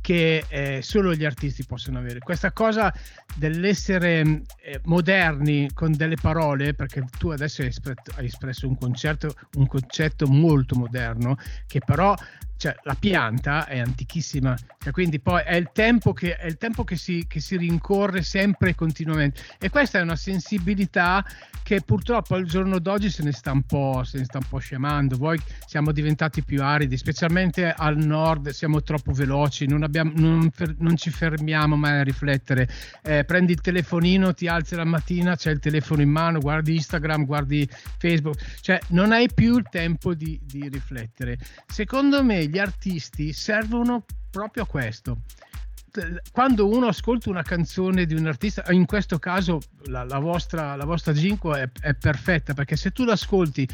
che 0.02 0.46
eh, 0.48 0.82
solo 0.82 1.14
gli 1.14 1.26
artisti 1.26 1.66
possono 1.66 2.00
avere. 2.00 2.20
Questa 2.20 2.52
cosa 2.52 2.94
dell'essere 3.36 4.44
eh, 4.62 4.80
moderni 4.84 5.70
con 5.74 5.92
delle 5.92 6.16
parole, 6.16 6.74
perché 6.74 7.04
tu 7.18 7.30
adesso 7.30 7.62
hai, 7.62 7.68
espre- 7.68 7.96
hai 8.16 8.26
espresso 8.26 8.68
un, 8.68 8.78
concerto, 8.78 9.34
un 9.56 9.68
concetto 9.68 10.28
molto 10.28 10.76
moderno, 10.76 11.38
che 11.68 11.80
però 11.86 12.16
cioè, 12.60 12.76
la 12.84 12.96
pianta 12.96 13.68
è 13.68 13.80
antichissima, 13.80 14.54
cioè, 14.80 14.92
quindi 14.92 15.22
poi 15.22 15.42
è 15.46 15.56
il 15.56 15.70
tempo, 15.72 16.12
che, 16.12 16.36
è 16.36 16.46
il 16.46 16.58
tempo 16.58 16.84
che, 16.84 16.98
si, 16.98 17.24
che, 17.26 17.40
si, 17.40 17.56
rincorre 17.56 18.22
sempre 18.22 18.72
e 18.72 18.76
continuamente. 18.76 19.40
E 19.58 19.70
questa 19.70 20.00
è 20.00 20.02
una 20.02 20.18
sensibilità 20.18 21.26
che 21.64 21.80
purtroppo 21.80 22.36
al 22.36 22.44
giorno 22.44 22.80
d'oggi 22.80 23.10
se 23.10 23.24
ne 23.24 23.32
sta 23.32 23.54
un 23.54 23.64
po', 23.64 24.04
se 24.04 24.18
ne 24.18 24.26
sta 24.26 24.40
un 24.40 24.48
po 24.50 24.58
scemando. 24.58 25.16
Voi 25.16 25.40
siamo 25.66 25.94
diventati 25.94 26.44
più 26.44 26.62
aridi, 26.62 26.98
specialmente 26.98 27.72
al 27.72 27.96
nord 27.96 28.50
siamo 28.50 28.82
troppo 28.82 29.14
veloci, 29.14 29.66
non, 29.66 29.84
abbiamo, 29.84 30.12
non, 30.16 30.52
non 30.80 30.98
ci 30.98 31.12
fermiamo 31.12 31.78
mai 31.78 32.00
a 32.00 32.04
riflettere. 32.04 32.68
Eh, 33.02 33.24
prendi 33.24 33.54
il 33.54 33.62
telefonino, 33.62 34.34
ti 34.34 34.48
alzi 34.48 34.76
la 34.76 34.84
mattina, 34.84 35.38
c'è 35.38 35.52
il 35.52 35.60
telefono 35.60 36.02
in 36.02 36.10
mano, 36.10 36.40
guardi 36.40 36.76
Instagram, 36.76 37.24
guardi 37.24 37.66
Facebook, 38.00 38.38
cioè 38.60 38.80
non 38.90 39.14
hai 39.14 39.30
più 39.34 39.56
il 39.56 39.66
tempo 39.70 40.14
di, 40.14 40.38
di 40.44 40.68
riflettere. 40.68 41.38
Secondo 41.66 42.22
me 42.22 42.48
gli 42.50 42.60
artisti 42.60 43.32
servono 43.32 44.04
proprio 44.30 44.64
a 44.64 44.68
questo 44.68 45.22
quando 46.32 46.70
uno 46.70 46.88
ascolta 46.88 47.30
una 47.30 47.42
canzone 47.42 48.06
di 48.06 48.14
un 48.14 48.28
artista, 48.28 48.64
in 48.72 48.86
questo 48.86 49.20
caso 49.20 49.60
la, 49.86 50.04
la 50.04 50.20
vostra, 50.20 50.76
la 50.76 50.86
vostra 50.86 51.14
Ginko 51.14 51.56
è, 51.56 51.70
è, 51.82 51.94
perfetta 51.96 52.54
perché 52.54 52.76
se 52.76 52.92
tu 52.92 53.04
l'ascolti 53.04 53.68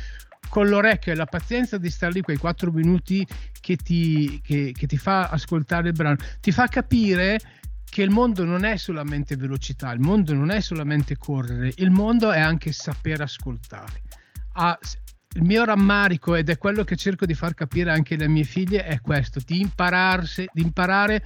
con 0.48 0.68
l'orecchio 0.68 1.12
e 1.12 1.16
la 1.16 1.26
pazienza 1.26 1.78
di 1.78 1.90
stare 1.90 2.14
lì 2.14 2.22
quei 2.22 2.38
quattro 2.38 2.72
minuti 2.72 3.26
che 3.60 3.76
ti, 3.76 4.42
che, 4.42 4.72
che 4.74 4.88
ti 4.88 4.98
fa 4.98 5.30
ascoltare 5.30 5.90
il 5.90 5.94
brano, 5.94 6.18
ti 6.40 6.52
fa 6.52 6.68
capire 6.68 7.40
che 7.84 8.02
il 8.02 8.10
mondo 8.10 8.44
non 8.44 8.64
è 8.64 8.78
solamente 8.78 9.36
velocità, 9.36 9.92
il 9.92 10.00
mondo 10.00 10.34
non 10.34 10.52
è 10.52 10.60
solamente 10.62 11.18
correre, 11.18 11.72
il 11.78 11.92
mondo 11.92 12.32
è 12.32 12.40
anche 12.40 12.72
saper 12.72 13.22
ascoltare. 13.22 14.02
Ah, 14.54 14.78
il 15.36 15.44
mio 15.44 15.66
rammarico, 15.66 16.36
ed 16.36 16.50
è 16.50 16.58
quello 16.58 16.84
che 16.84 16.96
cerco 16.96 17.26
di 17.26 17.34
far 17.34 17.54
capire 17.54 17.92
anche 17.92 18.16
alle 18.16 18.28
mie 18.28 18.44
figlie, 18.44 18.86
è 18.86 19.02
questo, 19.02 19.40
di, 19.46 19.70
di 20.54 20.62
imparare 20.62 21.24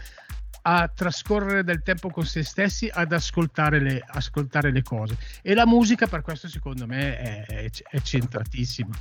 a 0.64 0.88
trascorrere 0.88 1.64
del 1.64 1.82
tempo 1.84 2.10
con 2.10 2.26
se 2.26 2.44
stessi, 2.44 2.90
ad 2.92 3.12
ascoltare 3.12 3.80
le, 3.80 4.04
ascoltare 4.06 4.72
le 4.72 4.82
cose. 4.82 5.18
E 5.42 5.54
la 5.54 5.66
musica 5.66 6.08
per 6.08 6.22
questo 6.22 6.48
secondo 6.48 6.86
me 6.86 7.18
è, 7.18 7.46
è, 7.46 7.70
è 7.90 8.02
centratissima. 8.02 8.96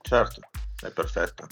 Certo, 0.00 0.40
è 0.82 0.90
perfetta. 0.90 1.46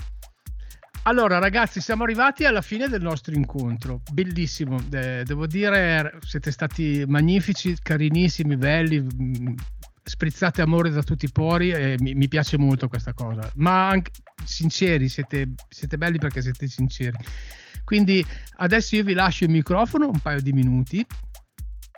Allora 1.04 1.38
ragazzi, 1.38 1.80
siamo 1.80 2.02
arrivati 2.02 2.44
alla 2.44 2.62
fine 2.62 2.88
del 2.88 3.00
nostro 3.00 3.32
incontro, 3.32 4.00
bellissimo, 4.10 4.76
eh, 4.90 5.22
devo 5.24 5.46
dire 5.46 6.18
siete 6.20 6.50
stati 6.50 7.04
magnifici, 7.06 7.76
carinissimi, 7.80 8.56
belli, 8.56 9.00
mm, 9.00 9.54
sprizzate 10.08 10.62
amore 10.62 10.90
da 10.90 11.02
tutti 11.02 11.24
i 11.24 11.32
pori 11.32 11.70
e 11.72 11.96
mi, 11.98 12.14
mi 12.14 12.28
piace 12.28 12.56
molto 12.56 12.86
questa 12.88 13.12
cosa, 13.12 13.50
ma 13.56 13.88
anche 13.88 14.12
sinceri, 14.44 15.08
siete, 15.08 15.54
siete 15.68 15.98
belli 15.98 16.18
perché 16.18 16.40
siete 16.40 16.68
sinceri. 16.68 17.16
Quindi 17.84 18.24
adesso 18.58 18.96
io 18.96 19.04
vi 19.04 19.14
lascio 19.14 19.44
il 19.44 19.50
microfono 19.50 20.08
un 20.08 20.20
paio 20.20 20.40
di 20.40 20.52
minuti 20.52 21.04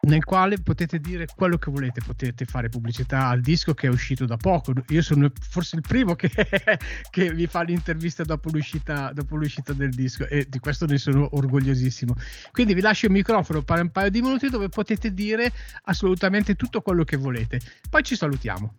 nel 0.03 0.25
quale 0.25 0.59
potete 0.61 0.99
dire 1.01 1.27
quello 1.35 1.59
che 1.59 1.71
volete, 1.71 2.01
potete 2.05 2.45
fare 2.45 2.69
pubblicità 2.69 3.29
al 3.29 3.41
disco 3.41 3.75
che 3.75 3.89
è 3.89 3.91
uscito 3.91 4.25
da 4.25 4.37
poco. 4.37 4.73
Io 4.89 5.03
sono 5.03 5.31
forse 5.41 5.77
il 5.77 5.83
primo 5.83 6.15
che, 6.15 6.31
che 7.11 7.33
vi 7.33 7.47
fa 7.47 7.63
l'intervista 7.63 8.23
dopo 8.23 8.51
l'uscita, 8.51 9.11
dopo 9.13 9.37
l'uscita, 9.37 9.73
del 9.73 9.91
disco 9.91 10.27
e 10.27 10.47
di 10.49 10.59
questo 10.59 10.87
ne 10.87 10.99
sono 10.99 11.29
orgogliosissimo. 11.33 12.15
Quindi 12.53 12.75
vi 12.75 12.81
lascio 12.81 13.07
il 13.07 13.13
microfono 13.13 13.63
per 13.63 13.81
un 13.81 13.91
paio 13.91 14.11
di 14.11 14.23
minuti 14.23 14.49
dove 14.49 14.69
potete 14.69 15.13
dire 15.13 15.53
assolutamente 15.85 16.55
tutto 16.55 16.81
quello 16.81 17.05
che 17.05 17.17
volete. 17.17 17.61
Poi 17.91 18.03
ci 18.03 18.17
salutiamo. 18.17 18.75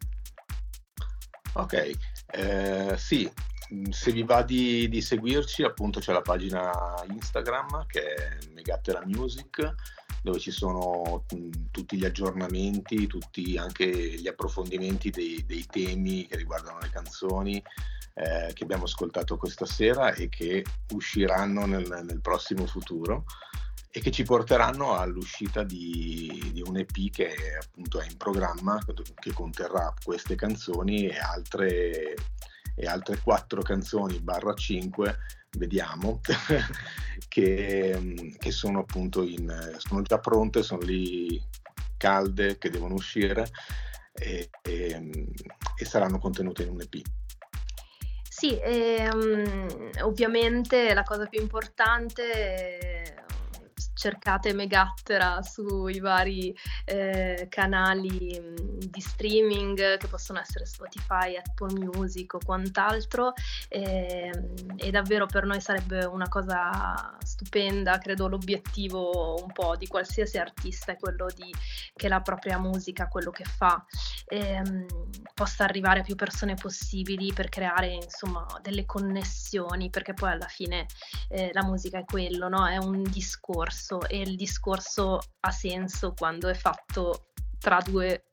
Ok, 1.53 1.91
eh, 2.31 2.93
sì, 2.95 3.29
se 3.89 4.11
vi 4.11 4.23
va 4.23 4.43
di, 4.43 4.87
di 4.87 5.01
seguirci 5.01 5.63
appunto 5.63 5.99
c'è 5.99 6.13
la 6.13 6.21
pagina 6.21 6.71
Instagram 7.07 7.85
che 7.87 8.13
è 8.13 8.37
Megattera 8.53 9.01
Music 9.05 9.75
dove 10.21 10.39
ci 10.39 10.51
sono 10.51 11.25
tutti 11.71 11.97
gli 11.97 12.05
aggiornamenti, 12.05 13.07
tutti 13.07 13.57
anche 13.57 13.87
gli 13.87 14.27
approfondimenti 14.27 15.09
dei, 15.09 15.43
dei 15.45 15.65
temi 15.65 16.27
che 16.27 16.37
riguardano 16.37 16.79
le 16.79 16.89
canzoni 16.89 17.63
eh, 18.19 18.51
che 18.53 18.63
abbiamo 18.63 18.83
ascoltato 18.83 19.37
questa 19.37 19.65
sera 19.65 20.13
e 20.13 20.27
che 20.27 20.65
usciranno 20.91 21.65
nel, 21.65 21.87
nel, 22.03 22.19
prossimo 22.21 22.65
futuro 22.65 23.23
e 23.91 24.01
che 24.01 24.11
ci 24.11 24.23
porteranno 24.23 24.95
all'uscita 24.97 25.63
di, 25.63 26.49
di 26.51 26.61
un 26.65 26.77
EP 26.77 27.09
che 27.11 27.57
appunto 27.61 28.01
è 28.01 28.05
in 28.05 28.17
programma, 28.17 28.77
che 29.15 29.31
conterrà 29.31 29.93
queste 30.03 30.35
canzoni 30.35 31.07
e 31.07 31.17
altre, 31.17 32.15
e 32.75 32.85
altre 32.85 33.19
quattro 33.23 33.61
canzoni 33.61 34.19
barra 34.19 34.53
5 34.53 35.17
vediamo, 35.57 36.19
che, 37.27 38.35
che, 38.37 38.51
sono 38.51 38.79
appunto 38.79 39.23
in, 39.23 39.75
sono 39.77 40.01
già 40.01 40.19
pronte, 40.19 40.63
sono 40.63 40.81
lì 40.81 41.41
calde 41.97 42.57
che 42.57 42.69
devono 42.69 42.93
uscire 42.93 43.49
e, 44.13 44.49
e, 44.61 45.27
e 45.75 45.85
saranno 45.85 46.19
contenute 46.19 46.63
in 46.63 46.69
un 46.69 46.81
EP. 46.81 47.01
Sì, 48.39 48.57
ehm, 48.61 49.91
ovviamente 50.03 50.93
la 50.93 51.03
cosa 51.03 51.25
più 51.25 51.41
importante 51.41 53.25
cercate 53.99 54.53
Megattera 54.53 55.41
sui 55.41 55.99
vari 55.99 56.55
eh, 56.85 57.47
canali 57.49 58.39
mm, 58.39 58.55
di 58.79 59.01
streaming 59.01 59.97
che 59.97 60.07
possono 60.07 60.39
essere 60.39 60.65
Spotify, 60.65 61.35
Apple 61.35 61.77
Music 61.77 62.35
o 62.35 62.39
quant'altro. 62.43 63.33
E, 63.67 64.31
ehm, 64.33 64.75
e 64.77 64.89
davvero 64.89 65.25
per 65.25 65.43
noi 65.43 65.59
sarebbe 65.59 66.05
una 66.05 66.29
cosa 66.29 67.17
stupenda, 67.39 67.97
credo 67.99 68.27
l'obiettivo 68.27 69.41
un 69.41 69.51
po' 69.53 69.77
di 69.77 69.87
qualsiasi 69.87 70.37
artista 70.37 70.91
è 70.91 70.97
quello 70.97 71.27
di 71.33 71.53
che 71.95 72.09
la 72.09 72.19
propria 72.19 72.59
musica, 72.59 73.07
quello 73.07 73.31
che 73.31 73.45
fa, 73.45 73.83
ehm, 74.25 74.85
possa 75.33 75.63
arrivare 75.63 76.01
a 76.01 76.03
più 76.03 76.15
persone 76.15 76.55
possibili 76.55 77.31
per 77.31 77.47
creare 77.47 77.93
insomma 77.93 78.45
delle 78.61 78.85
connessioni 78.85 79.89
perché 79.89 80.13
poi 80.13 80.31
alla 80.31 80.47
fine 80.47 80.85
eh, 81.29 81.51
la 81.53 81.63
musica 81.63 81.99
è 81.99 82.03
quello, 82.03 82.49
no? 82.49 82.67
è 82.67 82.77
un 82.77 83.03
discorso 83.03 84.01
e 84.07 84.19
il 84.19 84.35
discorso 84.35 85.19
ha 85.39 85.51
senso 85.51 86.13
quando 86.13 86.49
è 86.49 86.53
fatto 86.53 87.31
tra 87.57 87.79
due 87.81 88.28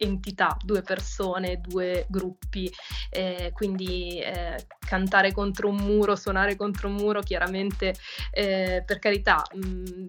entità, 0.00 0.56
due 0.62 0.82
persone, 0.82 1.60
due 1.60 2.06
gruppi, 2.08 2.70
eh, 3.10 3.50
quindi 3.52 4.18
eh, 4.20 4.66
cantare 4.78 5.32
contro 5.32 5.68
un 5.68 5.76
muro, 5.76 6.16
suonare 6.16 6.56
contro 6.56 6.88
un 6.88 6.94
muro, 6.94 7.20
chiaramente 7.20 7.94
eh, 8.32 8.82
per 8.84 8.98
carità 8.98 9.42
mh, 9.52 9.66
mm, 9.66 10.06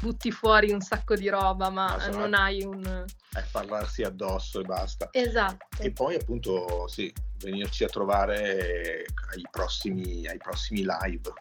butti 0.00 0.30
fuori 0.30 0.72
un 0.72 0.80
sacco 0.80 1.14
di 1.14 1.28
roba, 1.28 1.70
ma 1.70 1.96
no, 2.10 2.16
non 2.16 2.34
hai 2.34 2.62
un... 2.62 3.04
È 3.32 3.44
parlarsi 3.50 4.02
addosso 4.02 4.60
e 4.60 4.64
basta. 4.64 5.08
Esatto. 5.12 5.82
E 5.82 5.90
poi 5.92 6.14
appunto 6.14 6.86
sì, 6.88 7.12
venirci 7.40 7.84
a 7.84 7.88
trovare 7.88 9.04
ai 9.32 9.46
prossimi, 9.50 10.26
ai 10.26 10.38
prossimi 10.38 10.80
live. 10.80 11.32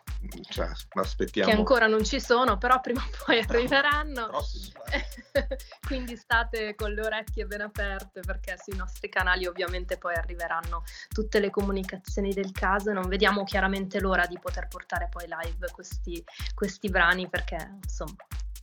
Cioè, 0.49 0.69
aspettiamo. 0.93 1.49
Che 1.49 1.55
ancora 1.55 1.87
non 1.87 2.03
ci 2.03 2.19
sono, 2.19 2.57
però 2.57 2.79
prima 2.81 3.01
o 3.01 3.25
poi 3.25 3.39
arriveranno. 3.39 4.29
Quindi 5.85 6.15
state 6.15 6.75
con 6.75 6.91
le 6.91 7.01
orecchie 7.01 7.45
ben 7.45 7.61
aperte 7.61 8.21
perché 8.21 8.55
sui 8.61 8.75
nostri 8.75 9.09
canali 9.09 9.45
ovviamente 9.45 9.97
poi 9.97 10.15
arriveranno 10.15 10.83
tutte 11.09 11.39
le 11.39 11.49
comunicazioni 11.49 12.33
del 12.33 12.51
caso 12.51 12.89
e 12.89 12.93
non 12.93 13.07
vediamo 13.07 13.43
chiaramente 13.43 13.99
l'ora 13.99 14.25
di 14.25 14.39
poter 14.39 14.67
portare 14.67 15.07
poi 15.09 15.25
live 15.27 15.69
questi, 15.71 16.23
questi 16.53 16.89
brani 16.89 17.29
perché 17.29 17.77
insomma 17.83 18.15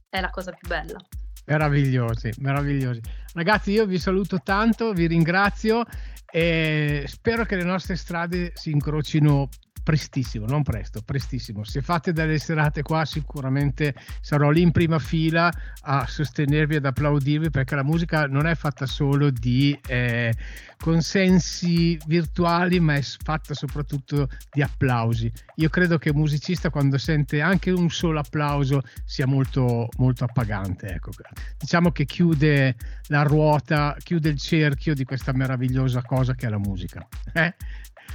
è 0.09 0.21
la 0.21 0.31
cosa 0.31 0.53
più 0.53 0.69
bella. 0.69 0.99
Meravigliosi, 1.47 2.31
meravigliosi. 2.39 3.01
Ragazzi, 3.35 3.73
io 3.73 3.87
vi 3.87 3.99
saluto 3.99 4.41
tanto, 4.43 4.93
vi 4.93 5.07
ringrazio 5.07 5.85
e 6.31 7.05
spero 7.07 7.45
che 7.45 7.57
le 7.57 7.65
nostre 7.65 7.97
strade 7.97 8.53
si 8.55 8.71
incrocino 8.71 9.49
prestissimo, 9.85 10.47
non 10.47 10.63
presto, 10.63 11.03
prestissimo. 11.05 11.63
Se 11.63 11.83
fate 11.83 12.13
delle 12.13 12.39
serate 12.39 12.83
qua 12.83 13.05
sicuramente 13.05 13.95
sarò 14.21 14.51
lì 14.51 14.63
in 14.63 14.73
prima 14.73 14.99
fila 14.99 15.53
a 15.83 16.07
sostenervi 16.07 16.77
ed 16.77 16.87
applaudirvi 16.87 17.51
perché 17.51 17.77
la 17.77 17.85
musica 17.85 18.27
non 18.27 18.47
è 18.47 18.55
fatta 18.55 18.87
solo 18.87 19.31
di 19.31 19.79
eh, 19.87 20.35
consensi 20.81 21.99
virtuali 22.07 22.81
ma 22.81 22.95
è 22.95 23.03
fatta 23.03 23.55
soprattutto 23.55 24.29
di 24.51 24.63
applausi. 24.63 25.31
Io 25.57 25.69
credo 25.69 25.99
che 25.99 26.11
un 26.11 26.17
musicista 26.17 26.71
quando 26.71 26.97
sente 26.97 27.43
anche 27.43 27.71
un 27.71 27.91
solo 27.91 28.19
applauso 28.19 28.83
sia 29.05 29.27
molto, 29.27 29.89
molto 29.99 30.25
appagante. 30.25 30.89
Ecco. 30.89 31.11
Diciamo 31.59 31.93
che 31.93 32.07
chiude 32.07 32.75
la 33.09 33.23
ruota, 33.23 33.97
chiude 34.03 34.31
il 34.31 34.39
cerchio 34.39 34.95
di 34.95 35.05
questa 35.05 35.33
meravigliosa 35.33 36.03
cosa 36.03 36.35
che 36.35 36.47
è 36.47 36.51
la 36.51 36.59
musica. 36.59 37.07
Eh? 37.35 37.55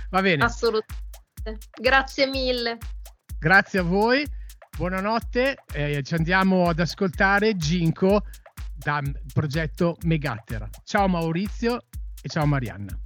Va 0.10 0.22
bene. 0.22 0.44
Assolutamente. 0.44 1.09
Grazie 1.80 2.28
mille. 2.28 2.78
Grazie 3.40 3.80
a 3.80 3.84
voi, 3.84 4.26
buonanotte. 4.78 5.64
Eh, 5.74 6.04
ci 6.04 6.14
andiamo 6.14 6.68
ad 6.68 6.80
ascoltare 6.80 7.56
Ginko 7.56 8.24
dal 8.76 9.12
progetto 9.34 9.98
Megattera. 10.04 10.70
Ciao 10.84 11.08
Maurizio 11.08 11.84
e 12.22 12.28
ciao 12.30 12.46
Marianna. 12.46 12.98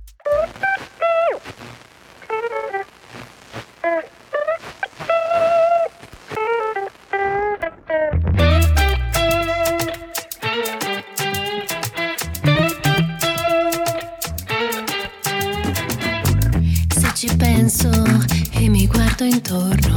tutto 19.23 19.35
intorno, 19.35 19.93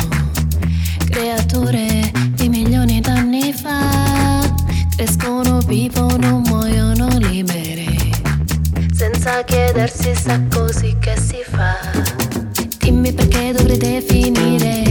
creature 1.10 2.12
di 2.34 2.48
milioni 2.48 3.00
d'anni 3.00 3.52
fa, 3.52 4.40
crescono, 4.94 5.58
vivono, 5.60 6.42
muoiono 6.46 7.08
libere, 7.18 7.84
senza 8.94 9.42
chiedersi 9.42 10.14
sa 10.14 10.40
così 10.48 10.96
che 11.00 11.16
si 11.18 11.42
fa. 11.48 11.76
Dimmi 12.78 13.12
perché 13.12 13.52
dovrei 13.52 13.78
definire 13.78 14.85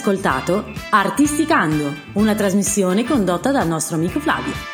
ascoltato 0.00 0.64
Artisticando, 0.88 1.94
una 2.14 2.34
trasmissione 2.34 3.04
condotta 3.04 3.50
dal 3.52 3.68
nostro 3.68 3.96
amico 3.96 4.18
Flavio. 4.18 4.69